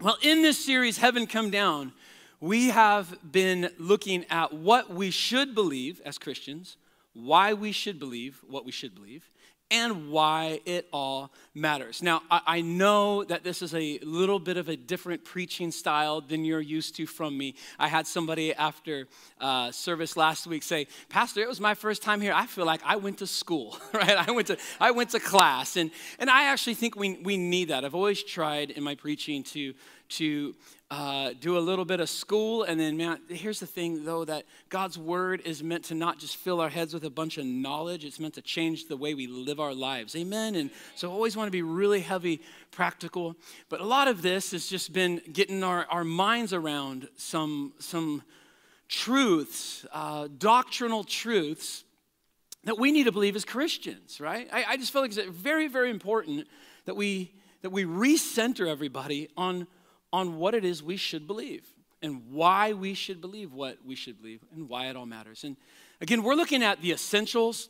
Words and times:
Well, 0.00 0.18
in 0.22 0.42
this 0.42 0.62
series, 0.62 0.98
Heaven 0.98 1.28
Come 1.28 1.50
Down, 1.50 1.92
we 2.40 2.70
have 2.70 3.16
been 3.30 3.70
looking 3.78 4.24
at 4.28 4.52
what 4.52 4.90
we 4.90 5.12
should 5.12 5.54
believe 5.54 6.00
as 6.04 6.18
Christians, 6.18 6.76
why 7.12 7.52
we 7.52 7.70
should 7.70 8.00
believe 8.00 8.40
what 8.48 8.66
we 8.66 8.72
should 8.72 8.92
believe, 8.92 9.24
and 9.74 10.08
why 10.08 10.60
it 10.66 10.86
all 10.92 11.32
matters. 11.52 12.00
Now, 12.00 12.22
I, 12.30 12.60
know 12.60 13.24
that 13.24 13.42
this 13.42 13.60
is 13.60 13.74
a 13.74 13.98
little 14.02 14.38
bit 14.38 14.56
of 14.56 14.68
a 14.68 14.76
different 14.76 15.24
preaching 15.24 15.72
style 15.72 16.20
than 16.20 16.44
you're 16.44 16.60
used 16.60 16.94
to 16.96 17.06
from 17.06 17.36
me. 17.36 17.56
I 17.76 17.88
had 17.88 18.06
somebody 18.06 18.54
after 18.54 19.08
uh, 19.40 19.72
service 19.72 20.16
last 20.16 20.46
week 20.46 20.62
say, 20.62 20.86
Pastor, 21.08 21.40
it 21.40 21.48
was 21.48 21.60
my 21.60 21.74
first 21.74 22.02
time 22.02 22.20
here. 22.20 22.32
I 22.32 22.46
feel 22.46 22.64
like 22.64 22.82
I 22.84 22.96
went 22.96 23.18
to 23.18 23.26
school, 23.26 23.76
right? 23.92 24.16
I 24.16 24.30
went 24.30 24.46
to, 24.46 24.58
I 24.80 24.92
went 24.92 25.10
to 25.10 25.18
class. 25.18 25.76
And, 25.76 25.90
and 26.20 26.30
I 26.30 26.44
actually 26.44 26.74
think 26.74 26.94
we, 26.94 27.18
we 27.22 27.36
need 27.36 27.68
that. 27.68 27.84
I've 27.84 27.96
always 27.96 28.22
tried 28.22 28.70
in 28.70 28.84
my 28.84 28.94
preaching 28.94 29.42
to, 29.54 29.74
to 30.08 30.54
uh, 30.90 31.32
do 31.40 31.58
a 31.58 31.60
little 31.60 31.84
bit 31.84 32.00
of 32.00 32.08
school. 32.08 32.62
And 32.62 32.78
then, 32.78 32.96
man, 32.96 33.18
here's 33.28 33.60
the 33.60 33.66
thing, 33.66 34.04
though, 34.04 34.24
that 34.24 34.44
God's 34.68 34.98
word 34.98 35.42
is 35.44 35.62
meant 35.62 35.84
to 35.86 35.94
not 35.94 36.18
just 36.18 36.36
fill 36.36 36.60
our 36.60 36.68
heads 36.68 36.94
with 36.94 37.04
a 37.04 37.10
bunch 37.10 37.38
of 37.38 37.46
knowledge, 37.46 38.04
it's 38.04 38.20
meant 38.20 38.34
to 38.34 38.42
change 38.42 38.86
the 38.86 38.96
way 38.96 39.14
we 39.14 39.26
live 39.26 39.60
our 39.60 39.74
lives. 39.74 40.14
Amen. 40.14 40.54
And 40.54 40.70
so 40.94 41.10
I 41.10 41.12
always 41.12 41.36
want 41.36 41.48
to 41.48 41.52
be 41.52 41.62
really 41.62 42.00
heavy 42.00 42.40
practical. 42.70 43.36
But 43.68 43.80
a 43.80 43.84
lot 43.84 44.08
of 44.08 44.22
this 44.22 44.52
has 44.52 44.66
just 44.66 44.92
been 44.92 45.20
getting 45.32 45.64
our, 45.64 45.86
our 45.90 46.04
minds 46.04 46.52
around 46.52 47.08
some, 47.16 47.72
some 47.78 48.22
truths, 48.88 49.86
uh, 49.92 50.28
doctrinal 50.38 51.04
truths 51.04 51.84
that 52.64 52.78
we 52.78 52.92
need 52.92 53.04
to 53.04 53.12
believe 53.12 53.36
as 53.36 53.44
Christians, 53.44 54.20
right? 54.20 54.48
I, 54.52 54.64
I 54.68 54.76
just 54.76 54.92
feel 54.92 55.02
like 55.02 55.16
it's 55.16 55.30
very, 55.30 55.68
very 55.68 55.90
important 55.90 56.46
that 56.86 56.96
we 56.96 57.32
that 57.64 57.70
we 57.70 57.86
recenter 57.86 58.68
everybody 58.68 59.26
on 59.38 59.66
on 60.14 60.36
what 60.36 60.54
it 60.54 60.64
is 60.64 60.80
we 60.80 60.96
should 60.96 61.26
believe 61.26 61.66
and 62.00 62.22
why 62.30 62.72
we 62.72 62.94
should 62.94 63.20
believe 63.20 63.52
what 63.52 63.78
we 63.84 63.96
should 63.96 64.16
believe 64.22 64.44
and 64.54 64.68
why 64.68 64.86
it 64.86 64.94
all 64.94 65.06
matters. 65.06 65.42
And 65.42 65.56
again, 66.00 66.22
we're 66.22 66.36
looking 66.36 66.62
at 66.62 66.80
the 66.80 66.92
essentials, 66.92 67.68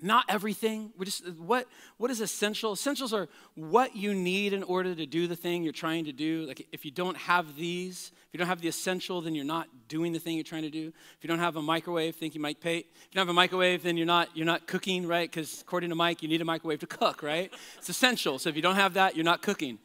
not 0.00 0.24
everything. 0.26 0.90
We're 0.96 1.04
just 1.04 1.28
what 1.34 1.66
what 1.98 2.10
is 2.10 2.22
essential? 2.22 2.72
Essentials 2.72 3.12
are 3.12 3.28
what 3.56 3.94
you 3.94 4.14
need 4.14 4.54
in 4.54 4.62
order 4.62 4.94
to 4.94 5.04
do 5.04 5.26
the 5.26 5.36
thing 5.36 5.62
you're 5.62 5.74
trying 5.74 6.06
to 6.06 6.12
do. 6.12 6.46
Like 6.46 6.66
if 6.72 6.86
you 6.86 6.90
don't 6.90 7.18
have 7.18 7.56
these, 7.56 8.10
if 8.26 8.28
you 8.32 8.38
don't 8.38 8.48
have 8.48 8.62
the 8.62 8.68
essential, 8.68 9.20
then 9.20 9.34
you're 9.34 9.44
not 9.44 9.68
doing 9.86 10.14
the 10.14 10.18
thing 10.18 10.36
you're 10.36 10.44
trying 10.44 10.62
to 10.62 10.70
do. 10.70 10.88
If 11.18 11.22
you 11.22 11.28
don't 11.28 11.40
have 11.40 11.56
a 11.56 11.62
microwave, 11.62 12.16
think 12.16 12.34
you 12.34 12.40
might 12.40 12.58
pay. 12.58 12.78
If 12.78 12.86
you 12.86 13.16
don't 13.16 13.26
have 13.26 13.28
a 13.28 13.34
microwave, 13.34 13.82
then 13.82 13.98
you're 13.98 14.06
not 14.06 14.34
you're 14.34 14.46
not 14.46 14.66
cooking, 14.66 15.06
right? 15.06 15.30
Because 15.30 15.60
according 15.60 15.90
to 15.90 15.96
Mike, 15.96 16.22
you 16.22 16.28
need 16.30 16.40
a 16.40 16.46
microwave 16.46 16.78
to 16.78 16.86
cook, 16.86 17.22
right? 17.22 17.52
It's 17.76 17.90
essential. 17.90 18.38
So 18.38 18.48
if 18.48 18.56
you 18.56 18.62
don't 18.62 18.76
have 18.76 18.94
that, 18.94 19.14
you're 19.14 19.30
not 19.32 19.42
cooking. 19.42 19.78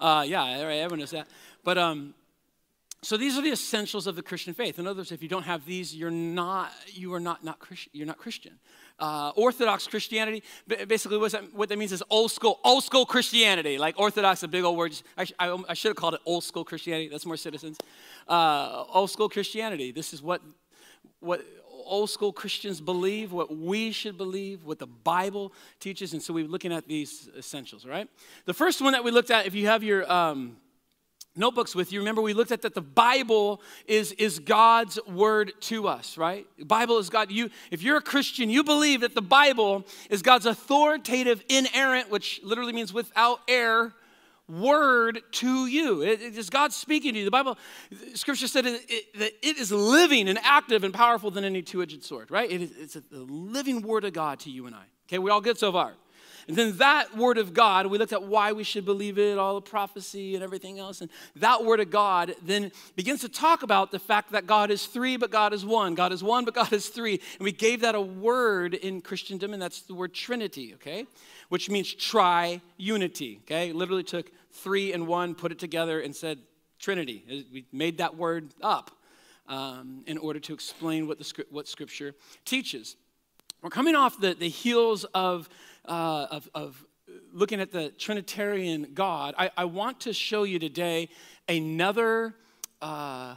Uh, 0.00 0.24
yeah, 0.26 0.46
everyone 0.46 0.98
knows 1.00 1.10
that. 1.10 1.28
But 1.62 1.76
um, 1.76 2.14
so 3.02 3.16
these 3.16 3.38
are 3.38 3.42
the 3.42 3.52
essentials 3.52 4.06
of 4.06 4.16
the 4.16 4.22
Christian 4.22 4.54
faith. 4.54 4.78
In 4.78 4.86
other 4.86 4.98
words, 4.98 5.12
if 5.12 5.22
you 5.22 5.28
don't 5.28 5.44
have 5.44 5.64
these, 5.64 5.94
you're 5.94 6.10
not 6.10 6.70
you 6.86 7.12
are 7.14 7.20
not 7.20 7.44
not 7.44 7.58
Christian. 7.58 7.90
You're 7.94 8.06
not 8.06 8.18
Christian. 8.18 8.58
Uh, 8.98 9.32
Orthodox 9.34 9.86
Christianity, 9.86 10.42
basically, 10.86 11.16
what 11.16 11.32
that, 11.32 11.54
what 11.54 11.70
that 11.70 11.78
means 11.78 11.92
is 11.92 12.02
old 12.10 12.30
school, 12.30 12.60
old 12.62 12.84
school 12.84 13.06
Christianity. 13.06 13.78
Like 13.78 13.98
Orthodox, 13.98 14.42
a 14.42 14.48
big 14.48 14.64
old 14.64 14.76
word. 14.76 14.92
I, 15.16 15.26
I, 15.38 15.62
I 15.70 15.74
should 15.74 15.88
have 15.88 15.96
called 15.96 16.14
it 16.14 16.20
old 16.26 16.44
school 16.44 16.64
Christianity. 16.64 17.08
That's 17.08 17.24
more 17.24 17.38
citizens. 17.38 17.78
Uh, 18.28 18.84
old 18.92 19.10
school 19.10 19.30
Christianity. 19.30 19.92
This 19.92 20.12
is 20.12 20.22
what 20.22 20.42
what 21.20 21.42
old 21.84 22.10
school 22.10 22.32
Christians 22.32 22.80
believe, 22.80 23.32
what 23.32 23.56
we 23.56 23.92
should 23.92 24.16
believe, 24.16 24.64
what 24.64 24.78
the 24.78 24.86
Bible 24.86 25.52
teaches. 25.78 26.12
And 26.12 26.22
so 26.22 26.32
we're 26.32 26.46
looking 26.46 26.72
at 26.72 26.86
these 26.86 27.28
essentials, 27.36 27.86
right? 27.86 28.08
The 28.46 28.54
first 28.54 28.80
one 28.80 28.92
that 28.92 29.04
we 29.04 29.10
looked 29.10 29.30
at, 29.30 29.46
if 29.46 29.54
you 29.54 29.66
have 29.66 29.82
your 29.82 30.10
um, 30.10 30.56
notebooks 31.36 31.74
with 31.74 31.92
you, 31.92 32.00
remember 32.00 32.22
we 32.22 32.34
looked 32.34 32.52
at 32.52 32.62
that 32.62 32.74
the 32.74 32.80
Bible 32.80 33.60
is, 33.86 34.12
is 34.12 34.38
God's 34.38 34.98
word 35.06 35.52
to 35.62 35.88
us, 35.88 36.16
right? 36.16 36.46
The 36.58 36.64
Bible 36.64 36.98
is 36.98 37.10
God. 37.10 37.30
You, 37.30 37.50
if 37.70 37.82
you're 37.82 37.98
a 37.98 38.02
Christian, 38.02 38.50
you 38.50 38.64
believe 38.64 39.00
that 39.02 39.14
the 39.14 39.22
Bible 39.22 39.86
is 40.08 40.22
God's 40.22 40.46
authoritative, 40.46 41.42
inerrant, 41.48 42.10
which 42.10 42.40
literally 42.42 42.72
means 42.72 42.92
without 42.92 43.40
error, 43.48 43.94
word 44.50 45.20
to 45.32 45.66
you. 45.66 46.02
It, 46.02 46.20
it 46.20 46.36
is 46.36 46.50
God 46.50 46.72
speaking 46.72 47.12
to 47.12 47.18
you. 47.20 47.24
The 47.24 47.30
Bible, 47.30 47.56
Scripture 48.14 48.48
said 48.48 48.66
it, 48.66 48.82
it, 48.88 49.18
that 49.18 49.32
it 49.42 49.58
is 49.58 49.70
living 49.70 50.28
and 50.28 50.38
active 50.42 50.84
and 50.84 50.92
powerful 50.92 51.30
than 51.30 51.44
any 51.44 51.62
two-edged 51.62 52.02
sword, 52.02 52.30
right? 52.30 52.50
It 52.50 52.62
is, 52.62 52.72
it's 52.78 52.96
a, 52.96 53.00
the 53.00 53.20
living 53.20 53.82
word 53.82 54.04
of 54.04 54.12
God 54.12 54.40
to 54.40 54.50
you 54.50 54.66
and 54.66 54.74
I. 54.74 54.84
Okay, 55.08 55.18
we 55.18 55.30
all 55.30 55.40
good 55.40 55.58
so 55.58 55.72
far. 55.72 55.94
And 56.48 56.56
then 56.56 56.76
that 56.78 57.16
word 57.16 57.38
of 57.38 57.54
God, 57.54 57.86
we 57.86 57.98
looked 57.98 58.12
at 58.12 58.22
why 58.22 58.52
we 58.52 58.64
should 58.64 58.84
believe 58.84 59.18
it, 59.18 59.38
all 59.38 59.54
the 59.54 59.60
prophecy 59.60 60.34
and 60.34 60.42
everything 60.42 60.78
else. 60.78 61.00
And 61.00 61.10
that 61.36 61.64
word 61.64 61.80
of 61.80 61.90
God 61.90 62.34
then 62.42 62.72
begins 62.96 63.20
to 63.20 63.28
talk 63.28 63.62
about 63.62 63.90
the 63.90 63.98
fact 63.98 64.32
that 64.32 64.46
God 64.46 64.70
is 64.70 64.86
three, 64.86 65.16
but 65.16 65.30
God 65.30 65.52
is 65.52 65.64
one. 65.64 65.94
God 65.94 66.12
is 66.12 66.22
one, 66.22 66.44
but 66.44 66.54
God 66.54 66.72
is 66.72 66.88
three. 66.88 67.20
And 67.38 67.44
we 67.44 67.52
gave 67.52 67.80
that 67.82 67.94
a 67.94 68.00
word 68.00 68.74
in 68.74 69.00
Christendom, 69.00 69.52
and 69.52 69.62
that's 69.62 69.82
the 69.82 69.94
word 69.94 70.14
Trinity, 70.14 70.74
okay? 70.74 71.06
Which 71.48 71.70
means 71.70 71.92
tri 71.92 72.60
unity, 72.76 73.40
okay? 73.44 73.72
Literally 73.72 74.04
took 74.04 74.30
three 74.52 74.92
and 74.92 75.06
one, 75.06 75.34
put 75.34 75.52
it 75.52 75.58
together, 75.58 76.00
and 76.00 76.14
said 76.14 76.38
Trinity. 76.78 77.46
We 77.52 77.66
made 77.72 77.98
that 77.98 78.16
word 78.16 78.54
up 78.62 78.90
um, 79.48 80.02
in 80.06 80.16
order 80.16 80.40
to 80.40 80.54
explain 80.54 81.06
what, 81.06 81.18
the, 81.18 81.44
what 81.50 81.68
Scripture 81.68 82.14
teaches. 82.44 82.96
We're 83.62 83.70
coming 83.70 83.94
off 83.94 84.18
the, 84.18 84.32
the 84.32 84.48
heels 84.48 85.04
of, 85.12 85.48
uh, 85.84 86.26
of, 86.30 86.48
of 86.54 86.84
looking 87.32 87.60
at 87.60 87.72
the 87.72 87.90
Trinitarian 87.90 88.88
God. 88.94 89.34
I, 89.38 89.50
I 89.56 89.64
want 89.64 90.00
to 90.00 90.12
show 90.12 90.44
you 90.44 90.58
today 90.58 91.08
another. 91.48 92.34
Uh, 92.80 93.34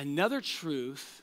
another 0.00 0.40
truth, 0.40 1.22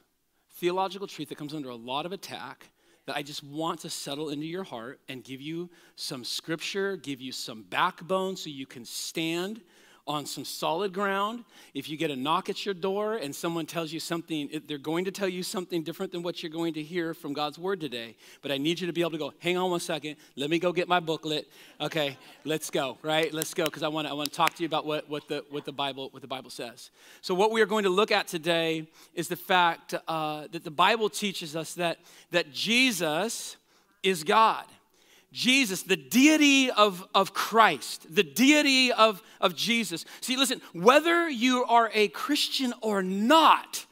theological 0.57 1.07
truth 1.07 1.29
that 1.29 1.37
comes 1.37 1.53
under 1.53 1.69
a 1.69 1.75
lot 1.75 2.05
of 2.05 2.11
attack 2.11 2.69
that 3.07 3.15
I 3.15 3.23
just 3.23 3.43
want 3.43 3.79
to 3.81 3.89
settle 3.89 4.29
into 4.29 4.45
your 4.45 4.63
heart 4.63 4.99
and 5.09 5.23
give 5.23 5.41
you 5.41 5.69
some 5.95 6.23
scripture, 6.23 6.95
give 6.95 7.19
you 7.19 7.31
some 7.31 7.63
backbone 7.63 8.35
so 8.35 8.49
you 8.49 8.67
can 8.67 8.85
stand 8.85 9.61
on 10.07 10.25
some 10.25 10.45
solid 10.45 10.93
ground. 10.93 11.43
If 11.73 11.89
you 11.89 11.97
get 11.97 12.09
a 12.09 12.15
knock 12.15 12.49
at 12.49 12.65
your 12.65 12.73
door 12.73 13.15
and 13.15 13.35
someone 13.35 13.65
tells 13.65 13.91
you 13.91 13.99
something, 13.99 14.49
they're 14.67 14.77
going 14.77 15.05
to 15.05 15.11
tell 15.11 15.27
you 15.27 15.43
something 15.43 15.83
different 15.83 16.11
than 16.11 16.23
what 16.23 16.41
you're 16.41 16.51
going 16.51 16.73
to 16.75 16.83
hear 16.83 17.13
from 17.13 17.33
God's 17.33 17.59
word 17.59 17.81
today. 17.81 18.15
But 18.41 18.51
I 18.51 18.57
need 18.57 18.79
you 18.79 18.87
to 18.87 18.93
be 18.93 19.01
able 19.01 19.11
to 19.11 19.17
go, 19.17 19.33
hang 19.39 19.57
on 19.57 19.69
one 19.69 19.79
second, 19.79 20.15
let 20.35 20.49
me 20.49 20.59
go 20.59 20.71
get 20.71 20.87
my 20.87 20.99
booklet. 20.99 21.47
Okay, 21.81 22.17
let's 22.45 22.69
go, 22.69 22.97
right? 23.01 23.33
Let's 23.33 23.53
go, 23.53 23.65
because 23.65 23.83
I 23.83 23.89
want 23.89 24.07
to 24.07 24.11
I 24.11 24.13
want 24.13 24.29
to 24.29 24.35
talk 24.35 24.55
to 24.55 24.63
you 24.63 24.67
about 24.67 24.85
what, 24.85 25.09
what 25.09 25.27
the 25.27 25.43
what 25.49 25.65
the 25.65 25.71
Bible 25.71 26.09
what 26.11 26.21
the 26.21 26.27
Bible 26.27 26.49
says. 26.49 26.89
So 27.21 27.35
what 27.35 27.51
we 27.51 27.61
are 27.61 27.65
going 27.65 27.83
to 27.83 27.89
look 27.89 28.11
at 28.11 28.27
today 28.27 28.87
is 29.13 29.27
the 29.27 29.35
fact 29.35 29.93
uh, 30.07 30.47
that 30.51 30.63
the 30.63 30.71
Bible 30.71 31.09
teaches 31.09 31.55
us 31.55 31.73
that 31.73 31.99
that 32.31 32.53
Jesus 32.53 33.57
is 34.03 34.23
God. 34.23 34.65
Jesus, 35.31 35.83
the 35.83 35.97
deity 35.97 36.71
of, 36.71 37.05
of 37.13 37.33
Christ, 37.33 38.07
the 38.13 38.23
deity 38.23 38.91
of, 38.91 39.21
of 39.41 39.55
Jesus. 39.55 40.05
See, 40.21 40.37
listen, 40.37 40.61
whether 40.73 41.29
you 41.29 41.65
are 41.65 41.91
a 41.93 42.07
Christian 42.09 42.73
or 42.81 43.03
not, 43.03 43.85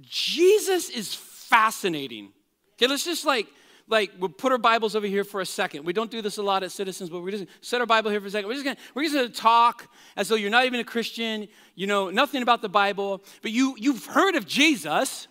Jesus 0.00 0.88
is 0.88 1.14
fascinating. 1.14 2.32
Okay, 2.76 2.86
let's 2.86 3.04
just 3.04 3.24
like, 3.24 3.46
like 3.88 4.10
we'll 4.18 4.30
put 4.30 4.52
our 4.52 4.58
Bibles 4.58 4.96
over 4.96 5.06
here 5.06 5.22
for 5.22 5.40
a 5.40 5.46
second. 5.46 5.84
We 5.84 5.92
don't 5.92 6.10
do 6.10 6.22
this 6.22 6.38
a 6.38 6.42
lot 6.42 6.62
at 6.62 6.72
Citizens, 6.72 7.10
but 7.10 7.20
we're 7.20 7.32
just 7.32 7.46
set 7.60 7.80
our 7.80 7.86
Bible 7.86 8.10
here 8.10 8.20
for 8.20 8.26
a 8.26 8.30
second. 8.30 8.48
We're 8.48 8.54
just 8.54 8.64
gonna 8.64 8.78
we're 8.94 9.02
just 9.04 9.14
gonna 9.14 9.28
talk 9.28 9.88
as 10.16 10.28
though 10.28 10.34
you're 10.34 10.50
not 10.50 10.64
even 10.64 10.80
a 10.80 10.84
Christian, 10.84 11.46
you 11.74 11.86
know 11.86 12.10
nothing 12.10 12.42
about 12.42 12.62
the 12.62 12.68
Bible, 12.68 13.22
but 13.42 13.50
you 13.50 13.76
you've 13.78 14.06
heard 14.06 14.34
of 14.34 14.46
Jesus. 14.46 15.28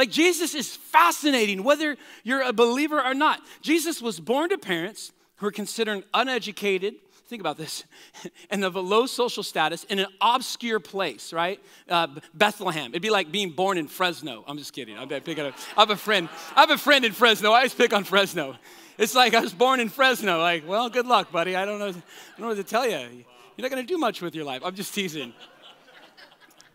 Like 0.00 0.10
Jesus 0.10 0.54
is 0.54 0.74
fascinating, 0.74 1.62
whether 1.62 1.94
you're 2.24 2.40
a 2.40 2.54
believer 2.54 3.04
or 3.04 3.12
not. 3.12 3.42
Jesus 3.60 4.00
was 4.00 4.18
born 4.18 4.48
to 4.48 4.56
parents 4.56 5.12
who 5.36 5.46
are 5.46 5.50
considered 5.52 6.04
uneducated. 6.14 6.94
Think 7.26 7.40
about 7.40 7.58
this, 7.58 7.84
and 8.50 8.64
of 8.64 8.76
a 8.76 8.80
low 8.80 9.04
social 9.04 9.42
status 9.42 9.84
in 9.84 9.98
an 9.98 10.06
obscure 10.22 10.80
place, 10.80 11.34
right? 11.34 11.60
Uh, 11.86 12.06
Bethlehem. 12.32 12.92
It'd 12.92 13.02
be 13.02 13.10
like 13.10 13.30
being 13.30 13.50
born 13.50 13.76
in 13.76 13.88
Fresno. 13.88 14.42
I'm 14.46 14.56
just 14.56 14.72
kidding. 14.72 14.96
I'm 14.96 15.06
picking 15.06 15.44
a, 15.44 15.52
I 15.76 15.80
have 15.80 15.90
a 15.90 15.96
friend. 15.96 16.30
I 16.56 16.60
have 16.60 16.70
a 16.70 16.78
friend 16.78 17.04
in 17.04 17.12
Fresno. 17.12 17.50
I 17.50 17.56
always 17.56 17.74
pick 17.74 17.92
on 17.92 18.04
Fresno. 18.04 18.56
It's 18.96 19.14
like 19.14 19.34
I 19.34 19.40
was 19.40 19.52
born 19.52 19.80
in 19.80 19.90
Fresno. 19.90 20.38
Like, 20.38 20.66
well, 20.66 20.88
good 20.88 21.04
luck, 21.04 21.30
buddy. 21.30 21.56
I 21.56 21.66
don't 21.66 21.78
know. 21.78 21.88
I 21.88 21.92
don't 21.92 22.38
know 22.38 22.48
what 22.48 22.56
to 22.56 22.64
tell 22.64 22.88
you. 22.88 23.26
You're 23.58 23.68
not 23.68 23.76
to 23.76 23.82
do 23.82 23.98
much 23.98 24.22
with 24.22 24.34
your 24.34 24.46
life. 24.46 24.62
I'm 24.64 24.74
just 24.74 24.94
teasing. 24.94 25.34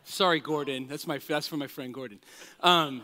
Sorry, 0.04 0.40
Gordon. 0.40 0.88
That's 0.88 1.08
my 1.08 1.18
that's 1.18 1.48
for 1.48 1.58
my 1.58 1.66
friend 1.66 1.92
Gordon. 1.92 2.20
Um, 2.62 3.02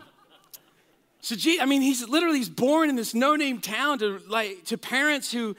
so, 1.22 1.36
gee, 1.36 1.60
I 1.60 1.66
mean, 1.66 1.82
he's 1.82 2.06
literally 2.08 2.38
he's 2.38 2.48
born 2.48 2.90
in 2.90 2.96
this 2.96 3.14
no-name 3.14 3.60
town 3.60 4.00
to 4.00 4.20
like 4.28 4.64
to 4.64 4.76
parents 4.76 5.32
who 5.32 5.54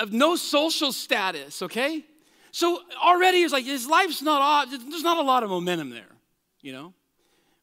of 0.00 0.12
no 0.12 0.34
social 0.34 0.90
status. 0.90 1.62
Okay, 1.62 2.04
so 2.50 2.80
already 3.00 3.38
it's 3.38 3.52
like 3.52 3.64
his 3.64 3.86
life's 3.86 4.20
not 4.20 4.42
off 4.42 4.70
there's 4.70 5.04
not 5.04 5.18
a 5.18 5.22
lot 5.22 5.44
of 5.44 5.50
momentum 5.50 5.90
there. 5.90 6.10
You 6.60 6.72
know, 6.72 6.92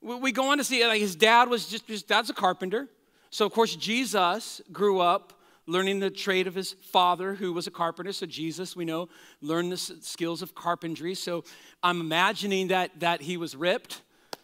we 0.02 0.32
go 0.32 0.52
on 0.52 0.58
to 0.58 0.64
see 0.64 0.88
like 0.88 1.02
his 1.02 1.18
dad 1.18 1.50
was 1.50 1.68
just 1.68 1.86
his 1.86 2.02
dad's 2.02 2.30
a 2.30 2.34
carpenter. 2.34 2.88
So 3.30 3.46
of 3.46 3.52
course 3.52 3.76
Jesus 3.76 4.62
grew 4.72 5.02
up 5.02 5.34
learning 5.68 6.00
the 6.00 6.10
trade 6.10 6.48
of 6.48 6.56
his 6.56 6.74
father, 6.92 7.36
who 7.36 7.52
was 7.52 7.68
a 7.68 7.72
carpenter. 7.72 8.14
So 8.14 8.26
Jesus, 8.26 8.74
we 8.74 8.86
know, 8.86 9.10
learned 9.42 9.72
the 9.72 9.78
skills 9.78 10.42
of 10.42 10.56
carpentry. 10.56 11.14
So 11.16 11.44
I'm 11.84 12.00
imagining 12.00 12.70
that 12.70 12.98
that 13.02 13.22
he 13.22 13.36
was 13.36 13.54
ripped, 13.54 14.02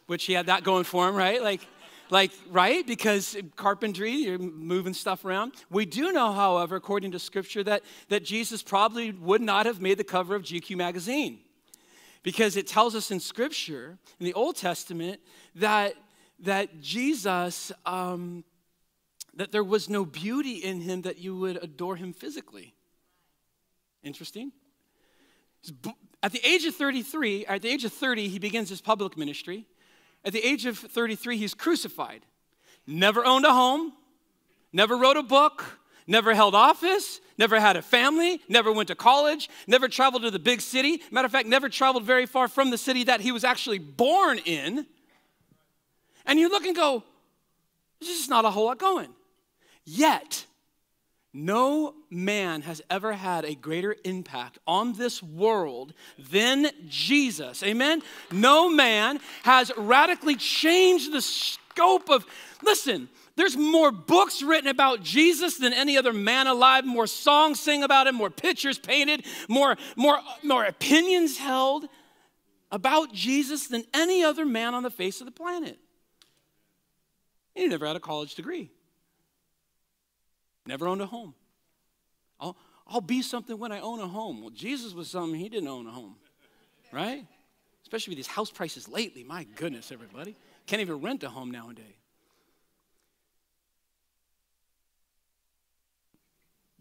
which 0.08 0.26
he 0.26 0.34
had 0.34 0.48
that 0.48 0.66
going 0.66 0.84
for 0.84 1.08
him, 1.08 1.16
right? 1.16 1.42
Like, 1.42 1.62
like 2.10 2.32
right? 2.50 2.86
Because 2.86 3.38
carpentry, 3.56 4.12
you're 4.12 4.40
moving 4.40 4.94
stuff 4.94 5.26
around. 5.26 5.54
We 5.70 5.86
do 5.86 6.12
know, 6.12 6.32
however, 6.32 6.76
according 6.76 7.12
to 7.12 7.20
Scripture, 7.20 7.64
that 7.64 7.84
that 8.10 8.24
Jesus 8.24 8.64
probably 8.64 9.12
would 9.12 9.42
not 9.42 9.66
have 9.66 9.82
made 9.82 9.98
the 9.98 10.04
cover 10.04 10.36
of 10.36 10.44
GQ 10.44 10.78
magazine, 10.78 11.40
because 12.24 12.58
it 12.58 12.68
tells 12.68 12.96
us 12.96 13.12
in 13.12 13.20
Scripture 13.20 13.98
in 14.20 14.26
the 14.26 14.34
Old 14.34 14.56
Testament 14.56 15.20
that 15.56 15.94
that 16.40 16.82
Jesus. 16.82 17.72
Um, 17.86 18.44
that 19.38 19.52
there 19.52 19.64
was 19.64 19.88
no 19.88 20.04
beauty 20.04 20.56
in 20.56 20.82
him 20.82 21.04
that 21.04 21.20
you 21.20 21.38
would 21.38 21.64
adore 21.64 21.96
him 21.96 22.12
physically. 22.12 22.74
Interesting. 24.04 24.52
At 26.24 26.32
the 26.32 26.46
age 26.46 26.66
of 26.66 26.76
33, 26.76 27.46
at 27.46 27.62
the 27.62 27.70
age 27.70 27.86
of 27.86 27.94
30, 27.94 28.28
he 28.28 28.40
begins 28.40 28.70
his 28.70 28.82
public 28.82 29.16
ministry. 29.16 29.68
At 30.28 30.34
the 30.34 30.46
age 30.46 30.66
of 30.66 30.78
33, 30.78 31.38
he's 31.38 31.54
crucified. 31.54 32.26
Never 32.86 33.26
owned 33.26 33.46
a 33.46 33.54
home, 33.54 33.94
never 34.74 34.98
wrote 34.98 35.16
a 35.16 35.24
book, 35.24 35.80
never 36.06 36.34
held 36.34 36.54
office, 36.54 37.22
never 37.38 37.62
had 37.62 37.78
a 37.78 37.82
family, 37.82 38.42
never 38.50 38.70
went 38.70 38.90
to 38.90 38.96
college, 38.96 39.50
never 39.68 39.88
traveled 39.88 40.24
to 40.24 40.32
the 40.32 40.38
big 40.38 40.60
city. 40.60 41.02
Matter 41.12 41.28
of 41.28 41.32
fact, 41.32 41.48
never 41.48 41.70
traveled 41.70 42.04
very 42.04 42.26
far 42.26 42.50
from 42.50 42.72
the 42.72 42.78
city 42.78 43.06
that 43.06 43.22
he 43.22 43.32
was 43.32 43.46
actually 43.46 43.80
born 43.80 44.40
in. 44.40 44.86
And 46.26 46.38
you 46.38 46.50
look 46.50 46.66
and 46.66 46.76
go, 46.76 47.06
there's 48.02 48.18
just 48.18 48.30
not 48.30 48.44
a 48.44 48.52
whole 48.52 48.66
lot 48.66 48.80
going. 48.80 49.14
Yet, 49.86 50.46
no 51.34 51.94
man 52.10 52.62
has 52.62 52.82
ever 52.90 53.14
had 53.14 53.46
a 53.46 53.56
greater 53.56 53.96
impact 54.04 54.58
on 54.66 54.94
this 54.94 55.22
world 55.22 55.94
than 56.18 56.72
Jesus. 56.88 57.64
Amen? 57.64 58.02
No 58.32 58.70
man 58.70 59.20
has 59.44 59.72
radically 59.78 60.36
changed 60.36 61.12
the 61.12 61.22
scope 61.22 62.10
of, 62.10 62.26
listen, 62.64 63.10
there's 63.36 63.56
more 63.56 63.92
books 63.92 64.42
written 64.42 64.68
about 64.68 65.04
Jesus 65.04 65.58
than 65.58 65.72
any 65.72 65.96
other 65.96 66.12
man 66.12 66.48
alive, 66.48 66.86
more 66.86 67.06
songs 67.06 67.60
sing 67.60 67.84
about 67.84 68.08
him, 68.08 68.16
more 68.16 68.32
pictures 68.32 68.80
painted, 68.80 69.26
more, 69.48 69.78
more, 69.96 70.20
more 70.44 70.66
opinions 70.66 71.38
held 71.38 71.88
about 72.72 73.14
Jesus 73.14 73.68
than 73.68 73.84
any 73.94 74.24
other 74.24 74.44
man 74.46 74.74
on 74.74 74.82
the 74.82 74.90
face 74.90 75.22
of 75.22 75.26
the 75.26 75.32
planet. 75.32 75.78
He 77.54 77.68
never 77.68 77.86
had 77.86 77.96
a 77.96 78.00
college 78.00 78.34
degree. 78.34 78.72
Never 80.68 80.88
owned 80.88 81.02
a 81.02 81.06
home. 81.06 81.34
I'll, 82.40 82.58
I'll 82.86 83.02
be 83.02 83.22
something 83.22 83.58
when 83.58 83.72
I 83.72 83.80
own 83.80 84.00
a 84.00 84.08
home. 84.08 84.42
Well, 84.42 84.50
Jesus 84.52 84.94
was 84.94 85.10
something 85.10 85.40
he 85.40 85.50
didn't 85.50 85.70
own 85.70 85.88
a 85.88 85.92
home, 85.92 86.16
right? 86.92 87.26
Especially 87.82 88.12
with 88.12 88.18
these 88.18 88.28
house 88.28 88.52
prices 88.52 88.88
lately. 88.90 89.24
My 89.24 89.46
goodness, 89.56 89.92
everybody. 89.92 90.36
Can't 90.66 90.82
even 90.82 91.02
rent 91.02 91.24
a 91.24 91.30
home 91.30 91.52
nowadays. 91.52 91.86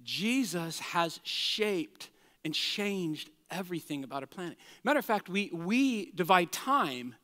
Jesus 0.02 0.78
has 0.80 1.20
shaped 1.22 2.10
and 2.44 2.54
changed 2.54 3.30
everything 3.50 4.04
about 4.04 4.22
our 4.22 4.28
planet. 4.28 4.56
Matter 4.84 4.98
of 4.98 5.04
fact, 5.04 5.28
we, 5.28 5.50
we 5.52 6.10
divide 6.12 6.52
time 6.52 7.14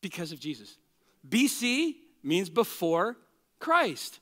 because 0.00 0.32
of 0.32 0.40
Jesus. 0.40 0.76
BC 1.26 1.96
means 2.22 2.50
before 2.50 3.16
Christ. 3.58 4.20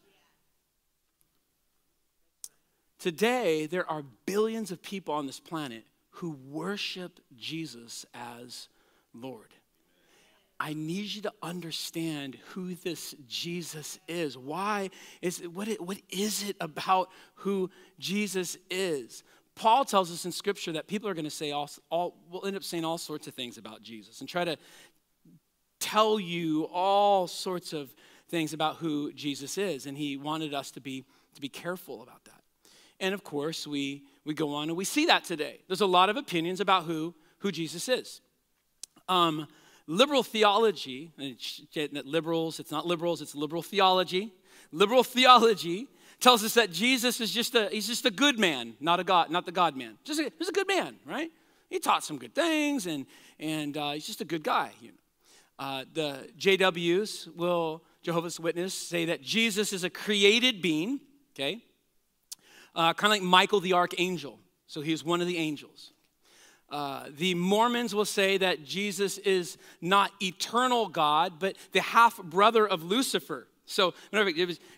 Today, 3.02 3.66
there 3.66 3.90
are 3.90 4.04
billions 4.26 4.70
of 4.70 4.80
people 4.80 5.12
on 5.12 5.26
this 5.26 5.40
planet 5.40 5.82
who 6.10 6.38
worship 6.48 7.18
Jesus 7.36 8.06
as 8.14 8.68
Lord. 9.12 9.48
I 10.60 10.72
need 10.74 11.06
you 11.06 11.22
to 11.22 11.32
understand 11.42 12.38
who 12.50 12.76
this 12.76 13.16
Jesus 13.26 13.98
is. 14.06 14.38
Why 14.38 14.90
is 15.20 15.40
it, 15.40 15.52
what, 15.52 15.66
it, 15.66 15.80
what 15.80 16.00
is 16.10 16.48
it 16.48 16.54
about 16.60 17.08
who 17.34 17.72
Jesus 17.98 18.56
is? 18.70 19.24
Paul 19.56 19.84
tells 19.84 20.12
us 20.12 20.24
in 20.24 20.30
Scripture 20.30 20.70
that 20.70 20.86
people 20.86 21.08
are 21.08 21.14
going 21.14 21.24
to 21.24 21.30
say 21.30 21.50
all, 21.50 21.68
all 21.90 22.14
will 22.30 22.46
end 22.46 22.54
up 22.54 22.62
saying 22.62 22.84
all 22.84 22.98
sorts 22.98 23.26
of 23.26 23.34
things 23.34 23.58
about 23.58 23.82
Jesus 23.82 24.20
and 24.20 24.28
try 24.28 24.44
to 24.44 24.56
tell 25.80 26.20
you 26.20 26.68
all 26.72 27.26
sorts 27.26 27.72
of 27.72 27.92
things 28.28 28.52
about 28.52 28.76
who 28.76 29.12
Jesus 29.12 29.58
is. 29.58 29.86
And 29.86 29.98
he 29.98 30.16
wanted 30.16 30.54
us 30.54 30.70
to 30.70 30.80
be 30.80 31.04
to 31.34 31.40
be 31.40 31.48
careful 31.48 32.04
about 32.04 32.22
that. 32.26 32.41
And 33.02 33.12
of 33.14 33.24
course, 33.24 33.66
we, 33.66 34.04
we 34.24 34.32
go 34.32 34.54
on 34.54 34.68
and 34.68 34.76
we 34.76 34.84
see 34.84 35.06
that 35.06 35.24
today. 35.24 35.58
There's 35.66 35.80
a 35.80 35.86
lot 35.86 36.08
of 36.08 36.16
opinions 36.16 36.60
about 36.60 36.84
who, 36.84 37.14
who 37.38 37.50
Jesus 37.50 37.88
is. 37.88 38.20
Um, 39.08 39.48
liberal 39.88 40.22
theology, 40.22 41.12
liberals, 42.04 42.60
it's 42.60 42.70
not 42.70 42.86
liberals, 42.86 43.20
it's 43.20 43.34
liberal 43.34 43.60
theology. 43.60 44.32
Liberal 44.70 45.02
theology 45.02 45.88
tells 46.20 46.44
us 46.44 46.54
that 46.54 46.70
Jesus 46.70 47.20
is 47.20 47.32
just 47.32 47.56
a, 47.56 47.68
he's 47.72 47.88
just 47.88 48.06
a 48.06 48.10
good 48.10 48.38
man, 48.38 48.74
not 48.78 49.00
a 49.00 49.04
God, 49.04 49.30
not 49.30 49.46
the 49.46 49.52
God 49.52 49.76
man. 49.76 49.98
Just 50.04 50.20
a, 50.20 50.32
he's 50.38 50.48
a 50.48 50.52
good 50.52 50.68
man, 50.68 50.94
right? 51.04 51.32
He 51.68 51.80
taught 51.80 52.04
some 52.04 52.18
good 52.18 52.36
things 52.36 52.86
and, 52.86 53.04
and 53.40 53.76
uh, 53.76 53.90
he's 53.92 54.06
just 54.06 54.20
a 54.20 54.24
good 54.24 54.44
guy. 54.44 54.70
You 54.80 54.88
know. 54.88 54.94
Uh, 55.58 55.84
the 55.92 56.30
JWs 56.38 57.34
will, 57.34 57.82
Jehovah's 58.02 58.38
Witness, 58.38 58.74
say 58.74 59.06
that 59.06 59.22
Jesus 59.22 59.72
is 59.72 59.82
a 59.82 59.90
created 59.90 60.62
being, 60.62 61.00
okay? 61.34 61.64
Uh, 62.74 62.94
kind 62.94 63.12
of 63.12 63.20
like 63.20 63.22
Michael 63.22 63.60
the 63.60 63.74
archangel. 63.74 64.38
So 64.66 64.80
he's 64.80 65.04
one 65.04 65.20
of 65.20 65.26
the 65.26 65.36
angels. 65.36 65.92
Uh, 66.70 67.04
the 67.18 67.34
Mormons 67.34 67.94
will 67.94 68.06
say 68.06 68.38
that 68.38 68.64
Jesus 68.64 69.18
is 69.18 69.58
not 69.82 70.10
eternal 70.22 70.88
God, 70.88 71.34
but 71.38 71.56
the 71.72 71.82
half 71.82 72.16
brother 72.22 72.66
of 72.66 72.82
Lucifer. 72.82 73.46
So, 73.66 73.92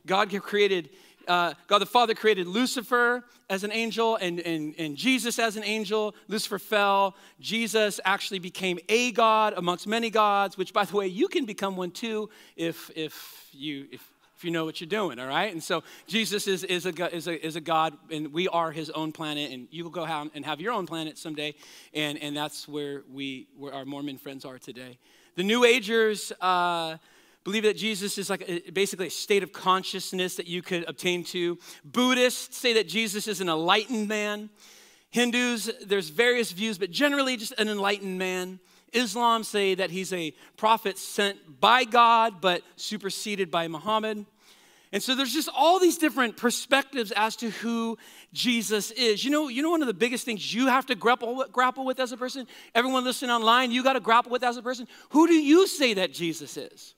God 0.04 0.42
created, 0.42 0.90
uh, 1.28 1.54
God 1.68 1.78
the 1.78 1.86
Father 1.86 2.14
created 2.14 2.48
Lucifer 2.48 3.24
as 3.48 3.62
an 3.62 3.70
angel 3.70 4.16
and, 4.16 4.40
and, 4.40 4.74
and 4.76 4.96
Jesus 4.96 5.38
as 5.38 5.56
an 5.56 5.62
angel. 5.62 6.16
Lucifer 6.26 6.58
fell. 6.58 7.14
Jesus 7.38 8.00
actually 8.04 8.40
became 8.40 8.80
a 8.88 9.12
God 9.12 9.54
amongst 9.56 9.86
many 9.86 10.10
gods, 10.10 10.58
which, 10.58 10.72
by 10.72 10.84
the 10.84 10.96
way, 10.96 11.06
you 11.06 11.28
can 11.28 11.44
become 11.44 11.76
one 11.76 11.92
too 11.92 12.28
if, 12.56 12.90
if, 12.96 13.48
you, 13.52 13.86
if, 13.92 14.13
you 14.42 14.50
know 14.50 14.64
what 14.64 14.80
you're 14.80 14.88
doing, 14.88 15.18
all 15.18 15.28
right? 15.28 15.52
And 15.52 15.62
so 15.62 15.84
Jesus 16.06 16.48
is, 16.48 16.64
is, 16.64 16.86
a, 16.86 17.14
is, 17.14 17.28
a, 17.28 17.46
is 17.46 17.56
a 17.56 17.60
God, 17.60 17.94
and 18.10 18.32
we 18.32 18.48
are 18.48 18.72
his 18.72 18.90
own 18.90 19.12
planet, 19.12 19.52
and 19.52 19.68
you 19.70 19.84
will 19.84 19.90
go 19.90 20.04
out 20.04 20.30
and 20.34 20.44
have 20.44 20.60
your 20.60 20.72
own 20.72 20.86
planet 20.86 21.18
someday, 21.18 21.54
and, 21.92 22.18
and 22.18 22.36
that's 22.36 22.66
where, 22.66 23.02
we, 23.12 23.46
where 23.56 23.72
our 23.72 23.84
Mormon 23.84 24.18
friends 24.18 24.44
are 24.44 24.58
today. 24.58 24.98
The 25.36 25.42
New 25.42 25.64
Agers 25.64 26.32
uh, 26.40 26.96
believe 27.44 27.64
that 27.64 27.76
Jesus 27.76 28.18
is 28.18 28.30
like 28.30 28.48
a, 28.48 28.70
basically 28.70 29.08
a 29.08 29.10
state 29.10 29.42
of 29.42 29.52
consciousness 29.52 30.36
that 30.36 30.46
you 30.46 30.62
could 30.62 30.84
obtain 30.88 31.24
to. 31.24 31.58
Buddhists 31.84 32.56
say 32.56 32.72
that 32.74 32.88
Jesus 32.88 33.28
is 33.28 33.40
an 33.40 33.48
enlightened 33.48 34.08
man. 34.08 34.48
Hindus, 35.10 35.70
there's 35.86 36.08
various 36.08 36.50
views, 36.52 36.78
but 36.78 36.90
generally 36.90 37.36
just 37.36 37.52
an 37.58 37.68
enlightened 37.68 38.18
man. 38.18 38.58
Islam 38.94 39.44
say 39.44 39.74
that 39.74 39.90
he's 39.90 40.12
a 40.12 40.32
prophet 40.56 40.98
sent 40.98 41.60
by 41.60 41.84
God, 41.84 42.40
but 42.40 42.62
superseded 42.76 43.50
by 43.50 43.68
Muhammad. 43.68 44.24
And 44.92 45.02
so 45.02 45.16
there's 45.16 45.32
just 45.32 45.48
all 45.52 45.80
these 45.80 45.98
different 45.98 46.36
perspectives 46.36 47.10
as 47.10 47.34
to 47.36 47.50
who 47.50 47.98
Jesus 48.32 48.92
is. 48.92 49.24
You 49.24 49.32
know, 49.32 49.48
you 49.48 49.60
know 49.60 49.70
one 49.70 49.82
of 49.82 49.88
the 49.88 49.92
biggest 49.94 50.24
things 50.24 50.54
you 50.54 50.68
have 50.68 50.86
to 50.86 50.94
grapple 50.94 51.34
with, 51.34 51.50
grapple 51.50 51.84
with 51.84 51.98
as 51.98 52.12
a 52.12 52.16
person? 52.16 52.46
Everyone 52.76 53.02
listening 53.02 53.32
online, 53.32 53.72
you 53.72 53.82
got 53.82 53.94
to 53.94 54.00
grapple 54.00 54.30
with 54.30 54.44
as 54.44 54.56
a 54.56 54.62
person. 54.62 54.86
Who 55.10 55.26
do 55.26 55.34
you 55.34 55.66
say 55.66 55.94
that 55.94 56.12
Jesus 56.12 56.56
is? 56.56 56.94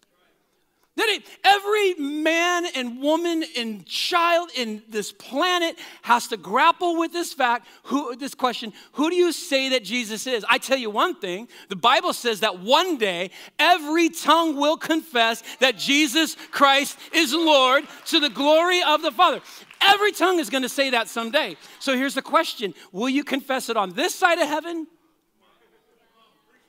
That 0.97 1.21
every 1.45 1.95
man 1.95 2.65
and 2.75 3.03
woman 3.03 3.45
and 3.57 3.85
child 3.85 4.49
in 4.57 4.83
this 4.89 5.13
planet 5.13 5.79
has 6.01 6.29
to 6.29 6.39
grapple 6.39 6.97
with 6.97 7.13
this 7.13 7.35
fact, 7.35 7.67
who, 7.85 8.17
this 8.17 8.35
question, 8.35 8.73
who 8.93 9.11
do 9.11 9.17
you 9.17 9.31
say 9.31 9.69
that 9.71 9.85
Jesus 9.85 10.27
is? 10.27 10.43
I 10.49 10.57
tell 10.57 10.79
you 10.79 10.89
one 10.89 11.15
thing, 11.15 11.49
the 11.69 11.77
Bible 11.77 12.15
says 12.15 12.41
that 12.41 12.61
one 12.61 12.97
day 12.97 13.31
every 13.59 14.09
tongue 14.09 14.57
will 14.57 14.79
confess 14.79 15.43
that 15.61 15.77
Jesus 15.77 16.35
Christ 16.51 16.99
is 17.13 17.35
Lord 17.35 17.85
to 18.07 18.19
the 18.19 18.31
glory 18.31 18.83
of 18.83 19.03
the 19.03 19.13
Father. 19.13 19.43
Every 19.83 20.13
tongue 20.13 20.39
is 20.39 20.49
going 20.49 20.63
to 20.63 20.69
say 20.69 20.89
that 20.91 21.09
someday. 21.09 21.59
So 21.79 21.95
here's 21.95 22.15
the 22.15 22.23
question 22.23 22.73
Will 22.91 23.11
you 23.11 23.23
confess 23.23 23.69
it 23.69 23.77
on 23.77 23.93
this 23.93 24.15
side 24.15 24.39
of 24.39 24.49
heaven 24.49 24.87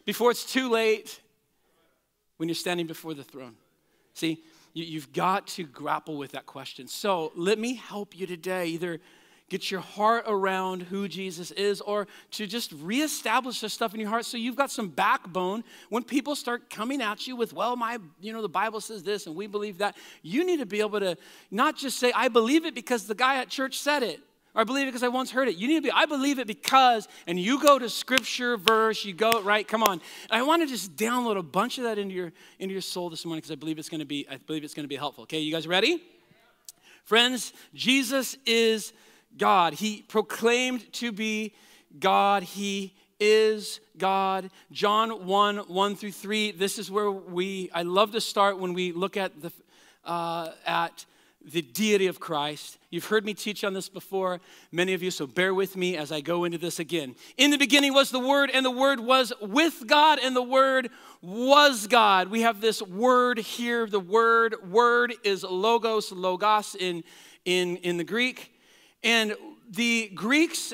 before 0.03 0.31
it's 0.31 0.45
too 0.45 0.69
late 0.69 1.21
when 2.35 2.49
you're 2.49 2.55
standing 2.55 2.87
before 2.87 3.13
the 3.13 3.23
throne? 3.23 3.55
See, 4.17 4.43
you've 4.73 5.13
got 5.13 5.45
to 5.45 5.63
grapple 5.63 6.17
with 6.17 6.31
that 6.31 6.47
question. 6.47 6.87
So 6.87 7.31
let 7.35 7.59
me 7.59 7.75
help 7.75 8.17
you 8.17 8.25
today. 8.25 8.65
Either 8.69 8.99
get 9.47 9.69
your 9.69 9.79
heart 9.79 10.23
around 10.25 10.81
who 10.81 11.07
Jesus 11.07 11.51
is 11.51 11.81
or 11.81 12.07
to 12.31 12.47
just 12.47 12.73
reestablish 12.81 13.61
this 13.61 13.73
stuff 13.73 13.93
in 13.93 13.99
your 13.99 14.09
heart 14.09 14.25
so 14.25 14.35
you've 14.37 14.55
got 14.55 14.71
some 14.71 14.89
backbone 14.89 15.63
when 15.89 16.03
people 16.03 16.35
start 16.35 16.67
coming 16.71 16.99
at 16.99 17.27
you 17.27 17.35
with, 17.35 17.53
well, 17.53 17.75
my, 17.75 17.99
you 18.19 18.33
know, 18.33 18.41
the 18.41 18.49
Bible 18.49 18.81
says 18.81 19.03
this 19.03 19.27
and 19.27 19.35
we 19.35 19.45
believe 19.45 19.77
that. 19.77 19.95
You 20.23 20.43
need 20.43 20.57
to 20.61 20.65
be 20.65 20.79
able 20.79 20.99
to 20.99 21.15
not 21.51 21.77
just 21.77 21.99
say, 21.99 22.11
I 22.11 22.27
believe 22.27 22.65
it 22.65 22.73
because 22.73 23.05
the 23.05 23.15
guy 23.15 23.37
at 23.37 23.49
church 23.49 23.77
said 23.77 24.01
it. 24.01 24.19
Or 24.57 24.61
I 24.61 24.63
believe 24.63 24.87
it 24.87 24.87
because 24.87 25.03
I 25.03 25.07
once 25.07 25.29
heard 25.29 25.47
it. 25.47 25.55
You 25.55 25.67
need 25.67 25.75
to 25.75 25.81
be, 25.83 25.91
I 25.91 26.07
believe 26.07 26.39
it 26.39 26.47
because, 26.47 27.07
and 27.27 27.39
you 27.39 27.61
go 27.61 27.77
to 27.77 27.87
scripture, 27.87 28.57
verse, 28.57 29.05
you 29.05 29.13
go, 29.13 29.39
right? 29.43 29.65
Come 29.67 29.83
on. 29.83 30.01
I 30.31 30.41
want 30.41 30.63
to 30.63 30.67
just 30.67 30.95
download 30.95 31.37
a 31.37 31.43
bunch 31.43 31.77
of 31.77 31.83
that 31.83 31.99
into 31.99 32.15
your 32.15 32.33
into 32.57 32.71
your 32.73 32.81
soul 32.81 33.11
this 33.11 33.23
morning 33.23 33.41
because 33.41 33.51
I 33.51 33.55
believe 33.55 33.77
it's 33.77 33.87
gonna 33.87 34.03
be, 34.03 34.27
I 34.27 34.37
believe 34.37 34.63
it's 34.63 34.73
gonna 34.73 34.87
be 34.87 34.95
helpful. 34.95 35.21
Okay, 35.23 35.37
you 35.37 35.53
guys 35.53 35.67
ready? 35.67 36.01
Friends, 37.05 37.53
Jesus 37.75 38.35
is 38.47 38.93
God. 39.37 39.75
He 39.75 40.01
proclaimed 40.01 40.91
to 40.93 41.11
be 41.11 41.53
God. 41.99 42.41
He 42.41 42.95
is 43.19 43.79
God. 43.95 44.49
John 44.71 45.27
1 45.27 45.57
1 45.57 45.95
through 45.95 46.13
3. 46.13 46.51
This 46.53 46.79
is 46.79 46.89
where 46.89 47.11
we, 47.11 47.69
I 47.75 47.83
love 47.83 48.11
to 48.13 48.21
start 48.21 48.57
when 48.57 48.73
we 48.73 48.91
look 48.91 49.17
at 49.17 49.39
the, 49.39 49.51
uh, 50.03 50.49
at 50.65 51.05
the 51.51 51.61
deity 51.61 52.07
of 52.07 52.19
Christ. 52.19 52.77
You've 52.89 53.05
heard 53.05 53.25
me 53.25 53.33
teach 53.33 53.63
on 53.63 53.73
this 53.73 53.89
before, 53.89 54.39
many 54.71 54.93
of 54.93 55.01
you, 55.01 55.11
so 55.11 55.27
bear 55.27 55.53
with 55.53 55.75
me 55.75 55.97
as 55.97 56.11
I 56.11 56.21
go 56.21 56.43
into 56.43 56.57
this 56.57 56.79
again. 56.79 57.15
In 57.37 57.51
the 57.51 57.57
beginning 57.57 57.93
was 57.93 58.11
the 58.11 58.19
Word, 58.19 58.49
and 58.53 58.65
the 58.65 58.71
Word 58.71 58.99
was 58.99 59.33
with 59.41 59.83
God, 59.87 60.19
and 60.21 60.35
the 60.35 60.43
Word 60.43 60.89
was 61.21 61.87
God. 61.87 62.29
We 62.29 62.41
have 62.41 62.61
this 62.61 62.81
word 62.81 63.39
here. 63.39 63.87
The 63.87 63.99
word, 63.99 64.55
word 64.69 65.13
is 65.23 65.43
logos, 65.43 66.11
logos 66.11 66.75
in, 66.75 67.03
in, 67.45 67.77
in 67.77 67.97
the 67.97 68.03
Greek. 68.03 68.53
And 69.03 69.35
the 69.69 70.11
Greeks, 70.13 70.73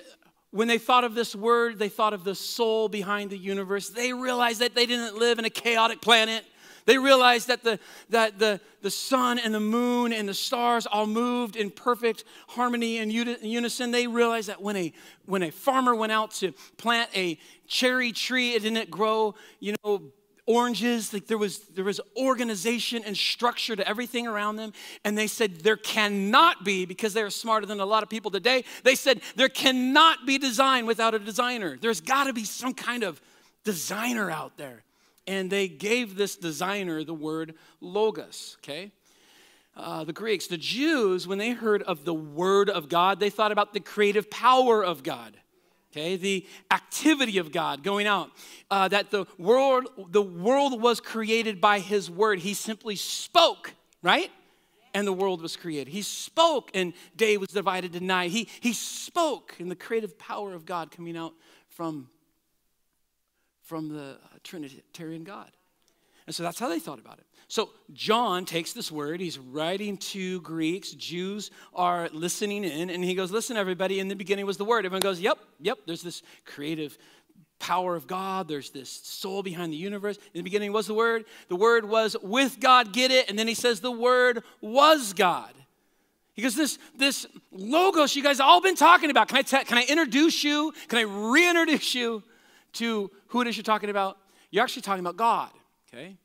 when 0.51 0.67
they 0.67 0.77
thought 0.77 1.03
of 1.03 1.15
this 1.15 1.35
word, 1.35 1.79
they 1.79 1.89
thought 1.89 2.13
of 2.13 2.23
the 2.23 2.35
soul 2.35 2.89
behind 2.89 3.29
the 3.29 3.37
universe. 3.37 3.89
They 3.89 4.13
realized 4.13 4.59
that 4.61 4.75
they 4.75 4.85
didn't 4.85 5.17
live 5.17 5.39
in 5.39 5.45
a 5.45 5.49
chaotic 5.49 6.01
planet. 6.01 6.45
They 6.85 6.97
realized 6.97 7.47
that 7.47 7.63
the, 7.63 7.79
that 8.09 8.39
the, 8.39 8.59
the 8.81 8.91
sun 8.91 9.39
and 9.39 9.53
the 9.53 9.59
moon 9.59 10.13
and 10.13 10.27
the 10.27 10.33
stars 10.33 10.85
all 10.85 11.07
moved 11.07 11.55
in 11.55 11.71
perfect 11.71 12.23
harmony 12.49 12.97
and 12.97 13.11
unison. 13.11 13.91
They 13.91 14.07
realized 14.07 14.49
that 14.49 14.61
when 14.61 14.75
a, 14.75 14.93
when 15.25 15.43
a 15.43 15.51
farmer 15.51 15.95
went 15.95 16.11
out 16.11 16.31
to 16.35 16.53
plant 16.77 17.09
a 17.15 17.37
cherry 17.67 18.11
tree, 18.11 18.53
it 18.53 18.63
didn't 18.63 18.91
grow, 18.91 19.35
you 19.59 19.75
know, 19.83 20.01
oranges. 20.45 21.13
Like 21.13 21.27
there 21.27 21.37
was 21.37 21.59
there 21.69 21.85
was 21.85 22.01
organization 22.17 23.03
and 23.05 23.15
structure 23.15 23.75
to 23.75 23.87
everything 23.87 24.27
around 24.27 24.57
them. 24.57 24.73
And 25.03 25.17
they 25.17 25.27
said 25.27 25.61
there 25.61 25.77
cannot 25.77 26.65
be 26.65 26.85
because 26.85 27.13
they're 27.13 27.29
smarter 27.29 27.65
than 27.65 27.79
a 27.79 27.85
lot 27.85 28.03
of 28.03 28.09
people 28.09 28.31
today. 28.31 28.65
They 28.83 28.95
said 28.95 29.21
there 29.35 29.49
cannot 29.49 30.25
be 30.25 30.37
design 30.37 30.85
without 30.85 31.13
a 31.13 31.19
designer. 31.19 31.77
There's 31.79 32.01
got 32.01 32.25
to 32.25 32.33
be 32.33 32.43
some 32.43 32.73
kind 32.73 33.03
of 33.03 33.21
designer 33.63 34.29
out 34.29 34.57
there 34.57 34.83
and 35.27 35.49
they 35.49 35.67
gave 35.67 36.15
this 36.15 36.35
designer 36.35 37.03
the 37.03 37.13
word 37.13 37.55
logos 37.81 38.57
okay? 38.63 38.91
Uh, 39.75 40.03
the 40.03 40.13
greeks 40.13 40.47
the 40.47 40.57
jews 40.57 41.27
when 41.27 41.37
they 41.37 41.51
heard 41.51 41.81
of 41.83 42.05
the 42.05 42.13
word 42.13 42.69
of 42.69 42.89
god 42.89 43.19
they 43.19 43.29
thought 43.29 43.51
about 43.51 43.73
the 43.73 43.79
creative 43.79 44.29
power 44.29 44.83
of 44.83 45.03
god 45.03 45.35
okay? 45.91 46.15
The 46.15 46.45
activity 46.71 47.37
of 47.37 47.51
god 47.51 47.83
going 47.83 48.07
out 48.07 48.31
uh, 48.71 48.87
that 48.89 49.11
the 49.11 49.25
world 49.37 49.87
the 50.09 50.21
world 50.21 50.81
was 50.81 50.99
created 50.99 51.61
by 51.61 51.79
his 51.79 52.09
word. 52.09 52.39
He 52.39 52.53
simply 52.53 52.95
spoke 52.95 53.73
right? 54.03 54.29
And 54.93 55.07
the 55.07 55.13
world 55.13 55.41
was 55.41 55.55
created. 55.55 55.91
He 55.91 56.03
spoke 56.03 56.69
and 56.75 56.93
day 57.15 57.37
was 57.37 57.49
divided 57.49 57.93
to 57.93 57.99
night. 57.99 58.29
He, 58.29 58.47
he 58.59 58.73
spoke 58.73 59.55
in 59.57 59.69
the 59.69 59.75
creative 59.75 60.19
power 60.19 60.53
of 60.53 60.67
god 60.67 60.91
coming 60.91 61.17
out 61.17 61.33
from 61.69 62.09
from 63.63 63.87
the 63.87 64.17
trinitarian 64.43 65.23
god 65.23 65.51
and 66.25 66.35
so 66.35 66.43
that's 66.43 66.59
how 66.59 66.69
they 66.69 66.79
thought 66.79 66.99
about 66.99 67.17
it 67.17 67.25
so 67.53 67.69
John 67.93 68.45
takes 68.45 68.73
this 68.73 68.91
word, 68.91 69.19
he's 69.19 69.37
writing 69.37 69.97
to 69.97 70.41
Greeks. 70.41 70.89
Jews 70.91 71.51
are 71.73 72.09
listening 72.11 72.63
in, 72.63 72.89
and 72.89 73.03
he 73.03 73.13
goes, 73.13 73.31
Listen, 73.31 73.57
everybody, 73.57 73.99
in 73.99 74.07
the 74.07 74.15
beginning 74.15 74.47
was 74.47 74.57
the 74.57 74.65
word. 74.65 74.87
Everyone 74.87 75.01
goes, 75.01 75.19
Yep, 75.19 75.37
yep, 75.59 75.77
there's 75.85 76.01
this 76.01 76.23
creative 76.45 76.97
power 77.59 77.95
of 77.95 78.07
God, 78.07 78.47
there's 78.47 78.71
this 78.71 78.89
soul 78.89 79.43
behind 79.43 79.71
the 79.71 79.77
universe. 79.77 80.17
In 80.33 80.39
the 80.39 80.41
beginning 80.41 80.73
was 80.73 80.87
the 80.87 80.93
word. 80.93 81.25
The 81.47 81.55
word 81.55 81.85
was 81.85 82.15
with 82.23 82.59
God, 82.59 82.91
get 82.91 83.11
it? 83.11 83.29
And 83.29 83.37
then 83.37 83.47
he 83.47 83.53
says, 83.53 83.81
The 83.81 83.91
word 83.91 84.43
was 84.59 85.13
God. 85.13 85.53
He 86.33 86.41
goes, 86.41 86.55
this, 86.55 86.79
this 86.97 87.27
logos 87.51 88.15
you 88.15 88.23
guys 88.23 88.39
all 88.39 88.59
been 88.59 88.75
talking 88.75 89.11
about. 89.11 89.27
Can 89.27 89.37
I, 89.37 89.43
can 89.43 89.77
I 89.77 89.85
introduce 89.87 90.43
you? 90.43 90.73
Can 90.87 90.97
I 90.97 91.03
reintroduce 91.03 91.93
you 91.93 92.23
to 92.73 93.11
who 93.27 93.41
it 93.41 93.47
is 93.47 93.55
you're 93.55 93.63
talking 93.63 93.91
about? 93.91 94.17
You're 94.53 94.63
actually 94.63 94.83
talking 94.83 94.99
about 94.99 95.17
God, 95.17 95.49
okay? 95.91 96.15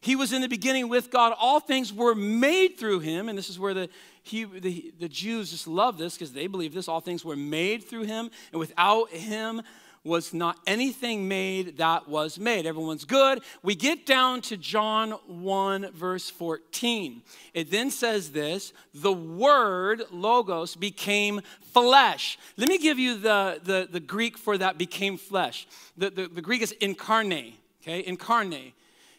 He 0.00 0.14
was 0.14 0.32
in 0.32 0.42
the 0.42 0.48
beginning 0.48 0.88
with 0.88 1.10
God. 1.10 1.34
All 1.36 1.58
things 1.58 1.92
were 1.92 2.14
made 2.14 2.78
through 2.78 3.00
him. 3.00 3.28
And 3.28 3.36
this 3.36 3.50
is 3.50 3.58
where 3.58 3.74
the, 3.74 3.88
he, 4.22 4.44
the, 4.44 4.94
the 5.00 5.08
Jews 5.08 5.50
just 5.50 5.66
love 5.66 5.98
this 5.98 6.14
because 6.14 6.32
they 6.32 6.46
believe 6.46 6.72
this. 6.72 6.86
All 6.86 7.00
things 7.00 7.24
were 7.24 7.34
made 7.34 7.82
through 7.82 8.04
him. 8.04 8.30
And 8.52 8.60
without 8.60 9.10
him 9.10 9.62
was 10.04 10.34
not 10.34 10.58
anything 10.66 11.26
made 11.26 11.78
that 11.78 12.08
was 12.08 12.38
made. 12.38 12.66
Everyone's 12.66 13.04
good. 13.04 13.42
We 13.62 13.74
get 13.74 14.04
down 14.04 14.42
to 14.42 14.56
John 14.56 15.12
1, 15.26 15.92
verse 15.92 16.30
14. 16.30 17.22
It 17.54 17.70
then 17.70 17.90
says 17.90 18.30
this 18.30 18.72
the 18.92 19.12
word, 19.12 20.02
logos, 20.12 20.76
became 20.76 21.40
flesh. 21.72 22.38
Let 22.56 22.68
me 22.68 22.78
give 22.78 22.98
you 22.98 23.16
the, 23.16 23.60
the, 23.64 23.88
the 23.90 24.00
Greek 24.00 24.36
for 24.36 24.58
that 24.58 24.78
became 24.78 25.16
flesh. 25.16 25.66
The, 25.96 26.10
the, 26.10 26.28
the 26.28 26.42
Greek 26.42 26.60
is 26.60 26.72
incarnate, 26.72 27.54
okay? 27.84 28.04
Incarnate 28.06 28.74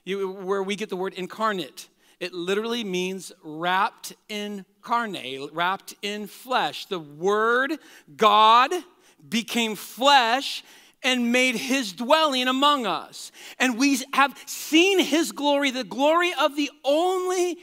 you, 0.06 0.30
where 0.30 0.64
we 0.64 0.76
get 0.76 0.90
the 0.90 0.96
word 0.96 1.14
incarnate. 1.16 1.90
It 2.20 2.34
literally 2.34 2.84
means 2.84 3.34
wrapped 3.44 4.14
in 4.30 4.66
carne, 4.82 5.50
wrapped 5.52 5.96
in 6.02 6.28
flesh. 6.28 6.86
The 6.86 7.00
word 7.00 7.74
God 8.16 8.72
became 9.28 9.76
flesh 9.76 10.64
and 11.04 11.32
made 11.32 11.56
his 11.56 11.92
dwelling 11.92 12.48
among 12.48 12.86
us. 12.86 13.32
And 13.60 13.78
we 13.78 14.00
have 14.14 14.38
seen 14.46 15.00
his 15.00 15.32
glory, 15.32 15.72
the 15.72 15.84
glory 15.84 16.32
of 16.40 16.56
the 16.56 16.72
only, 16.84 17.58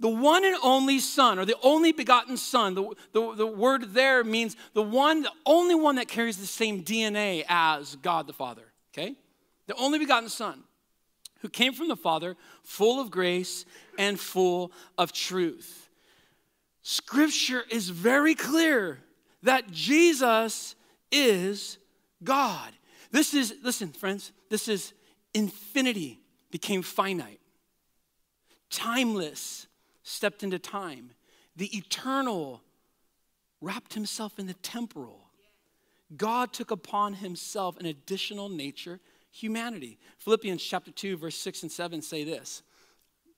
the 0.00 0.08
one 0.08 0.44
and 0.44 0.56
only 0.62 0.98
Son, 0.98 1.38
or 1.38 1.44
the 1.44 1.56
only 1.62 1.92
begotten 1.92 2.36
Son. 2.36 2.74
The, 2.74 2.90
the, 3.12 3.34
the 3.36 3.46
word 3.46 3.94
there 3.94 4.24
means 4.24 4.56
the 4.72 4.82
one, 4.82 5.22
the 5.22 5.32
only 5.46 5.74
one 5.74 5.96
that 5.96 6.08
carries 6.08 6.36
the 6.36 6.46
same 6.46 6.82
DNA 6.82 7.44
as 7.48 7.96
God 7.96 8.26
the 8.26 8.32
Father, 8.32 8.64
okay? 8.92 9.14
The 9.66 9.74
only 9.76 9.98
begotten 9.98 10.28
Son 10.28 10.64
who 11.40 11.48
came 11.50 11.74
from 11.74 11.88
the 11.88 11.96
Father, 11.96 12.36
full 12.62 12.98
of 13.00 13.10
grace 13.10 13.66
and 13.98 14.18
full 14.18 14.72
of 14.96 15.12
truth. 15.12 15.90
Scripture 16.80 17.64
is 17.70 17.90
very 17.90 18.34
clear 18.34 19.00
that 19.42 19.70
Jesus 19.70 20.74
is 21.12 21.76
God. 22.22 22.72
This 23.10 23.34
is, 23.34 23.54
listen, 23.62 23.92
friends, 23.92 24.32
this 24.48 24.68
is 24.68 24.94
infinity 25.34 26.20
became 26.50 26.80
finite, 26.80 27.40
timeless 28.70 29.66
stepped 30.02 30.42
into 30.42 30.58
time, 30.58 31.10
the 31.56 31.76
eternal 31.76 32.62
wrapped 33.60 33.94
himself 33.94 34.38
in 34.38 34.46
the 34.46 34.54
temporal. 34.54 35.28
God 36.16 36.52
took 36.52 36.70
upon 36.70 37.14
himself 37.14 37.78
an 37.78 37.86
additional 37.86 38.48
nature 38.48 39.00
humanity. 39.34 39.98
Philippians 40.18 40.62
chapter 40.62 40.92
2, 40.92 41.16
verse 41.16 41.36
6 41.36 41.64
and 41.64 41.72
7 41.72 42.00
say 42.02 42.24
this. 42.24 42.62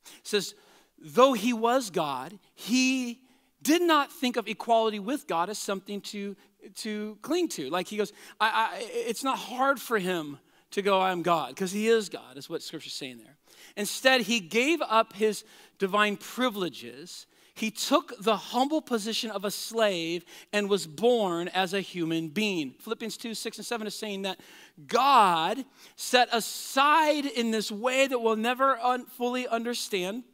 It 0.06 0.26
says, 0.26 0.54
though 0.98 1.32
he 1.32 1.52
was 1.52 1.90
God, 1.90 2.38
he 2.54 3.20
did 3.62 3.82
not 3.82 4.12
think 4.12 4.36
of 4.36 4.46
equality 4.46 4.98
with 4.98 5.26
God 5.26 5.48
as 5.48 5.58
something 5.58 6.00
to, 6.02 6.36
to 6.76 7.18
cling 7.22 7.48
to. 7.48 7.70
Like 7.70 7.88
he 7.88 7.96
goes, 7.96 8.12
I, 8.38 8.70
I, 8.74 8.86
it's 8.90 9.24
not 9.24 9.38
hard 9.38 9.80
for 9.80 9.98
him 9.98 10.38
to 10.72 10.82
go, 10.82 11.00
I'm 11.00 11.22
God, 11.22 11.48
because 11.50 11.72
he 11.72 11.88
is 11.88 12.08
God, 12.08 12.36
is 12.36 12.50
what 12.50 12.62
scripture's 12.62 12.92
saying 12.92 13.18
there. 13.18 13.36
Instead, 13.76 14.22
he 14.22 14.40
gave 14.40 14.82
up 14.82 15.14
his 15.14 15.44
divine 15.78 16.16
privileges 16.16 17.26
he 17.56 17.70
took 17.70 18.12
the 18.22 18.36
humble 18.36 18.82
position 18.82 19.30
of 19.30 19.46
a 19.46 19.50
slave 19.50 20.26
and 20.52 20.68
was 20.68 20.86
born 20.86 21.48
as 21.48 21.72
a 21.72 21.80
human 21.80 22.28
being. 22.28 22.74
Philippians 22.80 23.16
2 23.16 23.34
6 23.34 23.56
and 23.56 23.66
7 23.66 23.86
is 23.86 23.94
saying 23.98 24.22
that 24.22 24.38
God 24.86 25.64
set 25.96 26.28
aside 26.32 27.24
in 27.24 27.52
this 27.52 27.72
way 27.72 28.06
that 28.06 28.18
we'll 28.18 28.36
never 28.36 28.78
un- 28.78 29.06
fully 29.06 29.48
understand 29.48 30.24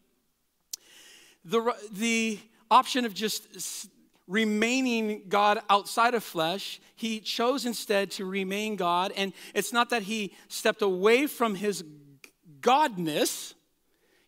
the, 1.45 1.73
the 1.93 2.41
option 2.73 3.05
of 3.05 3.15
just 3.15 3.89
remaining 4.27 5.23
God 5.29 5.61
outside 5.71 6.15
of 6.15 6.25
flesh. 6.25 6.81
He 6.97 7.21
chose 7.21 7.67
instead 7.67 8.11
to 8.13 8.25
remain 8.25 8.75
God. 8.75 9.13
And 9.17 9.33
it's 9.55 9.73
not 9.73 9.91
that 9.91 10.03
he 10.03 10.35
stepped 10.49 10.83
away 10.83 11.29
from 11.29 11.55
his 11.55 11.85
godness, 12.61 13.55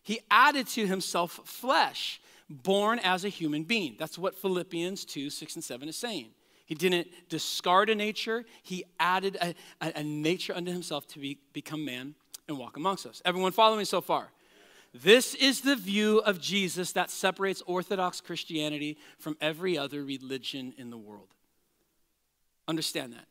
he 0.01 0.21
added 0.31 0.67
to 0.67 0.87
himself 0.87 1.41
flesh 1.43 2.21
born 2.49 2.99
as 2.99 3.25
a 3.25 3.29
human 3.29 3.63
being. 3.63 3.95
That's 3.97 4.17
what 4.17 4.37
Philippians 4.37 5.05
2 5.05 5.29
6 5.29 5.55
and 5.55 5.63
7 5.63 5.89
is 5.89 5.95
saying. 5.95 6.29
He 6.65 6.73
didn't 6.73 7.07
discard 7.29 7.89
a 7.89 7.95
nature, 7.95 8.43
he 8.63 8.85
added 8.99 9.37
a, 9.39 9.53
a, 9.81 9.99
a 9.99 10.03
nature 10.03 10.53
unto 10.55 10.71
himself 10.71 11.07
to 11.09 11.19
be, 11.19 11.37
become 11.53 11.85
man 11.85 12.15
and 12.47 12.57
walk 12.57 12.77
amongst 12.77 13.05
us. 13.05 13.21
Everyone 13.23 13.51
follow 13.51 13.77
me 13.77 13.85
so 13.85 14.01
far? 14.01 14.31
This 14.93 15.35
is 15.35 15.61
the 15.61 15.75
view 15.75 16.19
of 16.19 16.39
Jesus 16.39 16.93
that 16.93 17.09
separates 17.09 17.61
Orthodox 17.65 18.21
Christianity 18.21 18.97
from 19.19 19.35
every 19.41 19.77
other 19.77 20.03
religion 20.03 20.73
in 20.77 20.89
the 20.89 20.97
world. 20.97 21.27
Understand 22.67 23.13
that. 23.13 23.25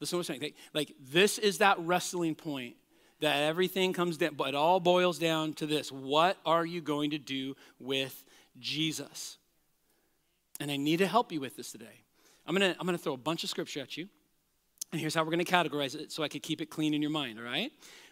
Listen 0.00 0.18
what 0.18 0.28
I'm 0.28 0.38
saying. 0.38 0.52
Like, 0.74 0.94
this 1.00 1.38
is 1.38 1.58
that 1.58 1.78
wrestling 1.80 2.34
point 2.34 2.76
that 3.20 3.42
everything 3.42 3.92
comes 3.92 4.16
down, 4.16 4.34
but 4.34 4.48
it 4.50 4.54
all 4.54 4.80
boils 4.80 5.18
down 5.18 5.54
to 5.54 5.66
this. 5.66 5.90
What 5.90 6.36
are 6.46 6.64
you 6.64 6.80
going 6.80 7.10
to 7.10 7.18
do 7.18 7.56
with 7.80 8.24
Jesus? 8.60 9.38
And 10.60 10.70
I 10.70 10.76
need 10.76 10.98
to 10.98 11.06
help 11.06 11.32
you 11.32 11.40
with 11.40 11.56
this 11.56 11.72
today. 11.72 12.02
I'm 12.46 12.54
gonna, 12.54 12.74
I'm 12.78 12.86
gonna 12.86 12.98
throw 12.98 13.12
a 13.12 13.18
bunch 13.18 13.44
of 13.44 13.50
scripture 13.50 13.80
at 13.80 13.96
you. 13.96 14.08
And 14.92 15.00
here's 15.00 15.14
how 15.14 15.22
we're 15.22 15.30
gonna 15.30 15.44
categorize 15.44 15.94
it 15.94 16.10
so 16.12 16.22
I 16.22 16.28
can 16.28 16.40
keep 16.40 16.60
it 16.60 16.66
clean 16.66 16.94
in 16.94 17.02
your 17.02 17.10
mind, 17.10 17.38
all 17.38 17.44
right? 17.44 17.70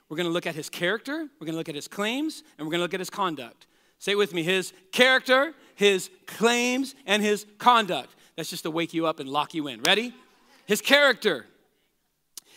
We're 0.08 0.16
gonna 0.16 0.28
look 0.28 0.46
at 0.46 0.54
his 0.54 0.68
character, 0.68 1.26
we're 1.40 1.46
gonna 1.46 1.58
look 1.58 1.68
at 1.68 1.74
his 1.74 1.88
claims, 1.88 2.42
and 2.58 2.66
we're 2.66 2.70
gonna 2.70 2.82
look 2.82 2.94
at 2.94 3.00
his 3.00 3.10
conduct. 3.10 3.66
Say 3.98 4.12
it 4.12 4.18
with 4.18 4.34
me 4.34 4.42
his 4.42 4.72
character, 4.92 5.54
his 5.74 6.10
claims, 6.26 6.94
and 7.06 7.22
his 7.22 7.46
conduct. 7.58 8.14
That's 8.36 8.50
just 8.50 8.64
to 8.64 8.70
wake 8.70 8.92
you 8.92 9.06
up 9.06 9.20
and 9.20 9.28
lock 9.28 9.54
you 9.54 9.68
in. 9.68 9.82
Ready? 9.82 10.14
His 10.66 10.80
character 10.80 11.46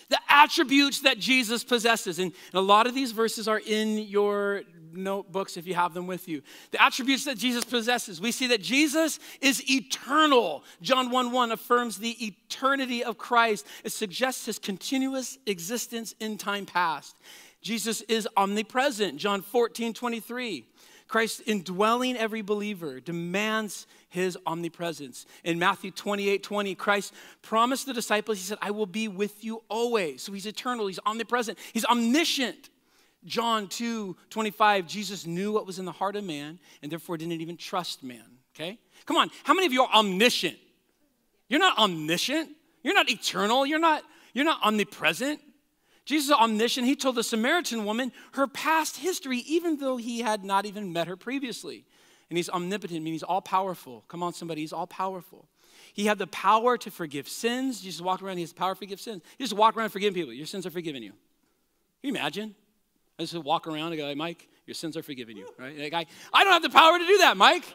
the 0.09 0.19
attributes 0.27 1.01
that 1.01 1.19
Jesus 1.19 1.63
possesses. 1.63 2.19
And, 2.19 2.33
a 2.53 2.61
lot 2.61 2.87
of 2.87 2.95
these 2.95 3.11
verses 3.11 3.47
are 3.47 3.59
in 3.59 3.99
your 3.99 4.63
notebooks 4.91 5.57
if 5.57 5.67
you 5.67 5.75
have 5.75 5.93
them 5.93 6.07
with 6.07 6.27
you. 6.27 6.41
The 6.71 6.81
attributes 6.81 7.25
that 7.25 7.37
Jesus 7.37 7.63
possesses. 7.63 8.19
We 8.19 8.31
see 8.31 8.47
that 8.47 8.61
Jesus 8.61 9.19
is 9.41 9.63
eternal. 9.69 10.63
John 10.81 11.11
1 11.11 11.31
1 11.31 11.51
affirms 11.51 11.97
the 11.97 12.25
eternity 12.25 13.03
of 13.03 13.17
Christ, 13.17 13.65
it 13.83 13.91
suggests 13.91 14.45
his 14.45 14.59
continuous 14.59 15.37
existence 15.45 16.15
in 16.19 16.37
time 16.37 16.65
past. 16.65 17.17
Jesus 17.61 18.01
is 18.01 18.27
omnipresent. 18.37 19.17
John 19.17 19.41
14 19.41 19.93
23. 19.93 20.65
Christ 21.09 21.41
indwelling 21.47 22.15
every 22.15 22.43
believer 22.43 22.99
demands 22.99 23.87
his 24.09 24.37
omnipresence. 24.45 25.25
In 25.43 25.57
Matthew 25.59 25.89
28 25.89 26.43
20, 26.43 26.75
Christ 26.75 27.13
promised 27.41 27.87
the 27.87 27.93
disciples, 27.93 28.37
He 28.37 28.43
said, 28.43 28.59
I 28.61 28.71
will 28.71 28.85
be 28.85 29.07
with 29.07 29.43
you 29.43 29.63
always. 29.69 30.21
So 30.21 30.31
he's 30.31 30.45
eternal, 30.45 30.87
he's 30.87 30.99
omnipresent, 31.05 31.57
he's 31.73 31.83
omniscient. 31.85 32.69
John 33.25 33.67
2 33.67 34.15
25, 34.29 34.87
Jesus 34.87 35.25
knew 35.25 35.51
what 35.51 35.65
was 35.65 35.79
in 35.79 35.85
the 35.85 35.91
heart 35.91 36.15
of 36.15 36.23
man 36.23 36.59
and 36.81 36.91
therefore 36.91 37.17
didn't 37.17 37.41
even 37.41 37.57
trust 37.57 38.03
man. 38.03 38.23
Okay? 38.55 38.79
Come 39.05 39.17
on, 39.17 39.31
how 39.43 39.55
many 39.55 39.65
of 39.65 39.73
you 39.73 39.81
are 39.81 39.93
omniscient? 39.93 40.57
You're 41.49 41.59
not 41.59 41.77
omniscient. 41.79 42.51
You're 42.83 42.93
not 42.93 43.09
eternal. 43.09 43.65
You're 43.65 43.79
not, 43.79 44.03
you're 44.33 44.45
not 44.45 44.61
omnipresent. 44.63 45.41
Jesus 46.09 46.29
is 46.29 46.33
omniscient. 46.33 46.87
He 46.87 46.95
told 46.95 47.13
the 47.13 47.23
Samaritan 47.23 47.85
woman 47.85 48.11
her 48.31 48.47
past 48.47 48.97
history, 48.97 49.43
even 49.45 49.77
though 49.77 49.97
he 49.97 50.21
had 50.21 50.43
not 50.43 50.65
even 50.65 50.91
met 50.91 51.07
her 51.07 51.15
previously. 51.15 51.85
And 52.31 52.37
he's 52.37 52.49
omnipotent, 52.49 53.01
meaning 53.01 53.13
he's 53.13 53.21
all 53.21 53.43
powerful. 53.43 54.03
Come 54.07 54.23
on, 54.23 54.33
somebody, 54.33 54.61
he's 54.61 54.73
all 54.73 54.87
powerful. 54.87 55.47
He 55.93 56.07
had 56.07 56.17
the 56.17 56.25
power 56.25 56.79
to 56.79 56.89
forgive 56.89 57.29
sins. 57.29 57.81
Jesus 57.81 58.01
walked 58.01 58.23
around, 58.23 58.37
he 58.37 58.41
has 58.41 58.51
the 58.51 58.57
power 58.57 58.73
to 58.73 58.79
forgive 58.79 58.99
sins. 58.99 59.21
He 59.37 59.43
just 59.43 59.53
walk 59.53 59.77
around 59.77 59.89
forgiving 59.89 60.15
people. 60.15 60.33
Your 60.33 60.47
sins 60.47 60.65
are 60.65 60.71
forgiven 60.71 61.03
you. 61.03 61.11
Can 61.11 61.17
you 62.01 62.09
imagine? 62.09 62.55
I 63.19 63.21
just 63.21 63.35
walk 63.35 63.67
around 63.67 63.91
and 63.91 63.97
go, 63.97 64.07
hey, 64.07 64.15
Mike, 64.15 64.47
your 64.65 64.73
sins 64.73 64.97
are 64.97 65.03
forgiven 65.03 65.37
you, 65.37 65.47
right? 65.59 65.77
Like, 65.77 65.93
I, 65.93 66.07
I 66.33 66.43
don't 66.43 66.53
have 66.53 66.63
the 66.63 66.71
power 66.71 66.97
to 66.97 67.05
do 67.05 67.19
that, 67.19 67.37
Mike. 67.37 67.65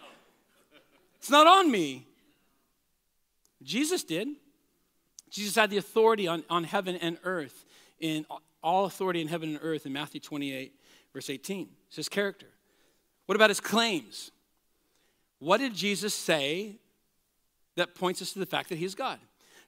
It's 1.19 1.31
not 1.31 1.47
on 1.47 1.71
me. 1.71 2.09
Jesus 3.62 4.03
did. 4.03 4.26
Jesus 5.31 5.55
had 5.55 5.71
the 5.71 5.76
authority 5.76 6.26
on, 6.26 6.43
on 6.50 6.64
heaven 6.64 6.97
and 6.97 7.17
earth 7.23 7.64
in 8.01 8.27
all 8.63 8.85
authority 8.87 9.21
in 9.21 9.29
heaven 9.29 9.51
and 9.51 9.59
earth 9.63 9.87
in 9.87 9.93
Matthew 9.93 10.21
28, 10.21 10.75
verse 11.13 11.31
18. 11.31 11.69
It's 11.89 11.97
his 11.97 12.09
character. 12.09 12.47
What 13.27 13.37
about 13.37 13.51
his 13.51 13.61
claims? 13.61 14.31
What 15.39 15.59
did 15.59 15.75
Jesus 15.75 16.15
say 16.15 16.77
that 17.77 17.95
points 17.95 18.23
us 18.23 18.33
to 18.33 18.39
the 18.39 18.47
fact 18.47 18.69
that 18.71 18.79
he 18.79 18.85
is 18.85 18.95
God? 18.95 19.19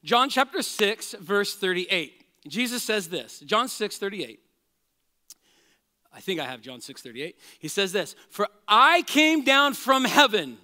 John 0.05 0.29
chapter 0.29 0.63
6, 0.63 1.15
verse 1.21 1.55
38. 1.55 2.25
Jesus 2.49 2.83
says 2.83 3.09
this 3.09 3.41
John 3.41 3.69
6, 3.69 3.99
38. 3.99 4.41
I 6.13 6.21
think 6.21 6.41
I 6.41 6.45
have 6.45 6.63
John 6.63 6.81
6, 6.81 7.03
38. 7.03 7.37
He 7.59 7.69
says 7.69 7.93
this 7.93 8.17
For 8.31 8.49
I 8.67 9.03
came 9.03 9.45
down 9.45 9.75
from 9.75 10.05
heaven 10.05 10.59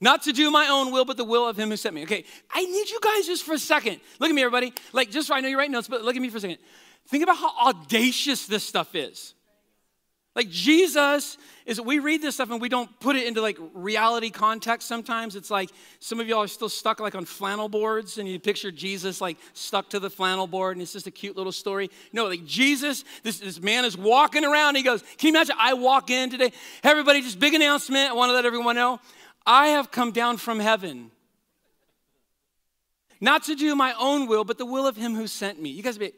not 0.00 0.22
to 0.22 0.32
do 0.32 0.50
my 0.50 0.68
own 0.68 0.92
will, 0.92 1.04
but 1.04 1.16
the 1.16 1.24
will 1.24 1.48
of 1.48 1.58
him 1.58 1.70
who 1.70 1.76
sent 1.76 1.94
me. 1.94 2.02
Okay, 2.04 2.24
I 2.50 2.64
need 2.64 2.88
you 2.88 3.00
guys 3.02 3.26
just 3.26 3.42
for 3.42 3.54
a 3.54 3.58
second. 3.58 4.00
Look 4.20 4.30
at 4.30 4.34
me, 4.34 4.42
everybody. 4.42 4.72
Like, 4.92 5.10
just 5.10 5.30
I 5.30 5.40
know 5.40 5.48
you're 5.48 5.58
writing 5.58 5.72
notes, 5.72 5.88
but 5.88 6.02
look 6.02 6.14
at 6.14 6.22
me 6.22 6.28
for 6.28 6.38
a 6.38 6.40
second. 6.40 6.58
Think 7.08 7.22
about 7.24 7.36
how 7.36 7.68
audacious 7.68 8.46
this 8.46 8.62
stuff 8.62 8.94
is. 8.94 9.34
Like, 10.36 10.50
Jesus 10.50 11.36
is, 11.66 11.80
we 11.80 11.98
read 11.98 12.22
this 12.22 12.36
stuff 12.36 12.50
and 12.50 12.60
we 12.60 12.68
don't 12.68 12.88
put 13.00 13.16
it 13.16 13.26
into 13.26 13.42
like 13.42 13.58
reality 13.74 14.30
context 14.30 14.86
sometimes. 14.86 15.34
It's 15.34 15.50
like 15.50 15.68
some 15.98 16.20
of 16.20 16.28
y'all 16.28 16.44
are 16.44 16.48
still 16.48 16.68
stuck 16.68 17.00
like 17.00 17.16
on 17.16 17.24
flannel 17.24 17.68
boards 17.68 18.18
and 18.18 18.28
you 18.28 18.38
picture 18.38 18.70
Jesus 18.70 19.20
like 19.20 19.36
stuck 19.52 19.90
to 19.90 19.98
the 19.98 20.08
flannel 20.08 20.46
board 20.46 20.76
and 20.76 20.82
it's 20.82 20.92
just 20.92 21.08
a 21.08 21.10
cute 21.10 21.36
little 21.36 21.50
story. 21.50 21.90
No, 22.12 22.26
like 22.26 22.44
Jesus, 22.44 23.02
this, 23.24 23.40
this 23.40 23.60
man 23.60 23.84
is 23.84 23.98
walking 23.98 24.44
around. 24.44 24.76
He 24.76 24.84
goes, 24.84 25.02
Can 25.16 25.28
you 25.28 25.34
imagine? 25.34 25.56
I 25.58 25.74
walk 25.74 26.08
in 26.08 26.30
today. 26.30 26.52
Hey, 26.84 26.90
everybody, 26.90 27.20
just 27.20 27.40
big 27.40 27.54
announcement. 27.54 28.10
I 28.10 28.12
want 28.12 28.30
to 28.30 28.34
let 28.34 28.46
everyone 28.46 28.76
know 28.76 29.00
I 29.48 29.68
have 29.68 29.90
come 29.90 30.12
down 30.12 30.36
from 30.36 30.60
heaven, 30.60 31.10
not 33.18 33.44
to 33.44 33.54
do 33.54 33.74
my 33.74 33.94
own 33.98 34.28
will, 34.28 34.44
but 34.44 34.58
the 34.58 34.66
will 34.66 34.86
of 34.86 34.94
him 34.94 35.14
who 35.14 35.26
sent 35.26 35.60
me. 35.60 35.70
You 35.70 35.82
guys 35.82 35.96
be, 35.96 36.12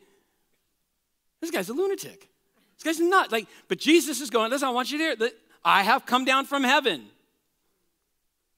this 1.41 1.53
guy's 1.53 1.69
a 1.69 1.73
lunatic. 1.73 2.29
This 2.77 2.83
guy's 2.83 3.01
not 3.01 3.31
like, 3.31 3.47
but 3.69 3.79
Jesus 3.79 4.21
is 4.21 4.31
going, 4.31 4.51
listen, 4.51 4.67
I 4.67 4.73
want 4.73 4.91
you 4.91 4.99
to 4.99 5.05
hear 5.05 5.17
that 5.17 5.33
I 5.65 5.85
have 5.85 6.07
come 6.07 6.25
down 6.25 6.45
from 6.45 6.65
heaven, 6.65 7.07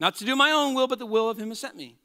not 0.01 0.15
to 0.17 0.25
do 0.25 0.35
my 0.35 0.51
own 0.53 0.75
will, 0.75 0.89
but 0.89 0.99
the 0.99 1.07
will 1.07 1.29
of 1.29 1.39
him 1.39 1.49
who 1.49 1.55
sent 1.55 1.77
me. 1.77 1.99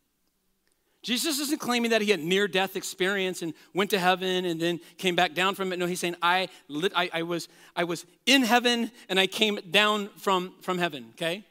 Jesus 1.02 1.40
isn't 1.40 1.62
claiming 1.62 1.92
that 1.92 2.02
he 2.02 2.12
had 2.12 2.20
near 2.20 2.50
death 2.50 2.76
experience 2.76 3.42
and 3.42 3.54
went 3.74 3.92
to 3.92 4.00
heaven 4.00 4.44
and 4.44 4.60
then 4.60 4.82
came 4.98 5.16
back 5.16 5.34
down 5.34 5.56
from 5.56 5.72
it. 5.72 5.80
No, 5.80 5.86
he's 5.86 6.02
saying, 6.02 6.18
I, 6.22 6.50
I, 6.94 7.10
I, 7.14 7.24
was, 7.24 7.48
I 7.78 7.86
was 7.86 8.06
in 8.26 8.42
heaven 8.42 8.92
and 9.08 9.18
I 9.18 9.28
came 9.28 9.58
down 9.72 10.10
from, 10.18 10.54
from 10.60 10.80
heaven, 10.80 11.12
okay? 11.12 11.46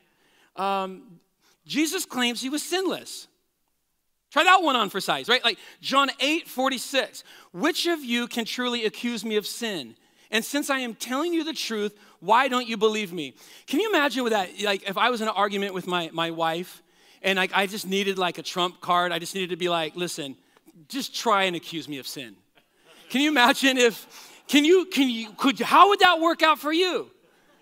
Um, 0.57 1.21
Jesus 1.67 2.05
claims 2.05 2.41
he 2.41 2.51
was 2.51 2.63
sinless. 2.63 3.29
Try 4.31 4.45
that 4.45 4.63
one 4.63 4.77
on 4.77 4.91
for 4.91 5.01
size, 5.01 5.29
right? 5.29 5.43
Like 5.45 5.59
John 5.81 6.11
8 6.21 6.49
46. 6.49 7.25
Which 7.53 7.87
of 7.87 8.05
you 8.05 8.27
can 8.27 8.45
truly 8.45 8.85
accuse 8.85 9.25
me 9.25 9.37
of 9.37 9.47
sin? 9.47 9.95
And 10.31 10.45
since 10.45 10.71
I 10.71 10.81
am 10.81 10.95
telling 10.95 11.33
you 11.33 11.45
the 11.45 11.53
truth, 11.53 11.97
why 12.21 12.49
don't 12.49 12.67
you 12.67 12.77
believe 12.77 13.13
me? 13.13 13.35
Can 13.67 13.81
you 13.81 13.89
imagine 13.89 14.25
with 14.25 14.33
that? 14.33 14.51
Like, 14.63 14.89
if 14.89 14.99
I 14.99 15.11
was 15.11 15.21
in 15.21 15.29
an 15.29 15.35
argument 15.37 15.75
with 15.75 15.87
my, 15.87 16.11
my 16.13 16.31
wife 16.31 16.83
and 17.23 17.37
like, 17.37 17.53
I 17.55 17.67
just 17.67 17.87
needed 17.87 18.19
like 18.19 18.39
a 18.39 18.43
trump 18.43 18.81
card, 18.81 19.13
I 19.13 19.19
just 19.19 19.35
needed 19.35 19.51
to 19.51 19.57
be 19.57 19.69
like, 19.69 19.95
listen, 19.95 20.37
just 20.89 21.15
try 21.15 21.45
and 21.45 21.55
accuse 21.55 21.89
me 21.89 21.99
of 21.99 22.07
sin. 22.07 22.35
Can 23.09 23.21
you 23.21 23.31
imagine 23.31 23.79
if, 23.79 24.43
can 24.49 24.65
you, 24.65 24.87
can 24.87 25.09
you, 25.09 25.31
could, 25.37 25.61
how 25.61 25.91
would 25.91 26.01
that 26.01 26.21
work 26.21 26.43
out 26.43 26.59
for 26.59 26.73
you? 26.73 27.11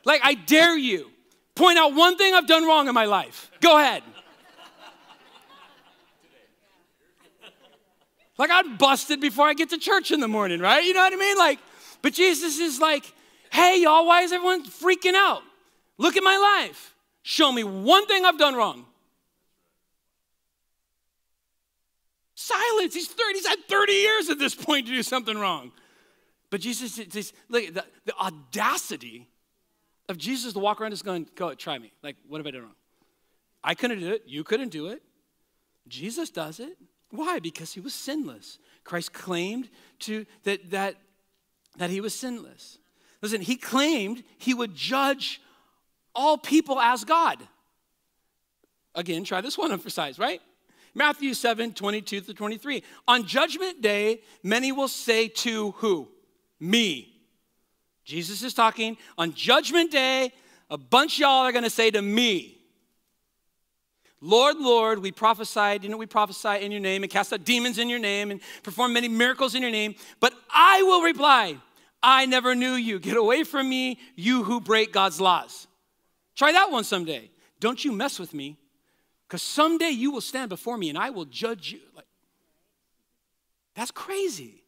Like, 0.05 0.23
I 0.25 0.35
dare 0.35 0.77
you. 0.77 1.11
Point 1.55 1.79
out 1.79 1.95
one 1.95 2.17
thing 2.17 2.35
I've 2.35 2.47
done 2.47 2.67
wrong 2.67 2.89
in 2.89 2.95
my 2.95 3.05
life. 3.05 3.51
Go 3.61 3.79
ahead. 3.79 4.03
Like 8.37 8.51
I'm 8.53 8.77
busted 8.77 9.21
before 9.21 9.47
I 9.47 9.55
get 9.55 9.71
to 9.71 9.79
church 9.79 10.11
in 10.11 10.21
the 10.21 10.29
morning, 10.29 10.61
right? 10.61 10.83
You 10.83 10.93
know 10.93 11.01
what 11.01 11.13
I 11.13 11.17
mean? 11.17 11.39
Like, 11.39 11.61
but 12.03 12.13
Jesus 12.13 12.59
is 12.59 12.81
like, 12.81 13.05
hey, 13.51 13.81
y'all, 13.81 14.07
why 14.07 14.23
is 14.23 14.33
everyone 14.33 14.65
freaking 14.65 15.15
out? 15.15 15.43
Look 15.99 16.17
at 16.17 16.25
my 16.25 16.37
life. 16.37 16.95
Show 17.23 17.53
me 17.53 17.63
one 17.63 18.07
thing 18.07 18.25
I've 18.25 18.39
done 18.39 18.55
wrong. 18.55 18.87
Silence. 22.35 22.95
He's 22.95 23.07
30, 23.07 23.35
he's 23.35 23.47
had 23.47 23.59
30 23.69 23.93
years 23.93 24.29
at 24.29 24.39
this 24.39 24.55
point 24.55 24.87
to 24.87 24.93
do 24.93 25.03
something 25.03 25.39
wrong. 25.39 25.71
But 26.51 26.61
Jesus, 26.61 26.99
look, 27.49 27.73
the, 27.73 27.85
the 28.05 28.15
audacity 28.17 29.29
of 30.09 30.19
Jesus 30.19 30.53
to 30.53 30.59
walk 30.59 30.81
around 30.81 30.91
just 30.91 31.05
going, 31.05 31.29
go, 31.35 31.55
try 31.55 31.79
me. 31.79 31.93
Like, 32.03 32.17
what 32.29 32.39
have 32.39 32.47
I 32.47 32.51
done 32.51 32.63
wrong? 32.63 32.75
I 33.63 33.75
couldn't 33.75 34.01
do 34.01 34.13
it. 34.13 34.23
You 34.27 34.45
couldn't 34.45 34.71
do 34.71 34.89
it. 34.89 35.03
Jesus 35.89 36.31
does 36.31 36.61
it. 36.61 36.77
Why? 37.11 37.39
Because 37.39 37.73
he 37.73 37.81
was 37.81 37.95
sinless. 37.95 38.59
Christ 38.83 39.13
claimed 39.13 39.69
to 40.01 40.27
that 40.43 40.71
that 40.71 40.97
that 41.77 41.91
he 41.91 42.01
was 42.01 42.15
sinless. 42.15 42.79
Listen, 43.23 43.41
he 43.41 43.57
claimed 43.57 44.23
he 44.39 44.53
would 44.53 44.75
judge 44.75 45.41
all 46.15 46.37
people 46.37 46.79
as 46.81 47.05
God. 47.05 47.39
Again, 48.95 49.25
try 49.25 49.41
this 49.41 49.59
one 49.59 49.73
on 49.73 49.79
for 49.79 49.91
size, 49.91 50.19
right? 50.19 50.41
Matthew 50.95 51.35
7, 51.35 51.73
22 51.73 52.21
to 52.21 52.35
23. 52.35 52.83
On 53.09 53.27
judgment 53.27 53.83
day, 53.83 54.21
many 54.43 54.71
will 54.71 54.89
say 54.89 55.27
to 55.29 55.73
who? 55.73 56.09
Me. 56.61 57.14
Jesus 58.05 58.43
is 58.43 58.55
talking 58.55 58.97
on 59.17 59.33
judgment 59.35 59.91
day, 59.91 60.33
a 60.71 60.77
bunch 60.79 61.17
of 61.17 61.21
y'all 61.21 61.45
are 61.45 61.53
going 61.53 61.65
to 61.65 61.71
say 61.71 61.91
to 61.91 62.03
me, 62.03 62.59
Lord, 64.21 64.57
Lord, 64.57 65.01
we 65.01 65.13
prophesied, 65.13 65.83
didn't 65.83 65.99
we 65.99 66.07
prophesy 66.07 66.65
in 66.65 66.73
your 66.73 66.81
name 66.81 67.03
and 67.03 67.13
cast 67.13 67.33
out 67.33 67.45
demons 67.45 67.79
in 67.79 67.91
your 67.91 67.99
name 67.99 68.31
and 68.31 68.41
perform 68.63 68.95
many 68.95 69.09
miracles 69.09 69.55
in 69.55 69.61
your 69.61 69.71
name? 69.71 69.95
But 70.19 70.33
I 70.51 70.83
will 70.83 71.03
reply, 71.03 71.59
I 72.03 72.25
never 72.25 72.55
knew 72.55 72.73
you. 72.73 72.99
Get 72.99 73.19
away 73.19 73.45
from 73.45 73.69
me, 73.69 73.99
you 74.17 74.43
who 74.43 74.61
break 74.61 74.93
God's 74.93 75.21
laws. 75.21 75.67
Try 76.37 76.53
that 76.53 76.71
one 76.71 76.85
someday. 76.85 77.31
Don't 77.61 77.85
you 77.85 77.93
mess 77.93 78.19
with 78.19 78.33
me, 78.33 78.57
because 79.29 79.43
someday 79.43 79.91
you 79.91 80.11
will 80.11 80.23
stand 80.23 80.49
before 80.49 80.79
me 80.79 80.89
and 80.89 80.97
I 80.97 81.11
will 81.11 81.27
judge 81.27 81.73
you. 81.73 81.81
Like, 81.95 82.07
that's 83.75 83.91
crazy. 83.91 84.63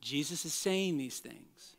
Jesus 0.00 0.44
is 0.44 0.54
saying 0.54 0.98
these 0.98 1.20
things. 1.20 1.75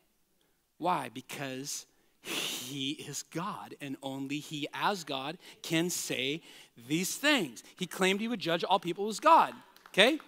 Why? 0.77 1.09
Because 1.13 1.85
he 2.21 2.91
is 2.91 3.23
God, 3.23 3.75
and 3.79 3.95
only 4.03 4.39
he, 4.39 4.67
as 4.73 5.03
God, 5.03 5.37
can 5.61 5.89
say 5.89 6.41
these 6.87 7.15
things. 7.15 7.63
He 7.77 7.85
claimed 7.85 8.19
he 8.19 8.27
would 8.27 8.39
judge 8.39 8.63
all 8.63 8.79
people 8.79 9.07
as 9.07 9.19
God, 9.19 9.53
okay? 9.89 10.19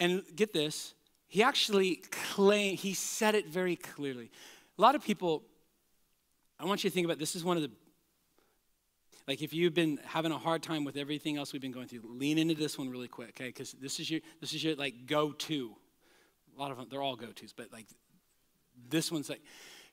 And 0.00 0.22
get 0.34 0.52
this, 0.52 0.94
he 1.28 1.42
actually 1.42 2.02
claimed, 2.10 2.80
he 2.80 2.94
said 2.94 3.34
it 3.34 3.46
very 3.46 3.76
clearly. 3.76 4.30
A 4.76 4.82
lot 4.82 4.94
of 4.94 5.04
people, 5.04 5.42
I 6.58 6.64
want 6.64 6.82
you 6.82 6.90
to 6.90 6.94
think 6.94 7.04
about 7.04 7.18
this 7.18 7.36
is 7.36 7.44
one 7.44 7.56
of 7.56 7.62
the 7.62 7.70
like 9.26 9.40
if 9.40 9.54
you've 9.54 9.72
been 9.72 9.98
having 10.04 10.32
a 10.32 10.38
hard 10.38 10.62
time 10.62 10.84
with 10.84 10.98
everything 10.98 11.38
else 11.38 11.52
we've 11.52 11.62
been 11.62 11.72
going 11.72 11.88
through 11.88 12.02
lean 12.04 12.38
into 12.38 12.54
this 12.54 12.76
one 12.76 12.90
really 12.90 13.08
quick 13.08 13.30
okay 13.30 13.46
because 13.46 13.72
this 13.72 13.98
is 13.98 14.10
your 14.10 14.20
this 14.40 14.52
is 14.52 14.62
your 14.62 14.74
like 14.76 15.06
go-to 15.06 15.74
a 16.56 16.60
lot 16.60 16.70
of 16.70 16.76
them 16.76 16.86
they're 16.90 17.02
all 17.02 17.16
go-to's 17.16 17.52
but 17.52 17.72
like 17.72 17.86
this 18.88 19.10
one's 19.10 19.28
like 19.28 19.42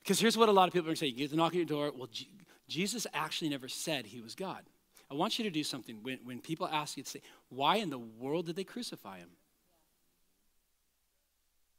because 0.03 0.19
here's 0.19 0.37
what 0.37 0.49
a 0.49 0.51
lot 0.51 0.67
of 0.67 0.73
people 0.73 0.89
are 0.89 0.95
saying 0.95 1.13
you 1.13 1.19
get 1.19 1.29
to 1.29 1.35
knock 1.35 1.51
at 1.53 1.55
your 1.55 1.65
door. 1.65 1.91
Well 1.95 2.09
G- 2.11 2.29
jesus 2.67 3.05
actually 3.13 3.49
never 3.49 3.67
said 3.67 4.05
he 4.05 4.21
was 4.21 4.35
god. 4.35 4.63
I 5.09 5.13
want 5.13 5.37
you 5.37 5.43
to 5.43 5.51
do 5.51 5.63
something. 5.63 5.99
When, 6.03 6.19
when 6.23 6.39
people 6.39 6.67
ask 6.67 6.97
you 6.97 7.03
to 7.03 7.09
say 7.09 7.21
why 7.49 7.77
in 7.77 7.89
the 7.89 7.99
world 7.99 8.47
did 8.47 8.55
they 8.55 8.63
crucify 8.63 9.17
him? 9.17 9.29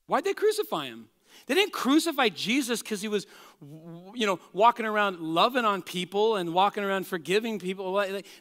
Why'd 0.06 0.24
they 0.24 0.34
crucify 0.34 0.86
him 0.86 1.08
they 1.46 1.54
didn't 1.54 1.72
crucify 1.72 2.28
Jesus 2.28 2.82
because 2.82 3.00
he 3.00 3.08
was, 3.08 3.26
you 4.14 4.26
know, 4.26 4.38
walking 4.52 4.86
around 4.86 5.20
loving 5.20 5.64
on 5.64 5.82
people 5.82 6.36
and 6.36 6.52
walking 6.54 6.84
around 6.84 7.06
forgiving 7.06 7.58
people. 7.58 7.94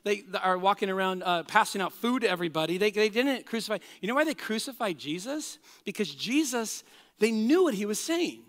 They, 0.04 0.24
are 0.42 0.58
walking 0.58 0.90
around 0.90 1.24
uh, 1.24 1.44
passing 1.44 1.82
out 1.82 1.94
food 1.94 2.22
to 2.22 2.30
everybody. 2.30 2.78
They, 2.78 2.92
they 2.92 3.10
didn't 3.10 3.46
crucify. 3.46 3.78
You 4.02 4.08
know 4.08 4.16
why 4.16 4.24
they 4.24 4.34
crucified 4.34 4.98
Jesus? 4.98 5.60
Because 5.86 6.14
Jesus, 6.14 6.84
they 7.20 7.32
knew 7.32 7.64
what 7.64 7.74
he 7.74 7.86
was 7.86 8.00
saying. 8.00 8.44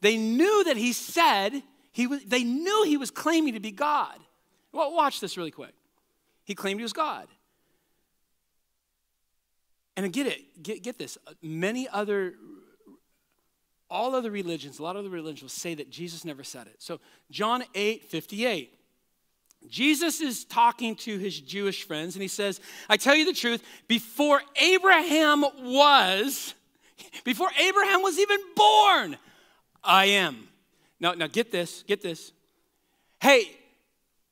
They 0.00 0.16
knew 0.16 0.64
that 0.64 0.76
he 0.76 0.92
said, 0.92 1.62
he 1.92 2.06
was, 2.06 2.22
they 2.24 2.44
knew 2.44 2.84
he 2.84 2.96
was 2.96 3.10
claiming 3.10 3.54
to 3.54 3.60
be 3.60 3.72
God. 3.72 4.18
Well, 4.72 4.94
watch 4.94 5.20
this 5.20 5.36
really 5.36 5.50
quick. 5.50 5.74
He 6.44 6.54
claimed 6.54 6.80
he 6.80 6.84
was 6.84 6.92
God. 6.92 7.28
And 9.96 10.12
get 10.12 10.26
it, 10.28 10.62
get, 10.62 10.82
get 10.84 10.96
this. 10.96 11.18
Many 11.42 11.88
other 11.88 12.34
all 13.90 14.14
other 14.14 14.30
religions, 14.30 14.78
a 14.78 14.82
lot 14.82 14.96
of 14.96 15.04
the 15.04 15.10
religions 15.10 15.42
will 15.42 15.48
say 15.48 15.74
that 15.74 15.90
Jesus 15.90 16.24
never 16.24 16.44
said 16.44 16.66
it. 16.66 16.76
So, 16.78 17.00
John 17.30 17.64
8 17.74 18.04
58. 18.04 18.74
Jesus 19.68 20.20
is 20.20 20.44
talking 20.44 20.94
to 20.96 21.18
his 21.18 21.40
Jewish 21.40 21.82
friends 21.82 22.14
and 22.14 22.22
he 22.22 22.28
says, 22.28 22.60
I 22.88 22.96
tell 22.96 23.16
you 23.16 23.24
the 23.24 23.32
truth, 23.32 23.62
before 23.88 24.40
Abraham 24.56 25.44
was, 25.62 26.54
before 27.24 27.50
Abraham 27.58 28.02
was 28.02 28.18
even 28.18 28.38
born, 28.54 29.16
I 29.82 30.06
am. 30.06 30.48
Now, 31.00 31.14
now 31.14 31.26
get 31.26 31.50
this, 31.50 31.82
get 31.88 32.02
this. 32.02 32.32
Hey, 33.20 33.50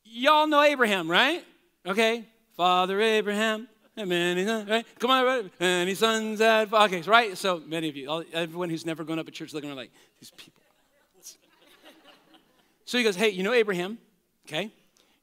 y'all 0.05 0.47
know 0.47 0.63
Abraham, 0.63 1.11
right? 1.11 1.45
Okay, 1.85 2.25
Father 2.57 3.01
Abraham, 3.01 3.69
many 4.05 4.45
sons, 4.45 4.69
right? 4.69 4.87
Come 4.99 5.11
on, 5.11 5.25
right? 5.25 5.61
Many 5.61 5.95
sons 5.95 6.41
had 6.41 6.73
okay, 6.73 7.01
right? 7.03 7.37
So 7.37 7.63
many 7.67 7.89
of 7.89 7.97
you, 7.97 8.11
all, 8.11 8.25
everyone 8.33 8.69
who's 8.69 8.85
never 8.85 9.05
gone 9.05 9.19
up 9.19 9.27
at 9.27 9.35
church 9.35 9.55
looking 9.55 9.71
around 9.71 9.79
like 9.79 9.93
these 10.21 10.31
people. 10.31 10.63
So 12.85 12.99
he 12.99 13.05
goes, 13.05 13.17
Hey, 13.17 13.31
you 13.31 13.43
know 13.43 13.53
Abraham, 13.53 13.99
okay? 14.47 14.71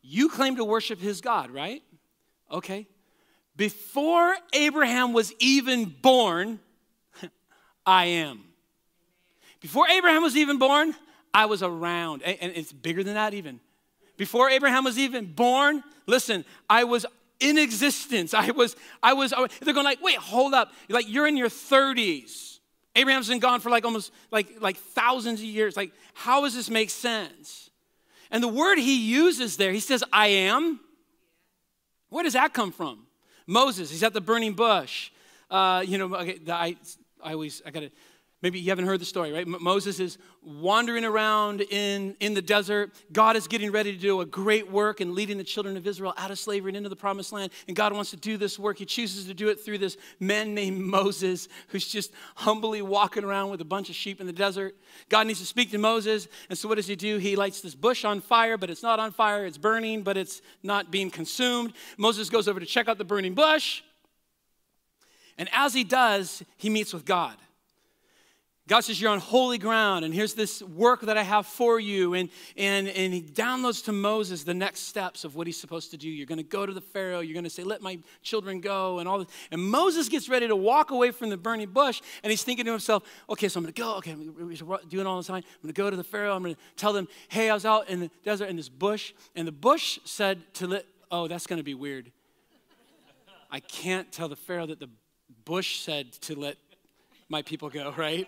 You 0.01 0.29
claim 0.29 0.57
to 0.57 0.65
worship 0.65 0.99
his 0.99 1.21
God, 1.21 1.49
right? 1.49 1.81
Okay. 2.51 2.87
Before 3.55 4.35
Abraham 4.51 5.13
was 5.13 5.33
even 5.39 5.85
born, 5.85 6.59
I 7.85 8.05
am. 8.05 8.43
Before 9.61 9.87
Abraham 9.87 10.23
was 10.23 10.35
even 10.35 10.57
born, 10.59 10.93
I 11.33 11.45
was 11.45 11.63
around. 11.63 12.21
And 12.23 12.51
it's 12.55 12.73
bigger 12.73 13.03
than 13.03 13.13
that, 13.13 13.33
even. 13.33 13.61
Before 14.17 14.49
Abraham 14.49 14.83
was 14.83 14.99
even 14.99 15.25
born, 15.25 15.83
listen, 16.05 16.43
I 16.69 16.83
was 16.83 17.05
in 17.39 17.57
existence. 17.57 18.33
I 18.33 18.51
was, 18.51 18.75
I 19.01 19.13
was, 19.13 19.33
they're 19.61 19.73
going 19.73 19.85
like, 19.85 20.01
wait, 20.01 20.17
hold 20.17 20.53
up. 20.53 20.71
Like 20.89 21.09
you're 21.09 21.27
in 21.27 21.37
your 21.37 21.49
30s. 21.49 22.59
Abraham's 22.95 23.27
been 23.27 23.39
gone 23.39 23.59
for 23.59 23.69
like 23.69 23.85
almost 23.85 24.11
like, 24.31 24.61
like 24.61 24.77
thousands 24.77 25.39
of 25.39 25.45
years. 25.45 25.75
Like, 25.75 25.91
how 26.13 26.41
does 26.41 26.55
this 26.55 26.69
make 26.69 26.89
sense? 26.89 27.69
And 28.29 28.43
the 28.43 28.47
word 28.47 28.77
he 28.77 29.11
uses 29.11 29.57
there, 29.57 29.71
he 29.71 29.79
says, 29.79 30.03
I 30.11 30.27
am. 30.27 30.79
Where 32.09 32.23
does 32.23 32.33
that 32.33 32.53
come 32.53 32.71
from? 32.71 33.07
Moses, 33.47 33.89
he's 33.89 34.03
at 34.03 34.13
the 34.13 34.21
burning 34.21 34.53
bush. 34.53 35.11
Uh, 35.49 35.83
you 35.85 35.97
know, 35.97 36.15
okay, 36.15 36.39
I, 36.47 36.77
I 37.23 37.33
always, 37.33 37.61
I 37.65 37.71
gotta, 37.71 37.91
Maybe 38.43 38.59
you 38.59 38.71
haven't 38.71 38.87
heard 38.87 38.99
the 38.99 39.05
story, 39.05 39.31
right? 39.31 39.47
Moses 39.47 40.01
is 40.01 40.17
wandering 40.41 41.05
around 41.05 41.61
in, 41.61 42.13
in 42.19 42.33
the 42.33 42.41
desert. 42.41 42.91
God 43.13 43.37
is 43.37 43.47
getting 43.47 43.71
ready 43.71 43.93
to 43.93 43.97
do 43.97 44.19
a 44.19 44.25
great 44.25 44.69
work 44.69 44.99
and 44.99 45.13
leading 45.13 45.37
the 45.37 45.45
children 45.45 45.77
of 45.77 45.87
Israel 45.87 46.13
out 46.17 46.29
of 46.29 46.37
slavery 46.37 46.71
and 46.71 46.75
into 46.75 46.89
the 46.89 46.95
promised 46.97 47.31
land. 47.31 47.53
And 47.69 47.75
God 47.75 47.93
wants 47.93 48.09
to 48.09 48.17
do 48.17 48.35
this 48.35 48.59
work. 48.59 48.79
He 48.79 48.85
chooses 48.85 49.27
to 49.27 49.33
do 49.33 49.47
it 49.47 49.63
through 49.63 49.77
this 49.77 49.95
man 50.19 50.53
named 50.53 50.81
Moses, 50.81 51.47
who's 51.69 51.87
just 51.87 52.11
humbly 52.35 52.81
walking 52.81 53.23
around 53.23 53.49
with 53.49 53.61
a 53.61 53.65
bunch 53.65 53.89
of 53.89 53.95
sheep 53.95 54.19
in 54.19 54.27
the 54.27 54.33
desert. 54.33 54.75
God 55.07 55.25
needs 55.25 55.39
to 55.39 55.45
speak 55.45 55.71
to 55.71 55.77
Moses. 55.77 56.27
And 56.49 56.59
so 56.59 56.67
what 56.67 56.75
does 56.75 56.87
he 56.87 56.97
do? 56.97 57.19
He 57.19 57.37
lights 57.37 57.61
this 57.61 57.75
bush 57.75 58.03
on 58.03 58.19
fire, 58.19 58.57
but 58.57 58.69
it's 58.69 58.83
not 58.83 58.99
on 58.99 59.13
fire. 59.13 59.45
It's 59.45 59.57
burning, 59.57 60.03
but 60.03 60.17
it's 60.17 60.41
not 60.61 60.91
being 60.91 61.09
consumed. 61.09 61.71
Moses 61.97 62.29
goes 62.29 62.49
over 62.49 62.59
to 62.59 62.65
check 62.65 62.89
out 62.89 62.97
the 62.97 63.05
burning 63.05 63.35
bush. 63.35 63.83
And 65.37 65.47
as 65.53 65.73
he 65.73 65.85
does, 65.85 66.43
he 66.57 66.69
meets 66.69 66.93
with 66.93 67.05
God. 67.05 67.37
God 68.65 68.79
says, 68.79 69.01
You're 69.01 69.11
on 69.11 69.19
holy 69.19 69.57
ground, 69.57 70.05
and 70.05 70.13
here's 70.13 70.35
this 70.35 70.61
work 70.61 71.01
that 71.01 71.17
I 71.17 71.23
have 71.23 71.45
for 71.45 71.81
you. 71.81 72.13
And, 72.13 72.29
and, 72.55 72.87
and 72.87 73.13
he 73.13 73.21
downloads 73.21 73.83
to 73.85 73.91
Moses 73.91 74.43
the 74.43 74.53
next 74.53 74.81
steps 74.81 75.25
of 75.25 75.35
what 75.35 75.47
he's 75.47 75.59
supposed 75.59 75.91
to 75.91 75.97
do. 75.97 76.09
You're 76.09 76.25
going 76.25 76.37
to 76.37 76.45
go 76.45 76.65
to 76.65 76.71
the 76.71 76.81
Pharaoh, 76.81 77.19
you're 77.19 77.33
going 77.33 77.43
to 77.43 77.49
say, 77.49 77.63
Let 77.63 77.81
my 77.81 77.99
children 78.21 78.61
go, 78.61 78.99
and 78.99 79.09
all 79.09 79.19
this. 79.19 79.27
And 79.51 79.61
Moses 79.61 80.07
gets 80.07 80.29
ready 80.29 80.47
to 80.47 80.55
walk 80.55 80.91
away 80.91 81.11
from 81.11 81.29
the 81.29 81.35
burning 81.35 81.69
bush, 81.71 82.01
and 82.23 82.31
he's 82.31 82.43
thinking 82.43 82.63
to 82.65 82.71
himself, 82.71 83.03
Okay, 83.29 83.49
so 83.49 83.59
I'm 83.59 83.63
going 83.65 83.73
to 83.73 83.81
go. 83.81 83.95
Okay, 83.97 84.11
I'm 84.11 84.79
doing 84.87 85.07
all 85.07 85.17
the 85.17 85.27
time. 85.27 85.37
I'm 85.37 85.61
going 85.61 85.73
to 85.73 85.81
go 85.81 85.89
to 85.89 85.97
the 85.97 86.03
Pharaoh. 86.03 86.33
I'm 86.33 86.43
going 86.43 86.55
to 86.55 86.61
tell 86.77 86.93
them, 86.93 87.09
Hey, 87.27 87.49
I 87.49 87.53
was 87.53 87.65
out 87.65 87.89
in 87.89 87.99
the 87.99 88.11
desert 88.23 88.45
in 88.45 88.55
this 88.55 88.69
bush, 88.69 89.13
and 89.35 89.45
the 89.45 89.51
bush 89.51 89.99
said 90.05 90.41
to 90.55 90.67
let, 90.67 90.85
Oh, 91.11 91.27
that's 91.27 91.47
going 91.47 91.57
to 91.57 91.63
be 91.63 91.73
weird. 91.73 92.13
I 93.51 93.59
can't 93.59 94.09
tell 94.11 94.29
the 94.29 94.37
Pharaoh 94.37 94.67
that 94.67 94.79
the 94.79 94.89
bush 95.43 95.81
said 95.81 96.13
to 96.13 96.39
let 96.39 96.55
my 97.29 97.41
people 97.41 97.69
go, 97.69 97.91
right? 97.97 98.27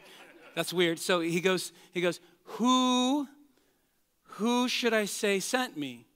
That's 0.55 0.73
weird. 0.73 0.97
So 0.99 1.19
he 1.19 1.41
goes, 1.41 1.71
he 1.91 2.01
goes, 2.01 2.19
who, 2.43 3.27
who 4.23 4.67
should 4.67 4.93
I 4.93 5.05
say 5.05 5.39
sent 5.39 5.77
me? 5.77 6.07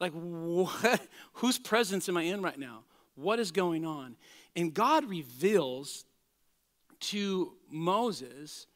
Like, 0.00 0.12
what? 0.12 1.00
Whose 1.34 1.58
presence 1.58 2.08
am 2.08 2.16
I 2.16 2.22
in 2.22 2.42
right 2.42 2.58
now? 2.58 2.84
What 3.14 3.38
is 3.38 3.50
going 3.50 3.84
on? 3.84 4.16
And 4.56 4.72
God 4.72 5.04
reveals 5.04 6.04
to 7.00 7.52
Moses 7.70 8.66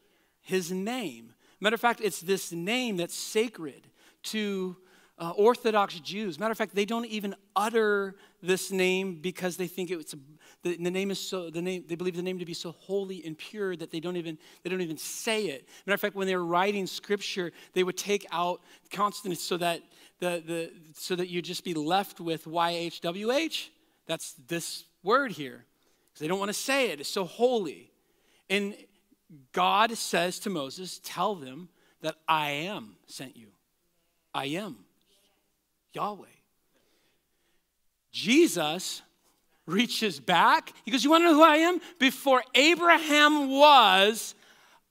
his 0.41 0.71
name. 0.71 1.33
Matter 1.61 1.75
of 1.75 1.81
fact, 1.81 2.01
it's 2.01 2.21
this 2.21 2.53
name 2.53 2.97
that's 2.97 3.15
sacred 3.15 3.89
to 4.25 4.77
uh, 5.19 5.31
Orthodox 5.37 5.99
Jews. 6.01 6.39
Matter 6.39 6.53
of 6.53 6.59
fact, 6.59 6.75
they 6.75 6.85
don't 6.85 7.07
even 7.07 7.35
utter 7.55 8.17
this 8.43 8.71
name 8.71 9.21
because 9.21 9.57
they 9.57 9.67
think 9.67 9.91
it's 9.91 10.15
a, 10.15 10.19
the, 10.63 10.77
the, 10.77 10.91
name 10.91 11.11
is 11.11 11.21
so 11.21 11.51
the 11.51 11.63
name 11.63 11.85
they 11.89 11.95
believe 11.95 12.17
the 12.17 12.23
name 12.23 12.39
to 12.39 12.45
be 12.45 12.55
so 12.55 12.73
holy 12.73 13.25
and 13.25 13.37
pure 13.37 13.77
that 13.77 13.91
they 13.91 14.01
don't 14.01 14.17
even 14.17 14.39
they 14.63 14.71
don't 14.71 14.81
even 14.81 14.97
say 14.97 15.47
it. 15.47 15.69
Matter 15.87 15.95
of 15.95 16.01
fact, 16.01 16.15
when 16.15 16.27
they 16.27 16.37
were 16.37 16.45
writing 16.45 16.87
scripture, 16.87 17.53
they 17.73 17.85
would 17.85 17.97
take 17.97 18.27
out 18.31 18.61
consonants 18.91 19.43
so 19.43 19.57
that 19.57 19.83
the, 20.21 20.43
the 20.47 20.73
so 20.95 21.17
that 21.17 21.29
you'd 21.29 21.45
just 21.45 21.65
be 21.65 21.75
left 21.75 22.21
with 22.21 22.45
YHWH. 22.45 23.69
That's 24.07 24.35
this 24.49 24.85
word 25.03 25.33
here. 25.33 25.65
Because 26.13 26.21
they 26.21 26.29
don't 26.29 26.39
want 26.39 26.51
to 26.51 26.55
say 26.55 26.91
it. 26.91 27.01
It's 27.01 27.09
so 27.09 27.25
holy. 27.25 27.91
And 28.51 28.75
God 29.53 29.97
says 29.97 30.39
to 30.41 30.51
Moses, 30.51 31.01
Tell 31.03 31.35
them 31.35 31.69
that 32.03 32.17
I 32.29 32.51
am 32.51 32.97
sent 33.07 33.37
you. 33.37 33.49
I 34.35 34.47
am. 34.47 34.85
Yahweh. 35.93 36.27
Jesus 38.11 39.03
reaches 39.67 40.21
back. 40.21 40.73
He 40.85 40.91
goes, 40.91 41.05
You 41.05 41.11
want 41.11 41.23
to 41.23 41.31
know 41.31 41.35
who 41.35 41.43
I 41.43 41.57
am? 41.57 41.81
Before 41.99 42.43
Abraham 42.55 43.51
was, 43.51 44.35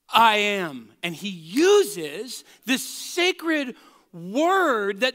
I 0.09 0.37
am. 0.37 0.89
And 1.03 1.15
he 1.15 1.29
uses 1.29 2.43
this 2.65 2.83
sacred 2.83 3.75
word 4.13 5.01
that, 5.01 5.13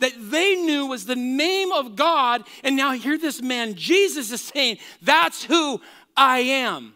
that 0.00 0.12
they 0.18 0.56
knew 0.56 0.86
was 0.86 1.04
the 1.04 1.16
name 1.16 1.72
of 1.72 1.96
God. 1.96 2.44
And 2.64 2.76
now 2.76 2.92
here 2.92 3.18
this 3.18 3.42
man, 3.42 3.74
Jesus, 3.74 4.30
is 4.30 4.40
saying, 4.40 4.78
That's 5.02 5.44
who 5.44 5.80
I 6.16 6.40
am. 6.40 6.94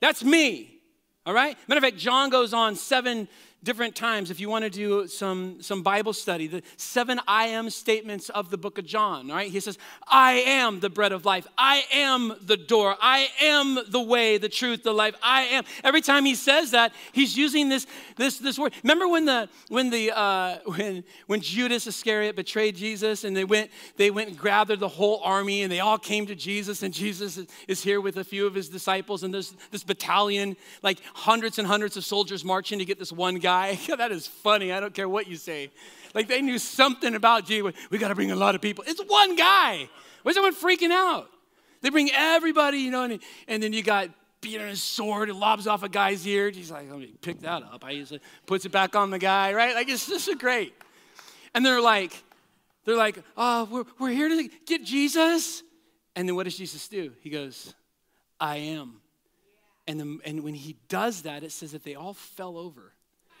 That's 0.00 0.22
me. 0.22 0.80
All 1.26 1.32
right? 1.32 1.56
Matter 1.66 1.78
of 1.78 1.84
fact, 1.84 1.96
John 1.96 2.28
goes 2.28 2.52
on 2.52 2.76
seven 2.76 3.28
different 3.64 3.96
times 3.96 4.30
if 4.30 4.38
you 4.38 4.48
want 4.48 4.64
to 4.64 4.70
do 4.70 5.08
some, 5.08 5.60
some 5.60 5.82
Bible 5.82 6.12
study, 6.12 6.46
the 6.46 6.62
seven 6.76 7.20
I 7.26 7.46
am 7.46 7.70
statements 7.70 8.28
of 8.28 8.50
the 8.50 8.58
book 8.58 8.78
of 8.78 8.84
John, 8.84 9.28
right? 9.28 9.50
He 9.50 9.60
says, 9.60 9.78
I 10.06 10.34
am 10.46 10.80
the 10.80 10.90
bread 10.90 11.12
of 11.12 11.24
life. 11.24 11.46
I 11.56 11.84
am 11.92 12.34
the 12.42 12.56
door. 12.56 12.96
I 13.00 13.28
am 13.40 13.78
the 13.88 14.02
way, 14.02 14.38
the 14.38 14.48
truth, 14.48 14.82
the 14.82 14.92
life. 14.92 15.16
I 15.22 15.42
am. 15.42 15.64
Every 15.82 16.02
time 16.02 16.24
he 16.24 16.34
says 16.34 16.72
that, 16.72 16.92
he's 17.12 17.36
using 17.36 17.68
this, 17.68 17.86
this, 18.16 18.38
this 18.38 18.58
word. 18.58 18.74
Remember 18.82 19.08
when 19.08 19.24
the 19.24 19.48
when 19.68 19.90
the 19.90 20.16
uh, 20.16 20.58
when 20.66 21.04
when 21.26 21.40
Judas 21.40 21.86
Iscariot 21.86 22.36
betrayed 22.36 22.76
Jesus 22.76 23.24
and 23.24 23.36
they 23.36 23.44
went, 23.44 23.70
they 23.96 24.10
went 24.10 24.28
and 24.28 24.40
gathered 24.40 24.80
the 24.80 24.88
whole 24.88 25.20
army 25.24 25.62
and 25.62 25.72
they 25.72 25.80
all 25.80 25.98
came 25.98 26.26
to 26.26 26.34
Jesus, 26.34 26.82
and 26.82 26.92
Jesus 27.04 27.40
is 27.66 27.82
here 27.82 28.00
with 28.00 28.18
a 28.18 28.24
few 28.24 28.46
of 28.46 28.54
his 28.54 28.68
disciples, 28.68 29.22
and 29.22 29.32
there's 29.32 29.54
this 29.70 29.84
battalion, 29.84 30.56
like 30.82 31.00
hundreds 31.14 31.58
and 31.58 31.66
hundreds 31.66 31.96
of 31.96 32.04
soldiers 32.04 32.44
marching 32.44 32.78
to 32.78 32.84
get 32.84 32.98
this 32.98 33.12
one 33.12 33.36
guy 33.36 33.53
guy. 33.54 33.78
that 33.96 34.12
is 34.12 34.26
funny. 34.26 34.72
I 34.72 34.80
don't 34.80 34.94
care 34.94 35.08
what 35.08 35.26
you 35.26 35.36
say. 35.36 35.70
Like 36.14 36.28
they 36.28 36.42
knew 36.42 36.58
something 36.58 37.14
about 37.14 37.46
Jesus. 37.46 37.72
We 37.90 37.98
got 37.98 38.08
to 38.08 38.14
bring 38.14 38.30
a 38.30 38.36
lot 38.36 38.54
of 38.54 38.60
people. 38.60 38.84
It's 38.86 39.02
one 39.06 39.36
guy. 39.36 39.88
Where's 40.22 40.36
everyone 40.36 40.54
freaking 40.54 40.92
out? 40.92 41.28
They 41.82 41.90
bring 41.90 42.10
everybody, 42.12 42.78
you 42.78 42.90
know, 42.90 43.04
and, 43.04 43.20
and 43.46 43.62
then 43.62 43.72
you 43.72 43.82
got 43.82 44.08
Peter 44.40 44.66
his 44.66 44.82
sword 44.82 45.28
and 45.28 45.38
lobs 45.38 45.66
off 45.66 45.82
a 45.82 45.88
guy's 45.88 46.26
ear. 46.26 46.50
He's 46.50 46.70
like, 46.70 46.90
let 46.90 46.98
me 46.98 47.14
pick 47.20 47.40
that 47.40 47.62
up. 47.62 47.84
I 47.84 47.90
usually 47.90 48.20
puts 48.46 48.64
it 48.64 48.72
back 48.72 48.96
on 48.96 49.10
the 49.10 49.18
guy, 49.18 49.52
right? 49.52 49.74
Like 49.74 49.88
it's 49.88 50.06
just 50.06 50.38
great. 50.38 50.74
And 51.54 51.64
they're 51.64 51.80
like, 51.80 52.12
they're 52.84 52.96
like, 52.96 53.22
oh, 53.36 53.68
we're, 53.70 53.84
we're 53.98 54.10
here 54.10 54.28
to 54.28 54.48
get 54.66 54.84
Jesus. 54.84 55.62
And 56.16 56.28
then 56.28 56.36
what 56.36 56.44
does 56.44 56.56
Jesus 56.56 56.88
do? 56.88 57.12
He 57.20 57.30
goes, 57.30 57.74
I 58.40 58.56
am. 58.56 59.00
And, 59.86 60.00
the, 60.00 60.18
and 60.24 60.42
when 60.42 60.54
he 60.54 60.76
does 60.88 61.22
that, 61.22 61.42
it 61.42 61.52
says 61.52 61.72
that 61.72 61.84
they 61.84 61.94
all 61.94 62.14
fell 62.14 62.56
over. 62.56 62.93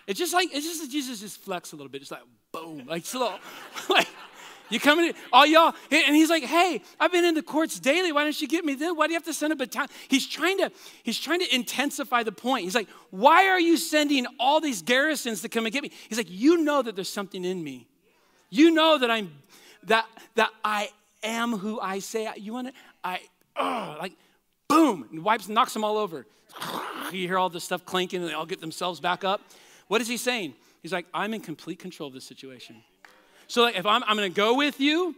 It's 0.06 0.18
just 0.18 0.32
like, 0.32 0.48
it's 0.52 0.66
just 0.66 0.90
Jesus 0.90 1.20
just 1.20 1.40
flex 1.40 1.72
a 1.72 1.76
little 1.76 1.90
bit, 1.90 2.00
just 2.00 2.10
like 2.10 2.22
boom, 2.52 2.86
like 2.86 3.06
slow. 3.06 3.36
like, 3.88 4.08
you 4.70 4.80
coming 4.80 5.06
in, 5.06 5.14
all 5.32 5.44
y'all, 5.44 5.74
and 5.90 6.16
he's 6.16 6.30
like, 6.30 6.42
hey, 6.42 6.80
I've 6.98 7.12
been 7.12 7.24
in 7.24 7.34
the 7.34 7.42
courts 7.42 7.78
daily. 7.78 8.12
Why 8.12 8.24
don't 8.24 8.40
you 8.40 8.48
get 8.48 8.64
me 8.64 8.74
then? 8.74 8.96
Why 8.96 9.06
do 9.06 9.12
you 9.12 9.16
have 9.16 9.24
to 9.24 9.34
send 9.34 9.52
a 9.52 9.56
battalion? 9.56 9.90
He's 10.08 10.26
trying 10.26 10.58
to, 10.58 10.70
he's 11.02 11.18
trying 11.18 11.40
to 11.40 11.54
intensify 11.54 12.22
the 12.22 12.32
point. 12.32 12.64
He's 12.64 12.74
like, 12.74 12.88
why 13.10 13.48
are 13.48 13.60
you 13.60 13.76
sending 13.76 14.26
all 14.40 14.60
these 14.60 14.80
garrisons 14.80 15.42
to 15.42 15.48
come 15.48 15.66
and 15.66 15.72
get 15.72 15.82
me? 15.82 15.90
He's 16.08 16.18
like, 16.18 16.30
you 16.30 16.64
know 16.64 16.80
that 16.80 16.96
there's 16.96 17.10
something 17.10 17.44
in 17.44 17.62
me. 17.62 17.86
You 18.48 18.70
know 18.70 18.98
that 18.98 19.10
I'm, 19.10 19.32
that, 19.84 20.06
that 20.36 20.50
I 20.64 20.88
am 21.22 21.52
who 21.52 21.78
I 21.78 21.98
say. 21.98 22.28
You 22.36 22.54
want 22.54 22.68
to, 22.68 22.74
I, 23.02 23.20
uh, 23.56 23.96
like, 23.98 24.14
boom, 24.68 25.06
and 25.12 25.22
wipes, 25.22 25.48
knocks 25.48 25.74
them 25.74 25.84
all 25.84 25.98
over. 25.98 26.26
You 27.12 27.28
hear 27.28 27.38
all 27.38 27.50
this 27.50 27.62
stuff 27.62 27.84
clanking 27.84 28.22
and 28.22 28.30
they 28.30 28.32
all 28.32 28.46
get 28.46 28.60
themselves 28.62 28.98
back 28.98 29.24
up. 29.24 29.42
What 29.88 30.00
is 30.00 30.08
he 30.08 30.16
saying? 30.16 30.54
He's 30.82 30.92
like, 30.92 31.06
I'm 31.14 31.34
in 31.34 31.40
complete 31.40 31.78
control 31.78 32.08
of 32.08 32.14
this 32.14 32.24
situation. 32.24 32.76
So 33.46 33.62
like, 33.62 33.76
if 33.76 33.86
I'm, 33.86 34.02
I'm 34.04 34.16
going 34.16 34.30
to 34.30 34.36
go 34.36 34.54
with 34.54 34.80
you, 34.80 35.14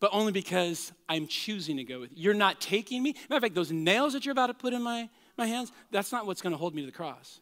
but 0.00 0.10
only 0.12 0.32
because 0.32 0.92
I'm 1.08 1.26
choosing 1.26 1.76
to 1.76 1.84
go 1.84 2.00
with 2.00 2.10
you. 2.10 2.24
You're 2.24 2.34
not 2.34 2.60
taking 2.60 3.02
me. 3.02 3.12
Matter 3.28 3.36
of 3.36 3.42
fact, 3.42 3.54
those 3.54 3.70
nails 3.70 4.14
that 4.14 4.24
you're 4.24 4.32
about 4.32 4.48
to 4.48 4.54
put 4.54 4.72
in 4.72 4.82
my, 4.82 5.08
my 5.36 5.46
hands, 5.46 5.70
that's 5.90 6.10
not 6.10 6.26
what's 6.26 6.42
going 6.42 6.52
to 6.52 6.56
hold 6.56 6.74
me 6.74 6.82
to 6.82 6.86
the 6.86 6.92
cross. 6.92 7.40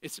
It's, 0.00 0.20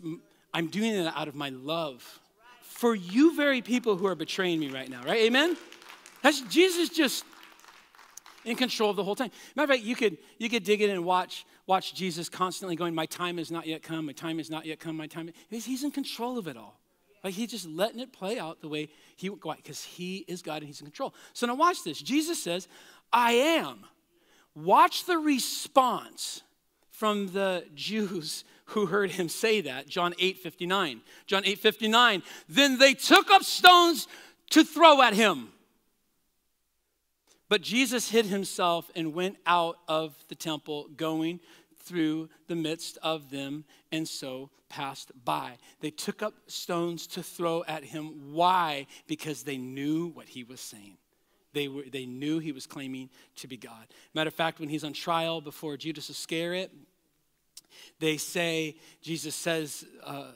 I'm 0.52 0.66
doing 0.66 0.94
it 0.94 1.12
out 1.14 1.28
of 1.28 1.34
my 1.34 1.50
love 1.50 2.20
for 2.60 2.94
you 2.94 3.36
very 3.36 3.62
people 3.62 3.96
who 3.96 4.06
are 4.06 4.14
betraying 4.16 4.58
me 4.58 4.68
right 4.68 4.88
now, 4.88 5.02
right? 5.04 5.20
Amen? 5.20 5.56
That's 6.22 6.40
Jesus 6.42 6.88
just 6.88 7.24
in 8.44 8.56
control 8.56 8.90
of 8.90 8.96
the 8.96 9.04
whole 9.04 9.14
time. 9.14 9.30
Matter 9.54 9.72
of 9.72 9.78
fact, 9.78 9.86
you 9.86 9.94
could, 9.94 10.18
you 10.38 10.48
could 10.48 10.64
dig 10.64 10.82
in 10.82 10.90
and 10.90 11.04
watch 11.04 11.46
watch 11.66 11.94
Jesus 11.94 12.28
constantly 12.28 12.76
going, 12.76 12.94
My 12.94 13.06
time 13.06 13.38
has 13.38 13.50
not 13.50 13.66
yet 13.66 13.82
come, 13.82 14.06
my 14.06 14.12
time 14.12 14.38
has 14.38 14.50
not 14.50 14.66
yet 14.66 14.80
come, 14.80 14.96
my 14.96 15.06
time. 15.06 15.30
He's 15.50 15.84
in 15.84 15.90
control 15.90 16.38
of 16.38 16.46
it 16.46 16.56
all. 16.56 16.78
Like 17.22 17.32
he's 17.32 17.50
just 17.50 17.66
letting 17.66 18.00
it 18.00 18.12
play 18.12 18.38
out 18.38 18.60
the 18.60 18.68
way 18.68 18.90
he 19.16 19.30
would 19.30 19.40
go 19.40 19.54
because 19.54 19.82
he 19.82 20.18
is 20.28 20.42
God 20.42 20.58
and 20.58 20.66
he's 20.66 20.80
in 20.80 20.86
control. 20.86 21.14
So 21.32 21.46
now 21.46 21.54
watch 21.54 21.82
this. 21.82 22.00
Jesus 22.02 22.42
says, 22.42 22.68
I 23.10 23.32
am. 23.32 23.86
Watch 24.54 25.06
the 25.06 25.16
response 25.16 26.42
from 26.90 27.28
the 27.32 27.64
Jews 27.74 28.44
who 28.66 28.86
heard 28.86 29.10
him 29.10 29.28
say 29.28 29.62
that. 29.62 29.88
John 29.88 30.14
8 30.18 30.38
59. 30.38 31.00
John 31.26 31.42
8 31.44 31.58
59. 31.58 32.22
Then 32.48 32.78
they 32.78 32.92
took 32.92 33.30
up 33.30 33.42
stones 33.42 34.06
to 34.50 34.62
throw 34.62 35.00
at 35.00 35.14
him. 35.14 35.48
But 37.54 37.62
Jesus 37.62 38.10
hid 38.10 38.26
himself 38.26 38.90
and 38.96 39.14
went 39.14 39.36
out 39.46 39.78
of 39.86 40.16
the 40.26 40.34
temple, 40.34 40.88
going 40.96 41.38
through 41.84 42.28
the 42.48 42.56
midst 42.56 42.98
of 43.00 43.30
them, 43.30 43.64
and 43.92 44.08
so 44.08 44.50
passed 44.68 45.12
by. 45.24 45.52
They 45.78 45.92
took 45.92 46.20
up 46.20 46.34
stones 46.48 47.06
to 47.06 47.22
throw 47.22 47.62
at 47.68 47.84
him. 47.84 48.32
Why? 48.32 48.88
Because 49.06 49.44
they 49.44 49.56
knew 49.56 50.08
what 50.08 50.28
he 50.28 50.42
was 50.42 50.58
saying. 50.58 50.96
They, 51.52 51.68
were, 51.68 51.84
they 51.88 52.06
knew 52.06 52.40
he 52.40 52.50
was 52.50 52.66
claiming 52.66 53.08
to 53.36 53.46
be 53.46 53.56
God. 53.56 53.86
Matter 54.14 54.26
of 54.26 54.34
fact, 54.34 54.58
when 54.58 54.68
he's 54.68 54.82
on 54.82 54.92
trial 54.92 55.40
before 55.40 55.76
Judas 55.76 56.10
Iscariot, 56.10 56.72
they 58.00 58.16
say, 58.16 58.74
Jesus 59.00 59.36
says, 59.36 59.86
uh, 60.02 60.32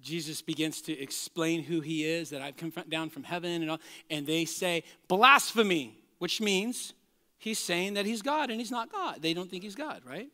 Jesus 0.00 0.42
begins 0.42 0.80
to 0.82 0.92
explain 0.96 1.64
who 1.64 1.80
he 1.80 2.04
is, 2.04 2.30
that 2.30 2.40
I've 2.40 2.56
come 2.56 2.72
down 2.88 3.10
from 3.10 3.24
heaven, 3.24 3.62
and, 3.62 3.70
all, 3.72 3.80
and 4.10 4.24
they 4.24 4.44
say, 4.44 4.84
blasphemy 5.08 5.98
which 6.18 6.40
means 6.40 6.94
he's 7.38 7.58
saying 7.58 7.94
that 7.94 8.06
he's 8.06 8.22
God 8.22 8.50
and 8.50 8.58
he's 8.58 8.70
not 8.70 8.90
God. 8.90 9.22
They 9.22 9.34
don't 9.34 9.50
think 9.50 9.62
he's 9.62 9.74
God, 9.74 10.02
right? 10.08 10.28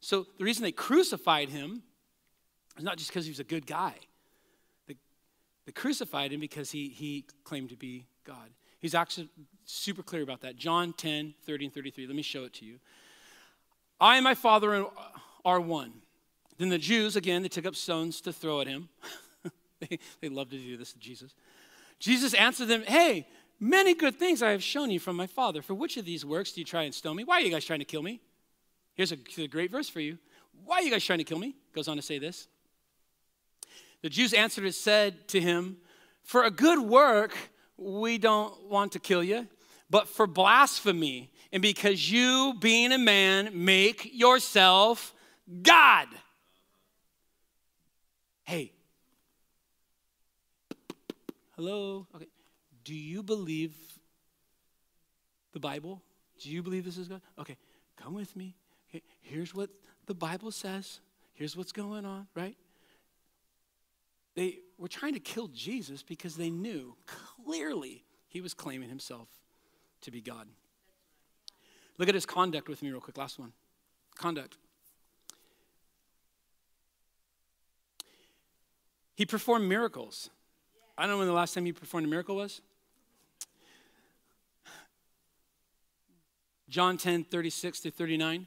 So 0.00 0.26
the 0.38 0.44
reason 0.44 0.62
they 0.62 0.72
crucified 0.72 1.48
him 1.48 1.82
is 2.76 2.84
not 2.84 2.96
just 2.96 3.10
because 3.10 3.24
he 3.24 3.30
was 3.30 3.40
a 3.40 3.44
good 3.44 3.66
guy. 3.66 3.94
They, 4.86 4.96
they 5.66 5.72
crucified 5.72 6.32
him 6.32 6.40
because 6.40 6.70
he, 6.70 6.88
he 6.88 7.24
claimed 7.44 7.70
to 7.70 7.76
be 7.76 8.06
God. 8.24 8.50
He's 8.80 8.94
actually 8.94 9.28
super 9.64 10.02
clear 10.02 10.22
about 10.22 10.42
that. 10.42 10.56
John 10.56 10.92
10, 10.92 11.34
30 11.44 11.64
and 11.66 11.74
33. 11.74 12.06
Let 12.06 12.16
me 12.16 12.22
show 12.22 12.44
it 12.44 12.54
to 12.54 12.64
you. 12.64 12.78
I 14.00 14.16
and 14.16 14.24
my 14.24 14.34
Father 14.34 14.86
are 15.44 15.60
one. 15.60 15.92
Then 16.58 16.68
the 16.68 16.78
Jews, 16.78 17.16
again, 17.16 17.42
they 17.42 17.48
took 17.48 17.66
up 17.66 17.74
stones 17.74 18.20
to 18.22 18.32
throw 18.32 18.60
at 18.60 18.66
him. 18.66 18.88
they, 19.80 19.98
they 20.20 20.28
love 20.28 20.50
to 20.50 20.58
do 20.58 20.76
this 20.76 20.92
to 20.92 20.98
Jesus. 20.98 21.34
Jesus 21.98 22.34
answered 22.34 22.68
them, 22.68 22.82
Hey, 22.82 23.26
Many 23.60 23.94
good 23.94 24.16
things 24.16 24.42
I 24.42 24.50
have 24.52 24.62
shown 24.62 24.90
you 24.90 25.00
from 25.00 25.16
my 25.16 25.26
Father. 25.26 25.62
For 25.62 25.74
which 25.74 25.96
of 25.96 26.04
these 26.04 26.24
works 26.24 26.52
do 26.52 26.60
you 26.60 26.64
try 26.64 26.84
and 26.84 26.94
stone 26.94 27.16
me? 27.16 27.24
Why 27.24 27.36
are 27.36 27.40
you 27.40 27.50
guys 27.50 27.64
trying 27.64 27.80
to 27.80 27.84
kill 27.84 28.02
me? 28.02 28.20
Here's 28.94 29.12
a, 29.12 29.18
a 29.38 29.48
great 29.48 29.70
verse 29.70 29.88
for 29.88 30.00
you. 30.00 30.18
Why 30.64 30.76
are 30.76 30.82
you 30.82 30.90
guys 30.90 31.04
trying 31.04 31.18
to 31.18 31.24
kill 31.24 31.38
me? 31.38 31.56
Goes 31.74 31.88
on 31.88 31.96
to 31.96 32.02
say 32.02 32.18
this. 32.18 32.48
The 34.02 34.08
Jews 34.08 34.32
answered 34.32 34.64
and 34.64 34.74
said 34.74 35.28
to 35.28 35.40
him, 35.40 35.78
For 36.22 36.44
a 36.44 36.50
good 36.50 36.78
work, 36.78 37.36
we 37.76 38.18
don't 38.18 38.64
want 38.64 38.92
to 38.92 39.00
kill 39.00 39.24
you, 39.24 39.46
but 39.90 40.08
for 40.08 40.26
blasphemy, 40.26 41.32
and 41.52 41.62
because 41.62 42.10
you, 42.10 42.54
being 42.60 42.92
a 42.92 42.98
man, 42.98 43.50
make 43.54 44.10
yourself 44.12 45.14
God. 45.62 46.08
Hey. 48.44 48.72
Hello? 51.56 52.06
Okay. 52.14 52.26
Do 52.88 52.94
you 52.94 53.22
believe 53.22 53.76
the 55.52 55.60
Bible? 55.60 56.00
Do 56.40 56.48
you 56.48 56.62
believe 56.62 56.86
this 56.86 56.96
is 56.96 57.06
God? 57.06 57.20
Okay, 57.38 57.58
come 57.98 58.14
with 58.14 58.34
me. 58.34 58.56
Okay, 58.88 59.02
here's 59.20 59.54
what 59.54 59.68
the 60.06 60.14
Bible 60.14 60.50
says. 60.50 61.00
Here's 61.34 61.54
what's 61.54 61.70
going 61.70 62.06
on, 62.06 62.28
right? 62.34 62.56
They 64.36 64.60
were 64.78 64.88
trying 64.88 65.12
to 65.12 65.20
kill 65.20 65.48
Jesus 65.48 66.02
because 66.02 66.34
they 66.36 66.48
knew 66.48 66.96
clearly 67.44 68.04
he 68.26 68.40
was 68.40 68.54
claiming 68.54 68.88
himself 68.88 69.28
to 70.00 70.10
be 70.10 70.22
God. 70.22 70.46
Look 71.98 72.08
at 72.08 72.14
his 72.14 72.24
conduct 72.24 72.70
with 72.70 72.82
me, 72.82 72.90
real 72.90 73.02
quick. 73.02 73.18
Last 73.18 73.38
one. 73.38 73.52
Conduct. 74.16 74.56
He 79.14 79.26
performed 79.26 79.68
miracles. 79.68 80.30
I 80.96 81.02
don't 81.02 81.10
know 81.10 81.18
when 81.18 81.26
the 81.26 81.34
last 81.34 81.52
time 81.52 81.66
he 81.66 81.72
performed 81.72 82.06
a 82.06 82.10
miracle 82.10 82.36
was. 82.36 82.62
John 86.68 86.96
10, 86.96 87.24
36 87.24 87.80
to 87.80 87.90
39 87.90 88.46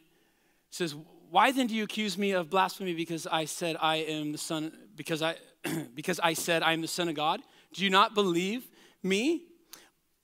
says, 0.70 0.96
Why 1.30 1.52
then 1.52 1.68
do 1.68 1.76
you 1.76 1.84
accuse 1.84 2.18
me 2.18 2.32
of 2.32 2.50
blasphemy 2.50 2.94
because 2.94 3.28
I 3.28 3.46
said 3.46 3.78
I 3.82 3.98
am 3.98 4.32
the 4.32 4.38
son, 4.38 4.72
because 4.96 5.22
I 5.22 5.36
because 5.96 6.20
I 6.22 6.34
said 6.34 6.64
I 6.64 6.74
am 6.74 6.82
the 6.82 6.88
Son 6.88 7.08
of 7.08 7.16
God? 7.16 7.42
Do 7.74 7.84
you 7.84 7.90
not 7.90 8.14
believe 8.14 8.70
me? 9.04 9.44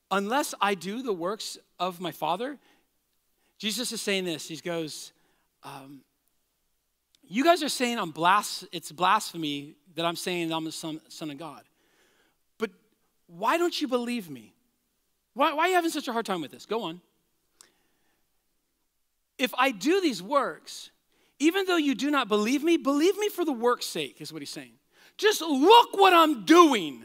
Unless 0.09 0.53
I 0.61 0.73
do 0.73 1.01
the 1.01 1.13
works 1.13 1.57
of 1.79 1.99
my 1.99 2.11
Father? 2.11 2.57
Jesus 3.57 3.91
is 3.91 4.01
saying 4.01 4.25
this. 4.25 4.47
He 4.47 4.55
goes, 4.57 5.11
um, 5.63 6.01
You 7.23 7.43
guys 7.43 7.61
are 7.63 7.69
saying 7.69 7.99
I'm 7.99 8.11
blas- 8.11 8.65
it's 8.71 8.91
blasphemy 8.91 9.75
that 9.95 10.05
I'm 10.05 10.15
saying 10.15 10.49
that 10.49 10.55
I'm 10.55 10.65
the 10.65 10.71
son, 10.71 11.01
son 11.09 11.31
of 11.31 11.37
God. 11.37 11.63
But 12.57 12.71
why 13.27 13.57
don't 13.57 13.79
you 13.79 13.87
believe 13.87 14.29
me? 14.29 14.53
Why, 15.33 15.53
why 15.53 15.65
are 15.65 15.67
you 15.69 15.75
having 15.75 15.91
such 15.91 16.07
a 16.07 16.13
hard 16.13 16.25
time 16.25 16.41
with 16.41 16.51
this? 16.51 16.65
Go 16.65 16.83
on. 16.83 17.01
If 19.37 19.53
I 19.57 19.71
do 19.71 20.01
these 20.01 20.21
works, 20.21 20.89
even 21.39 21.65
though 21.65 21.77
you 21.77 21.95
do 21.95 22.09
not 22.09 22.27
believe 22.27 22.63
me, 22.63 22.77
believe 22.77 23.17
me 23.17 23.29
for 23.29 23.45
the 23.45 23.51
work's 23.51 23.85
sake, 23.85 24.21
is 24.21 24.33
what 24.33 24.41
he's 24.41 24.49
saying. 24.49 24.73
Just 25.17 25.41
look 25.41 25.95
what 25.97 26.13
I'm 26.13 26.45
doing 26.45 27.03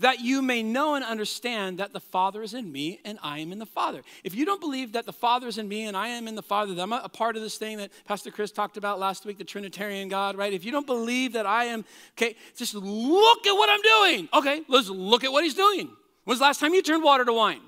that 0.00 0.20
you 0.20 0.42
may 0.42 0.62
know 0.62 0.94
and 0.94 1.04
understand 1.04 1.78
that 1.78 1.92
the 1.92 2.00
Father 2.00 2.42
is 2.42 2.54
in 2.54 2.70
me 2.70 3.00
and 3.04 3.18
I 3.22 3.38
am 3.38 3.52
in 3.52 3.58
the 3.58 3.66
Father. 3.66 4.02
If 4.22 4.34
you 4.34 4.44
don't 4.44 4.60
believe 4.60 4.92
that 4.92 5.06
the 5.06 5.12
Father 5.12 5.48
is 5.48 5.58
in 5.58 5.68
me 5.68 5.86
and 5.86 5.96
I 5.96 6.08
am 6.08 6.28
in 6.28 6.34
the 6.34 6.42
Father, 6.42 6.74
that 6.74 6.82
I'm 6.82 6.92
a 6.92 7.08
part 7.08 7.36
of 7.36 7.42
this 7.42 7.58
thing 7.58 7.78
that 7.78 7.90
Pastor 8.04 8.30
Chris 8.30 8.52
talked 8.52 8.76
about 8.76 9.00
last 9.00 9.24
week, 9.24 9.38
the 9.38 9.44
Trinitarian 9.44 10.08
God, 10.08 10.36
right? 10.36 10.52
If 10.52 10.64
you 10.64 10.70
don't 10.70 10.86
believe 10.86 11.32
that 11.32 11.46
I 11.46 11.64
am, 11.64 11.84
okay, 12.16 12.36
just 12.56 12.74
look 12.74 13.46
at 13.46 13.52
what 13.52 13.68
I'm 13.70 13.82
doing. 13.82 14.28
Okay, 14.34 14.62
let's 14.68 14.88
look 14.88 15.24
at 15.24 15.32
what 15.32 15.42
he's 15.42 15.54
doing. 15.54 15.90
When's 16.24 16.38
the 16.38 16.44
last 16.44 16.60
time 16.60 16.74
you 16.74 16.82
turned 16.82 17.02
water 17.02 17.24
to 17.24 17.32
wine? 17.32 17.60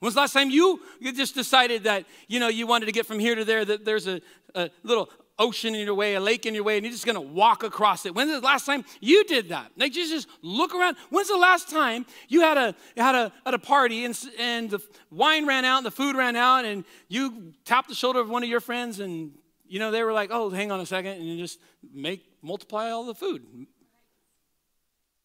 When's 0.00 0.14
the 0.14 0.20
last 0.20 0.32
time 0.32 0.50
you, 0.50 0.80
just 1.00 1.34
decided 1.34 1.84
that, 1.84 2.06
you 2.26 2.40
know, 2.40 2.48
you 2.48 2.66
wanted 2.66 2.86
to 2.86 2.92
get 2.92 3.06
from 3.06 3.18
here 3.18 3.34
to 3.34 3.44
there, 3.44 3.64
that 3.64 3.84
there's 3.84 4.06
a, 4.06 4.20
a 4.54 4.70
little 4.82 5.10
ocean 5.38 5.74
in 5.74 5.86
your 5.86 5.94
way, 5.94 6.14
a 6.14 6.20
lake 6.20 6.44
in 6.44 6.54
your 6.54 6.64
way, 6.64 6.76
and 6.76 6.84
you're 6.84 6.92
just 6.92 7.06
gonna 7.06 7.20
walk 7.20 7.62
across 7.62 8.04
it. 8.04 8.14
When's 8.14 8.30
the 8.30 8.40
last 8.40 8.66
time 8.66 8.84
you 9.00 9.24
did 9.24 9.50
that? 9.50 9.70
Like 9.76 9.92
just 9.92 10.28
look 10.42 10.74
around. 10.74 10.96
When's 11.08 11.28
the 11.28 11.36
last 11.36 11.70
time 11.70 12.04
you 12.28 12.42
had 12.42 12.58
a 12.58 12.74
had 12.96 13.14
a 13.14 13.32
at 13.46 13.54
a 13.54 13.58
party 13.58 14.04
and 14.04 14.18
and 14.38 14.70
the 14.70 14.80
wine 15.10 15.46
ran 15.46 15.64
out, 15.64 15.78
and 15.78 15.86
the 15.86 15.90
food 15.90 16.14
ran 16.14 16.36
out, 16.36 16.64
and 16.64 16.84
you 17.08 17.54
tapped 17.64 17.88
the 17.88 17.94
shoulder 17.94 18.20
of 18.20 18.28
one 18.28 18.42
of 18.42 18.48
your 18.48 18.60
friends, 18.60 19.00
and 19.00 19.32
you 19.66 19.78
know 19.78 19.90
they 19.90 20.02
were 20.02 20.12
like, 20.12 20.28
"Oh, 20.30 20.50
hang 20.50 20.70
on 20.70 20.80
a 20.80 20.86
second, 20.86 21.12
and 21.12 21.24
you 21.24 21.38
just 21.38 21.58
make 21.92 22.22
multiply 22.42 22.90
all 22.90 23.04
the 23.04 23.14
food. 23.14 23.66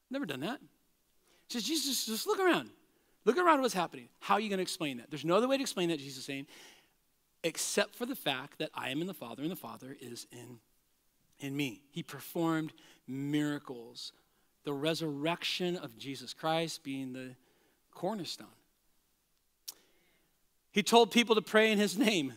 Never 0.09 0.25
done 0.25 0.41
that. 0.41 0.59
Says, 1.49 1.63
Jesus, 1.63 2.05
just 2.05 2.27
look 2.27 2.39
around. 2.39 2.69
Look 3.25 3.37
around 3.37 3.61
what's 3.61 3.73
happening. 3.73 4.07
How 4.19 4.35
are 4.35 4.39
you 4.39 4.49
going 4.49 4.59
to 4.59 4.63
explain 4.63 4.97
that? 4.97 5.09
There's 5.09 5.25
no 5.25 5.35
other 5.35 5.47
way 5.47 5.57
to 5.57 5.61
explain 5.61 5.89
that, 5.89 5.99
Jesus 5.99 6.19
is 6.19 6.25
saying 6.25 6.47
except 7.45 7.95
for 7.95 8.07
the 8.07 8.15
fact 8.15 8.57
that 8.57 8.71
I 8.73 8.89
am 8.89 9.01
in 9.01 9.07
the 9.07 9.13
Father 9.13 9.43
and 9.43 9.51
the 9.51 9.55
Father 9.55 9.95
is 10.01 10.25
in, 10.31 10.57
in 11.39 11.55
me. 11.55 11.83
He 11.91 12.01
performed 12.01 12.73
miracles, 13.07 14.13
the 14.63 14.73
resurrection 14.73 15.77
of 15.77 15.95
Jesus 15.95 16.33
Christ 16.33 16.83
being 16.83 17.13
the 17.13 17.35
cornerstone. 17.91 18.47
He 20.71 20.81
told 20.81 21.11
people 21.11 21.35
to 21.35 21.41
pray 21.41 21.71
in 21.71 21.77
his 21.77 21.95
name. 21.95 22.33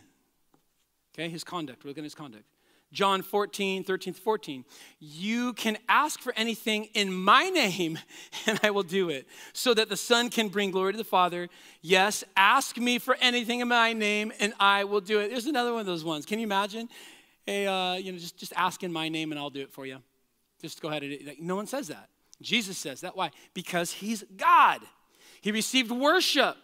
Okay, 1.15 1.31
his 1.31 1.43
conduct. 1.43 1.87
Look 1.87 1.97
at 1.97 2.05
his 2.05 2.15
conduct. 2.15 2.45
John 2.93 3.23
14, 3.23 3.85
13 3.85 4.15
14. 4.15 4.65
You 4.99 5.53
can 5.53 5.77
ask 5.89 6.21
for 6.21 6.33
anything 6.37 6.85
in 6.95 7.13
my 7.13 7.51
name, 7.51 7.99
and 8.47 8.59
I 8.63 8.71
will 8.71 8.83
do 8.83 9.11
it, 9.11 9.27
so 9.53 9.75
that 9.75 9.89
the 9.89 9.97
Son 9.97 10.31
can 10.31 10.49
bring 10.49 10.71
glory 10.71 10.93
to 10.93 10.99
the 10.99 11.05
Father. 11.05 11.49
Yes, 11.83 12.25
ask 12.37 12.77
me 12.79 12.99
for 12.99 13.17
anything 13.21 13.61
in 13.61 13.69
my 13.69 13.93
name, 13.93 14.33
and 14.41 14.55
I 14.59 14.85
will 14.85 15.01
do 15.01 15.21
it. 15.21 15.29
There's 15.29 15.47
another 15.47 15.73
one 15.73 15.81
of 15.81 15.87
those 15.87 16.05
ones. 16.05 16.25
Can 16.25 16.39
you 16.39 16.45
imagine? 16.45 16.89
Hey, 17.45 17.67
uh, 17.67 17.95
you 17.95 18.13
know, 18.13 18.19
just, 18.19 18.37
just 18.37 18.53
ask 18.57 18.83
in 18.83 18.93
my 18.93 19.09
name, 19.09 19.33
and 19.33 19.39
I'll 19.39 19.51
do 19.51 19.61
it 19.61 19.73
for 19.73 19.87
you. 19.87 19.99
Just 20.61 20.83
go 20.83 20.89
ahead 20.89 21.03
and 21.03 21.27
like, 21.27 21.41
no 21.41 21.57
one 21.57 21.67
says 21.67 21.89
that. 21.89 22.09
Jesus 22.41 22.79
says 22.79 23.01
that. 23.03 23.17
Why? 23.17 23.31
Because 23.55 23.93
he's 23.93 24.25
God. 24.37 24.81
He 25.41 25.53
received 25.53 25.91
worship. 25.91 26.57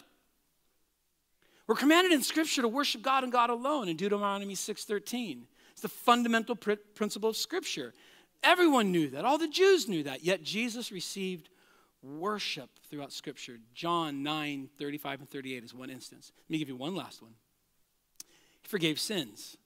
We're 1.66 1.74
commanded 1.76 2.12
in 2.12 2.22
Scripture 2.22 2.62
to 2.62 2.68
worship 2.68 3.02
God 3.02 3.24
and 3.24 3.32
God 3.32 3.50
alone 3.50 3.88
in 3.88 3.96
Deuteronomy 3.96 4.54
6:13. 4.54 5.46
It's 5.48 5.53
the 5.84 5.88
fundamental 5.88 6.56
pr- 6.56 6.72
principle 6.94 7.28
of 7.28 7.36
Scripture. 7.36 7.92
Everyone 8.42 8.90
knew 8.90 9.10
that. 9.10 9.26
All 9.26 9.36
the 9.36 9.46
Jews 9.46 9.86
knew 9.86 10.02
that. 10.04 10.24
Yet 10.24 10.42
Jesus 10.42 10.90
received 10.90 11.50
worship 12.02 12.70
throughout 12.88 13.12
Scripture. 13.12 13.58
John 13.74 14.22
9, 14.22 14.70
35 14.78 15.20
and 15.20 15.28
38 15.28 15.62
is 15.62 15.74
one 15.74 15.90
instance. 15.90 16.32
Let 16.48 16.50
me 16.50 16.58
give 16.58 16.68
you 16.68 16.76
one 16.76 16.94
last 16.94 17.20
one. 17.20 17.32
He 18.62 18.68
forgave 18.68 18.98
sins. 18.98 19.58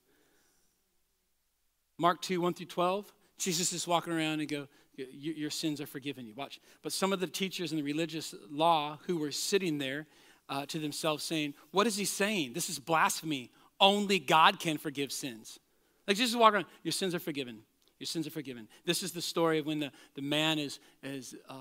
Mark 1.99 2.21
2, 2.21 2.41
1 2.41 2.55
through 2.55 2.67
12. 2.67 3.13
Jesus 3.39 3.73
is 3.73 3.87
walking 3.87 4.13
around 4.13 4.41
and 4.41 4.49
go, 4.49 4.67
your 4.97 5.51
sins 5.51 5.81
are 5.81 5.87
forgiven 5.87 6.27
you. 6.27 6.35
Watch. 6.35 6.59
But 6.83 6.93
some 6.93 7.13
of 7.13 7.21
the 7.21 7.29
teachers 7.29 7.71
in 7.71 7.79
the 7.79 7.85
religious 7.85 8.35
law 8.51 8.99
who 9.07 9.19
were 9.19 9.31
sitting 9.31 9.79
there 9.79 10.09
uh, 10.49 10.67
to 10.67 10.81
themselves 10.81 11.23
saying, 11.23 11.55
What 11.71 11.87
is 11.87 11.97
he 11.97 12.05
saying? 12.05 12.55
This 12.55 12.69
is 12.69 12.81
blasphemy. 12.81 13.53
Only 13.79 14.19
God 14.19 14.59
can 14.59 14.77
forgive 14.77 15.13
sins. 15.13 15.61
Like 16.09 16.17
Jesus 16.17 16.35
walking 16.35 16.57
around, 16.57 16.67
your 16.83 16.93
sins 16.93 17.15
are 17.15 17.19
forgiven. 17.21 17.61
Your 17.99 18.07
sins 18.07 18.27
are 18.27 18.31
forgiven. 18.31 18.67
This 18.87 19.03
is 19.03 19.13
the 19.13 19.21
story 19.21 19.59
of 19.59 19.67
when 19.67 19.79
the, 19.79 19.93
the 20.15 20.23
man 20.23 20.59
is, 20.59 20.81
is 21.03 21.35
uh, 21.49 21.55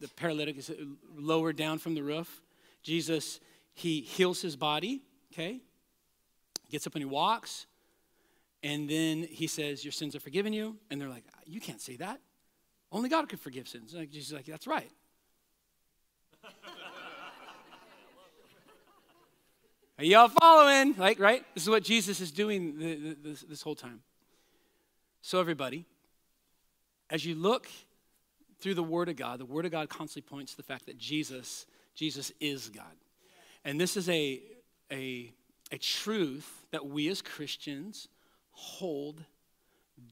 the 0.00 0.08
paralytic 0.08 0.58
is 0.58 0.72
lowered 1.16 1.56
down 1.56 1.78
from 1.78 1.94
the 1.94 2.02
roof. 2.02 2.40
Jesus, 2.82 3.38
he 3.74 4.00
heals 4.00 4.42
his 4.42 4.56
body, 4.56 5.02
okay? 5.32 5.60
Gets 6.68 6.86
up 6.86 6.94
and 6.94 7.02
he 7.02 7.06
walks. 7.06 7.66
And 8.62 8.88
then 8.88 9.22
he 9.22 9.46
says, 9.46 9.84
Your 9.84 9.92
sins 9.92 10.16
are 10.16 10.20
forgiven 10.20 10.52
you. 10.52 10.76
And 10.90 11.00
they're 11.00 11.08
like, 11.08 11.24
You 11.44 11.60
can't 11.60 11.80
say 11.80 11.96
that. 11.96 12.20
Only 12.90 13.08
God 13.08 13.28
could 13.28 13.38
forgive 13.38 13.68
sins. 13.68 13.92
Jesus 14.10 14.28
is 14.28 14.32
like, 14.32 14.46
That's 14.46 14.66
right. 14.66 14.90
Are 19.98 20.04
y'all 20.04 20.28
following? 20.28 20.94
Like, 20.98 21.18
right? 21.18 21.42
This 21.54 21.62
is 21.62 21.70
what 21.70 21.82
Jesus 21.82 22.20
is 22.20 22.30
doing 22.30 22.78
the, 22.78 22.94
the, 22.96 23.16
this, 23.22 23.40
this 23.42 23.62
whole 23.62 23.74
time. 23.74 24.02
So, 25.22 25.40
everybody, 25.40 25.86
as 27.08 27.24
you 27.24 27.34
look 27.34 27.66
through 28.60 28.74
the 28.74 28.82
Word 28.82 29.08
of 29.08 29.16
God, 29.16 29.40
the 29.40 29.46
Word 29.46 29.64
of 29.64 29.72
God 29.72 29.88
constantly 29.88 30.28
points 30.28 30.52
to 30.52 30.58
the 30.58 30.62
fact 30.62 30.86
that 30.86 30.98
Jesus, 30.98 31.66
Jesus 31.94 32.30
is 32.40 32.68
God. 32.68 32.84
And 33.64 33.80
this 33.80 33.96
is 33.96 34.08
a, 34.10 34.42
a, 34.92 35.32
a 35.72 35.78
truth 35.78 36.66
that 36.72 36.86
we 36.86 37.08
as 37.08 37.22
Christians 37.22 38.08
hold 38.50 39.24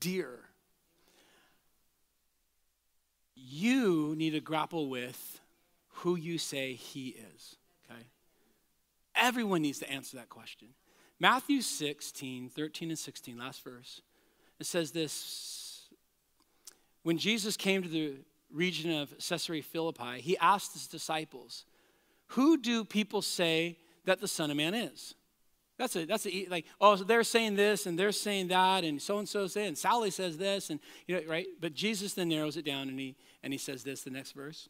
dear. 0.01 0.41
You 3.35 4.15
need 4.17 4.31
to 4.31 4.41
grapple 4.41 4.89
with 4.89 5.41
who 5.89 6.17
you 6.17 6.39
say 6.39 6.73
He 6.73 7.09
is. 7.35 7.57
Everyone 9.15 9.63
needs 9.63 9.79
to 9.81 9.91
answer 9.91 10.17
that 10.17 10.29
question. 10.29 10.69
Matthew 11.21 11.61
16, 11.61 12.49
13 12.49 12.91
and 12.91 12.99
16, 12.99 13.39
last 13.39 13.63
verse. 13.63 14.03
It 14.59 14.67
says 14.67 14.91
this 14.91 15.89
When 17.03 17.19
Jesus 17.19 17.57
came 17.57 17.83
to 17.83 17.89
the 17.89 18.17
region 18.53 18.91
of 18.91 19.15
Caesarea 19.19 19.63
Philippi, 19.63 20.21
he 20.21 20.37
asked 20.39 20.73
his 20.73 20.87
disciples, 20.87 21.65
Who 22.29 22.57
do 22.57 22.85
people 22.85 23.23
say 23.23 23.79
that 24.05 24.21
the 24.21 24.29
Son 24.29 24.51
of 24.51 24.57
Man 24.57 24.75
is? 24.75 25.15
That's 25.77 25.97
a, 25.97 26.05
that's 26.05 26.27
a, 26.27 26.47
like, 26.51 26.67
oh, 26.81 26.95
so 26.95 27.05
they're 27.05 27.25
saying 27.25 27.57
this 27.57 27.87
and 27.87 27.99
they're 27.99 28.13
saying 28.13 28.49
that, 28.49 28.85
and 28.85 29.03
so 29.03 29.19
and 29.19 29.29
so 29.29 29.49
saying, 29.49 29.75
Sally 29.75 30.11
says 30.11 30.39
this, 30.39 30.71
and, 30.71 30.79
you 31.09 31.17
know, 31.17 31.23
right? 31.29 31.47
But 31.61 31.75
Jesus 31.75 32.15
then 32.15 32.29
narrows 32.29 32.57
it 32.57 32.65
down 32.65 32.89
and 32.89 32.99
he, 32.99 33.17
and 33.43 33.53
he 33.53 33.59
says 33.59 33.83
this, 33.83 34.03
the 34.03 34.11
next 34.11 34.33
verse. 34.33 34.69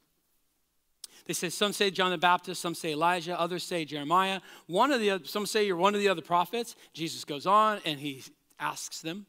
They 1.26 1.32
say 1.32 1.48
some 1.48 1.72
say 1.72 1.90
John 1.90 2.10
the 2.10 2.18
Baptist, 2.18 2.60
some 2.60 2.74
say 2.74 2.92
Elijah, 2.92 3.38
others 3.38 3.64
say 3.64 3.84
Jeremiah. 3.84 4.40
One 4.66 4.92
of 4.92 5.00
the 5.00 5.10
other, 5.10 5.24
some 5.24 5.46
say 5.46 5.66
you're 5.66 5.76
one 5.76 5.94
of 5.94 6.00
the 6.00 6.08
other 6.08 6.22
prophets. 6.22 6.76
Jesus 6.92 7.24
goes 7.24 7.46
on 7.46 7.80
and 7.86 7.98
he 7.98 8.22
asks 8.60 9.00
them. 9.00 9.26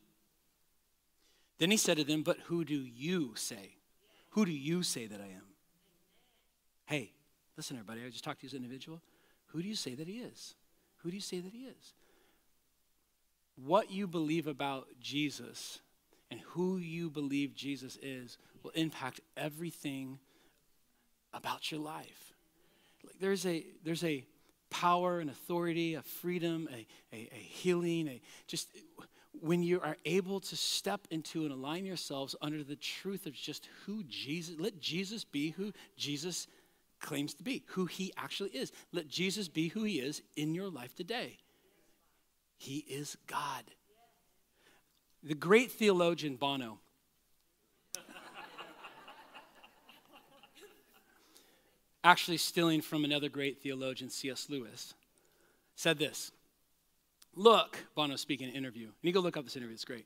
Then 1.57 1.71
he 1.71 1.77
said 1.77 1.97
to 1.97 2.03
them, 2.03 2.21
"But 2.21 2.39
who 2.41 2.65
do 2.65 2.75
you 2.75 3.33
say? 3.35 3.77
Who 4.31 4.45
do 4.45 4.51
you 4.51 4.83
say 4.83 5.07
that 5.07 5.21
I 5.21 5.27
am?" 5.27 5.45
Hey, 6.85 7.13
listen, 7.55 7.77
everybody. 7.77 8.05
I 8.05 8.09
just 8.09 8.25
talked 8.25 8.41
to 8.41 8.45
you 8.45 8.49
as 8.49 8.53
an 8.53 8.63
individual. 8.63 9.01
Who 9.47 9.61
do 9.61 9.69
you 9.69 9.75
say 9.75 9.95
that 9.95 10.07
he 10.07 10.19
is? 10.19 10.55
Who 10.97 11.11
do 11.11 11.15
you 11.15 11.21
say 11.21 11.39
that 11.39 11.53
he 11.53 11.65
is? 11.65 11.93
What 13.55 13.89
you 13.89 14.05
believe 14.05 14.47
about 14.47 14.87
Jesus 14.99 15.79
and 16.29 16.41
who 16.41 16.75
you 16.75 17.09
believe 17.09 17.55
Jesus 17.55 17.97
is 18.01 18.37
will 18.63 18.71
impact 18.71 19.21
everything 19.37 20.19
about 21.35 21.71
your 21.71 21.81
life. 21.81 22.33
Like 23.03 23.19
there's 23.19 23.45
a 23.45 23.65
there's 23.83 24.03
a 24.03 24.25
power 24.69 25.19
and 25.19 25.29
authority, 25.29 25.93
a 25.93 26.01
freedom, 26.01 26.67
a, 26.71 26.87
a, 27.15 27.29
a 27.31 27.37
healing, 27.37 28.07
a 28.07 28.21
just 28.47 28.69
when 29.41 29.63
you 29.63 29.79
are 29.81 29.97
able 30.05 30.39
to 30.39 30.55
step 30.55 31.07
into 31.11 31.43
and 31.43 31.51
align 31.51 31.85
yourselves 31.85 32.35
under 32.41 32.63
the 32.63 32.75
truth 32.75 33.25
of 33.25 33.33
just 33.33 33.67
who 33.85 34.03
Jesus, 34.03 34.55
let 34.57 34.79
Jesus 34.79 35.23
be 35.23 35.51
who 35.51 35.73
Jesus 35.97 36.47
claims 36.99 37.33
to 37.35 37.43
be, 37.43 37.63
who 37.67 37.85
he 37.85 38.13
actually 38.17 38.49
is. 38.51 38.71
Let 38.91 39.07
Jesus 39.07 39.47
be 39.47 39.67
who 39.67 39.83
he 39.83 39.99
is 39.99 40.21
in 40.35 40.55
your 40.55 40.69
life 40.69 40.95
today. 40.95 41.37
He 42.57 42.77
is 42.87 43.17
God. 43.27 43.63
The 45.23 45.35
great 45.35 45.71
theologian 45.71 46.35
Bono, 46.35 46.79
actually 52.05 52.37
stealing 52.37 52.81
from 52.81 53.03
another 53.03 53.27
great 53.27 53.61
theologian, 53.61 54.09
C.S. 54.09 54.47
Lewis, 54.47 54.93
said 55.75 55.97
this. 55.97 56.31
Look, 57.35 57.79
Bono 57.95 58.15
speaking 58.15 58.47
in 58.47 58.51
an 58.51 58.57
interview. 58.57 58.85
And 58.85 58.93
you 59.01 59.11
go 59.11 59.19
look 59.19 59.35
up 59.35 59.43
this 59.43 59.57
interview, 59.57 59.73
it's 59.73 59.83
great. 59.83 60.05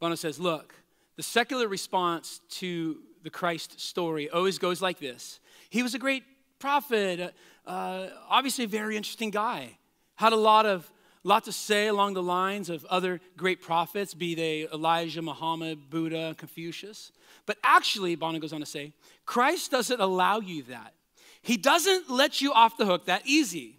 Bono 0.00 0.16
says, 0.16 0.38
Look, 0.38 0.74
the 1.16 1.22
secular 1.22 1.68
response 1.68 2.40
to 2.50 2.98
the 3.22 3.30
Christ 3.30 3.80
story 3.80 4.28
always 4.28 4.58
goes 4.58 4.82
like 4.82 4.98
this 4.98 5.40
He 5.70 5.82
was 5.82 5.94
a 5.94 5.98
great 5.98 6.24
prophet, 6.58 7.32
uh, 7.66 8.06
obviously 8.28 8.64
a 8.64 8.68
very 8.68 8.96
interesting 8.96 9.30
guy, 9.30 9.78
had 10.16 10.32
a 10.32 10.36
lot 10.36 10.66
of 10.66 10.90
lot 11.22 11.44
to 11.44 11.52
say 11.52 11.86
along 11.86 12.14
the 12.14 12.22
lines 12.22 12.70
of 12.70 12.84
other 12.86 13.20
great 13.36 13.60
prophets, 13.60 14.14
be 14.14 14.34
they 14.34 14.66
Elijah, 14.72 15.22
Muhammad, 15.22 15.90
Buddha, 15.90 16.34
Confucius. 16.36 17.12
But 17.46 17.58
actually, 17.62 18.16
Bono 18.16 18.38
goes 18.38 18.52
on 18.52 18.60
to 18.60 18.66
say, 18.66 18.94
Christ 19.26 19.70
doesn't 19.70 20.00
allow 20.00 20.40
you 20.40 20.62
that. 20.64 20.94
He 21.42 21.56
doesn't 21.56 22.10
let 22.10 22.40
you 22.40 22.52
off 22.52 22.76
the 22.76 22.86
hook 22.86 23.06
that 23.06 23.22
easy. 23.24 23.76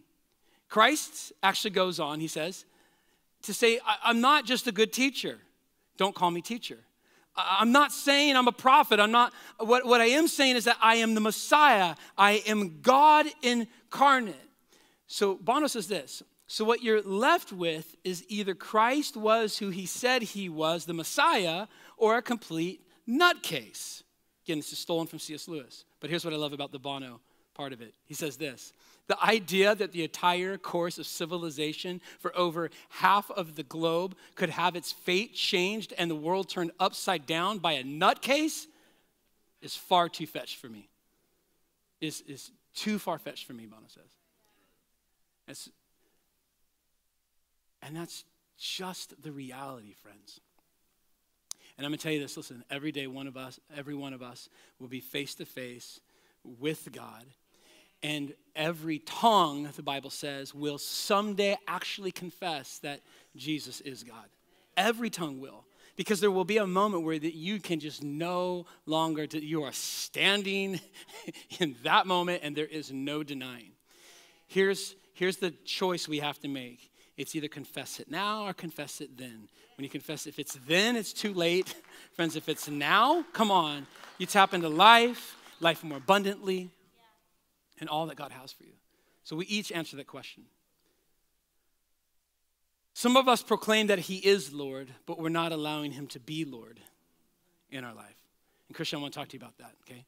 Christ 0.69 1.33
actually 1.43 1.71
goes 1.71 1.99
on, 1.99 2.19
he 2.19 2.27
says, 2.27 2.65
to 3.43 3.53
say, 3.53 3.79
I'm 4.03 4.21
not 4.21 4.45
just 4.45 4.67
a 4.67 4.71
good 4.71 4.93
teacher. 4.93 5.39
Don't 5.97 6.15
call 6.15 6.31
me 6.31 6.41
teacher. 6.41 6.77
I'm 7.35 7.71
not 7.71 7.91
saying 7.91 8.35
I'm 8.35 8.47
a 8.47 8.53
prophet. 8.53 8.99
I'm 8.99 9.11
not, 9.11 9.33
what, 9.57 9.85
what 9.85 10.01
I 10.01 10.05
am 10.05 10.27
saying 10.27 10.55
is 10.55 10.65
that 10.65 10.77
I 10.81 10.95
am 10.95 11.13
the 11.13 11.21
Messiah. 11.21 11.95
I 12.17 12.43
am 12.47 12.81
God 12.81 13.27
incarnate. 13.41 14.35
So 15.07 15.35
Bono 15.35 15.67
says 15.67 15.87
this 15.87 16.23
so, 16.51 16.65
what 16.65 16.83
you're 16.83 17.01
left 17.01 17.53
with 17.53 17.95
is 18.03 18.25
either 18.27 18.53
Christ 18.53 19.15
was 19.15 19.57
who 19.57 19.69
he 19.69 19.85
said 19.85 20.21
he 20.21 20.49
was, 20.49 20.83
the 20.83 20.93
Messiah, 20.93 21.67
or 21.95 22.17
a 22.17 22.21
complete 22.21 22.85
nutcase. 23.07 24.03
Again, 24.43 24.57
this 24.57 24.73
is 24.73 24.79
stolen 24.79 25.07
from 25.07 25.19
C.S. 25.19 25.47
Lewis. 25.47 25.85
But 26.01 26.09
here's 26.09 26.25
what 26.25 26.33
I 26.33 26.37
love 26.37 26.51
about 26.51 26.73
the 26.73 26.77
Bono 26.77 27.21
part 27.53 27.73
of 27.73 27.81
it. 27.81 27.93
He 28.05 28.13
says 28.13 28.37
this 28.37 28.73
The 29.07 29.21
idea 29.23 29.75
that 29.75 29.91
the 29.91 30.03
entire 30.03 30.57
course 30.57 30.97
of 30.97 31.05
civilization 31.05 32.01
for 32.19 32.35
over 32.37 32.69
half 32.89 33.29
of 33.31 33.55
the 33.55 33.63
globe 33.63 34.15
could 34.35 34.49
have 34.49 34.75
its 34.75 34.91
fate 34.91 35.33
changed 35.33 35.93
and 35.97 36.09
the 36.09 36.15
world 36.15 36.49
turned 36.49 36.71
upside 36.79 37.25
down 37.25 37.59
by 37.59 37.73
a 37.73 37.83
nutcase 37.83 38.65
is 39.61 39.75
far 39.75 40.09
too 40.09 40.27
fetched 40.27 40.57
for 40.57 40.67
me. 40.67 40.89
Is, 41.99 42.21
is 42.27 42.51
too 42.73 42.97
far 42.97 43.19
fetched 43.19 43.45
for 43.45 43.53
me, 43.53 43.65
Bono 43.65 43.83
says. 43.87 44.03
It's, 45.47 45.69
and 47.81 47.95
that's 47.95 48.23
just 48.57 49.21
the 49.21 49.31
reality, 49.31 49.93
friends. 50.01 50.39
And 51.77 51.85
I'm 51.85 51.91
going 51.91 51.97
to 51.97 52.03
tell 52.03 52.11
you 52.11 52.19
this 52.19 52.37
listen, 52.37 52.63
every 52.69 52.91
day, 52.91 53.07
one 53.07 53.27
of 53.27 53.37
us, 53.37 53.59
every 53.75 53.95
one 53.95 54.13
of 54.13 54.21
us 54.21 54.49
will 54.79 54.87
be 54.87 54.99
face 54.99 55.35
to 55.35 55.45
face 55.45 55.99
with 56.43 56.91
God. 56.91 57.25
And 58.03 58.33
every 58.55 58.99
tongue, 58.99 59.69
the 59.75 59.83
Bible 59.83 60.09
says, 60.09 60.53
will 60.53 60.77
someday 60.77 61.57
actually 61.67 62.11
confess 62.11 62.79
that 62.79 63.01
Jesus 63.35 63.81
is 63.81 64.03
God. 64.03 64.25
Every 64.75 65.09
tongue 65.09 65.39
will. 65.39 65.65
Because 65.97 66.19
there 66.19 66.31
will 66.31 66.45
be 66.45 66.57
a 66.57 66.65
moment 66.65 67.03
where 67.03 67.19
that 67.19 67.35
you 67.35 67.59
can 67.59 67.79
just 67.79 68.01
no 68.01 68.65
longer, 68.85 69.25
you 69.31 69.63
are 69.63 69.73
standing 69.73 70.79
in 71.59 71.75
that 71.83 72.07
moment 72.07 72.41
and 72.43 72.55
there 72.55 72.65
is 72.65 72.91
no 72.91 73.23
denying. 73.23 73.73
Here's, 74.47 74.95
here's 75.13 75.37
the 75.37 75.51
choice 75.51 76.07
we 76.07 76.19
have 76.19 76.39
to 76.39 76.47
make 76.47 76.91
it's 77.17 77.35
either 77.35 77.49
confess 77.49 77.99
it 77.99 78.09
now 78.09 78.47
or 78.47 78.53
confess 78.53 78.99
it 78.99 79.15
then. 79.15 79.47
When 79.77 79.83
you 79.83 79.89
confess, 79.89 80.25
if 80.25 80.39
it's 80.39 80.57
then, 80.67 80.95
it's 80.95 81.13
too 81.13 81.33
late. 81.35 81.75
Friends, 82.13 82.35
if 82.35 82.49
it's 82.49 82.67
now, 82.67 83.23
come 83.33 83.51
on. 83.51 83.85
You 84.17 84.25
tap 84.25 84.55
into 84.55 84.69
life, 84.69 85.35
life 85.59 85.83
more 85.83 85.99
abundantly, 85.99 86.71
and 87.81 87.89
all 87.89 88.05
that 88.05 88.15
God 88.15 88.31
has 88.31 88.53
for 88.53 88.63
you. 88.63 88.73
So 89.25 89.35
we 89.35 89.45
each 89.47 89.71
answer 89.71 89.97
that 89.97 90.07
question. 90.07 90.43
Some 92.93 93.17
of 93.17 93.27
us 93.27 93.43
proclaim 93.43 93.87
that 93.87 93.99
He 93.99 94.17
is 94.17 94.53
Lord, 94.53 94.89
but 95.05 95.19
we're 95.19 95.29
not 95.29 95.51
allowing 95.51 95.91
Him 95.91 96.07
to 96.07 96.19
be 96.19 96.45
Lord 96.45 96.79
in 97.69 97.83
our 97.83 97.93
life. 97.93 98.15
And 98.69 98.75
Christian, 98.75 98.99
I 98.99 99.01
want 99.01 99.13
to 99.13 99.19
talk 99.19 99.27
to 99.29 99.37
you 99.37 99.41
about 99.41 99.57
that, 99.57 99.73
okay? 99.85 100.05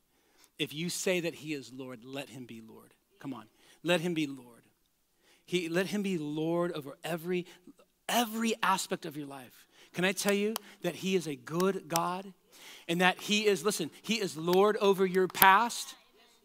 If 0.58 0.74
you 0.74 0.90
say 0.90 1.20
that 1.20 1.36
He 1.36 1.54
is 1.54 1.74
Lord, 1.74 2.06
let 2.06 2.30
Him 2.30 2.46
be 2.46 2.62
Lord. 2.66 2.94
Come 3.20 3.34
on. 3.34 3.46
Let 3.84 4.00
Him 4.00 4.14
be 4.14 4.28
Lord. 4.28 4.64
He, 5.46 5.70
let 5.70 5.88
him 5.88 6.02
be 6.02 6.18
Lord 6.18 6.72
over 6.72 6.98
every, 7.04 7.46
every 8.08 8.56
aspect 8.64 9.06
of 9.06 9.18
your 9.18 9.28
life. 9.28 9.68
Can 9.94 10.06
I 10.06 10.12
tell 10.12 10.34
you 10.34 10.56
that 10.82 10.96
he 10.96 11.16
is 11.16 11.28
a 11.28 11.36
good 11.36 11.88
God 11.88 12.34
and 12.88 13.02
that 13.02 13.20
he 13.20 13.46
is, 13.46 13.64
listen, 13.64 13.92
he 14.02 14.16
is 14.16 14.38
Lord 14.38 14.78
over 14.78 15.06
your 15.06 15.28
past? 15.28 15.96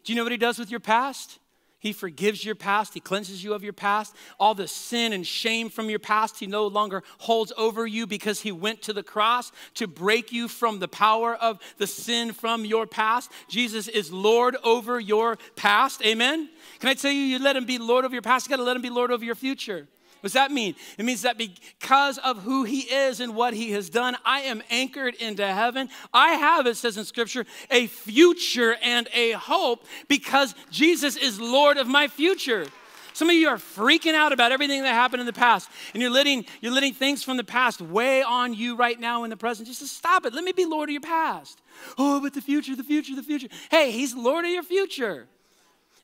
Do 0.05 0.13
you 0.13 0.17
know 0.17 0.23
what 0.23 0.33
he 0.33 0.39
does 0.39 0.59
with 0.59 0.71
your 0.71 0.81
past? 0.81 1.39
He 1.81 1.93
forgives 1.93 2.45
your 2.45 2.57
past. 2.57 2.93
He 2.93 3.01
cleanses 3.01 3.45
you 3.45 3.55
of 3.55 3.63
your 3.63 3.73
past. 3.73 4.15
All 4.41 4.55
the 4.55 4.67
sin 4.67 5.13
and 5.13 5.25
shame 5.25 5.71
from 5.71 5.89
your 5.89 6.01
past, 6.01 6.41
He 6.41 6.47
no 6.47 6.67
longer 6.67 7.05
holds 7.19 7.53
over 7.57 7.87
you 7.87 8.07
because 8.07 8.41
He 8.41 8.51
went 8.51 8.83
to 8.83 8.93
the 8.93 9.05
cross 9.05 9.53
to 9.75 9.87
break 9.87 10.33
you 10.33 10.49
from 10.49 10.81
the 10.81 10.89
power 10.89 11.37
of 11.37 11.61
the 11.77 11.87
sin 11.87 12.33
from 12.33 12.65
your 12.65 12.87
past. 12.87 13.31
Jesus 13.49 13.87
is 13.87 14.13
Lord 14.13 14.57
over 14.65 14.99
your 14.99 15.39
past. 15.55 16.05
Amen? 16.05 16.49
Can 16.81 16.89
I 16.89 16.95
tell 16.95 17.13
you, 17.13 17.21
you 17.21 17.39
let 17.39 17.55
Him 17.55 17.65
be 17.65 17.79
Lord 17.79 18.05
over 18.05 18.15
your 18.15 18.23
past, 18.23 18.47
you 18.47 18.51
got 18.51 18.57
to 18.57 18.65
let 18.65 18.75
Him 18.75 18.83
be 18.83 18.91
Lord 18.91 19.13
over 19.13 19.25
your 19.25 19.37
future. 19.37 19.87
What 20.21 20.29
does 20.29 20.33
that 20.33 20.51
mean? 20.51 20.75
It 20.99 21.05
means 21.05 21.23
that 21.23 21.39
because 21.39 22.19
of 22.19 22.43
who 22.43 22.65
he 22.65 22.81
is 22.81 23.21
and 23.21 23.37
what 23.37 23.55
he 23.55 23.71
has 23.73 23.89
done, 23.89 24.17
I 24.25 24.41
am 24.41 24.65
anchored 24.69 25.15
into 25.15 25.47
heaven. 25.47 25.89
I 26.13 26.31
have, 26.31 26.67
it 26.67 26.77
says 26.77 26.97
in 26.97 27.05
scripture, 27.05 27.47
a 27.71 27.87
future 27.87 28.77
and 28.83 29.09
a 29.15 29.33
hope 29.33 29.87
because 30.09 30.57
Jesus 30.73 31.17
is 31.17 31.41
Lord 31.41 31.77
of 31.77 31.87
my 31.87 32.09
future. 32.09 32.67
Some 33.13 33.31
of 33.31 33.37
you 33.37 33.49
are 33.49 33.59
freaking 33.59 34.15
out 34.15 34.33
about 34.33 34.51
everything 34.51 34.83
that 34.83 34.93
happened 34.93 35.21
in 35.21 35.27
the 35.27 35.33
past, 35.33 35.69
and 35.93 36.03
you're 36.03 36.11
letting, 36.11 36.47
you're 36.61 36.73
letting 36.73 36.95
things 36.95 37.23
from 37.23 37.37
the 37.37 37.45
past 37.45 37.81
weigh 37.81 38.23
on 38.23 38.55
you 38.55 38.77
right 38.77 38.99
now 38.99 39.23
in 39.25 39.31
the 39.31 39.37
present. 39.37 39.69
Just 39.69 39.87
stop 39.87 40.27
it. 40.27 40.35
Let 40.35 40.45
me 40.45 40.53
be 40.53 40.65
Lord 40.65 40.89
of 40.89 40.93
your 40.93 41.01
past. 41.01 41.61
Oh, 41.97 42.21
but 42.21 42.35
the 42.35 42.41
future, 42.41 42.75
the 42.75 42.85
future, 42.85 43.15
the 43.15 43.23
future. 43.23 43.49
Hey, 43.71 43.93
He's 43.93 44.15
Lord 44.15 44.45
of 44.45 44.51
your 44.51 44.63
future 44.63 45.29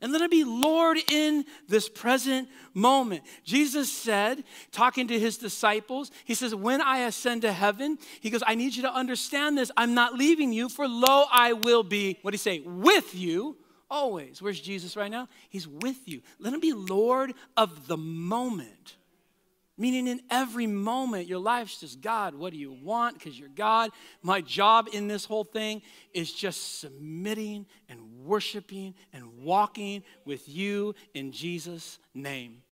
and 0.04 0.12
let 0.12 0.20
him 0.20 0.28
be 0.28 0.44
Lord 0.44 0.98
in 1.10 1.46
this 1.66 1.88
present 1.88 2.50
moment. 2.74 3.22
Jesus 3.42 3.90
said, 3.90 4.44
talking 4.70 5.08
to 5.08 5.18
his 5.18 5.38
disciples, 5.38 6.10
he 6.26 6.34
says, 6.34 6.54
When 6.54 6.82
I 6.82 7.06
ascend 7.06 7.40
to 7.40 7.52
heaven, 7.52 7.96
he 8.20 8.28
goes, 8.28 8.42
I 8.46 8.54
need 8.54 8.76
you 8.76 8.82
to 8.82 8.92
understand 8.92 9.56
this. 9.56 9.70
I'm 9.78 9.94
not 9.94 10.12
leaving 10.12 10.52
you, 10.52 10.68
for 10.68 10.86
lo, 10.86 11.24
I 11.32 11.54
will 11.54 11.82
be, 11.82 12.18
what 12.20 12.32
do 12.32 12.34
you 12.34 12.38
say, 12.38 12.60
with 12.66 13.14
you 13.14 13.56
always. 13.90 14.42
Where's 14.42 14.60
Jesus 14.60 14.94
right 14.94 15.10
now? 15.10 15.26
He's 15.48 15.66
with 15.66 16.06
you. 16.06 16.20
Let 16.38 16.52
him 16.52 16.60
be 16.60 16.74
Lord 16.74 17.32
of 17.56 17.86
the 17.86 17.96
moment. 17.96 18.96
Meaning, 19.76 20.06
in 20.06 20.20
every 20.30 20.66
moment, 20.66 21.26
your 21.26 21.38
life's 21.38 21.80
just 21.80 22.00
God, 22.00 22.34
what 22.34 22.52
do 22.52 22.58
you 22.58 22.72
want? 22.72 23.18
Because 23.18 23.38
you're 23.38 23.48
God. 23.48 23.90
My 24.22 24.40
job 24.40 24.88
in 24.92 25.08
this 25.08 25.24
whole 25.24 25.44
thing 25.44 25.82
is 26.12 26.32
just 26.32 26.80
submitting 26.80 27.66
and 27.88 28.00
worshiping 28.24 28.94
and 29.12 29.42
walking 29.42 30.02
with 30.24 30.48
you 30.48 30.94
in 31.12 31.32
Jesus' 31.32 31.98
name. 32.14 32.63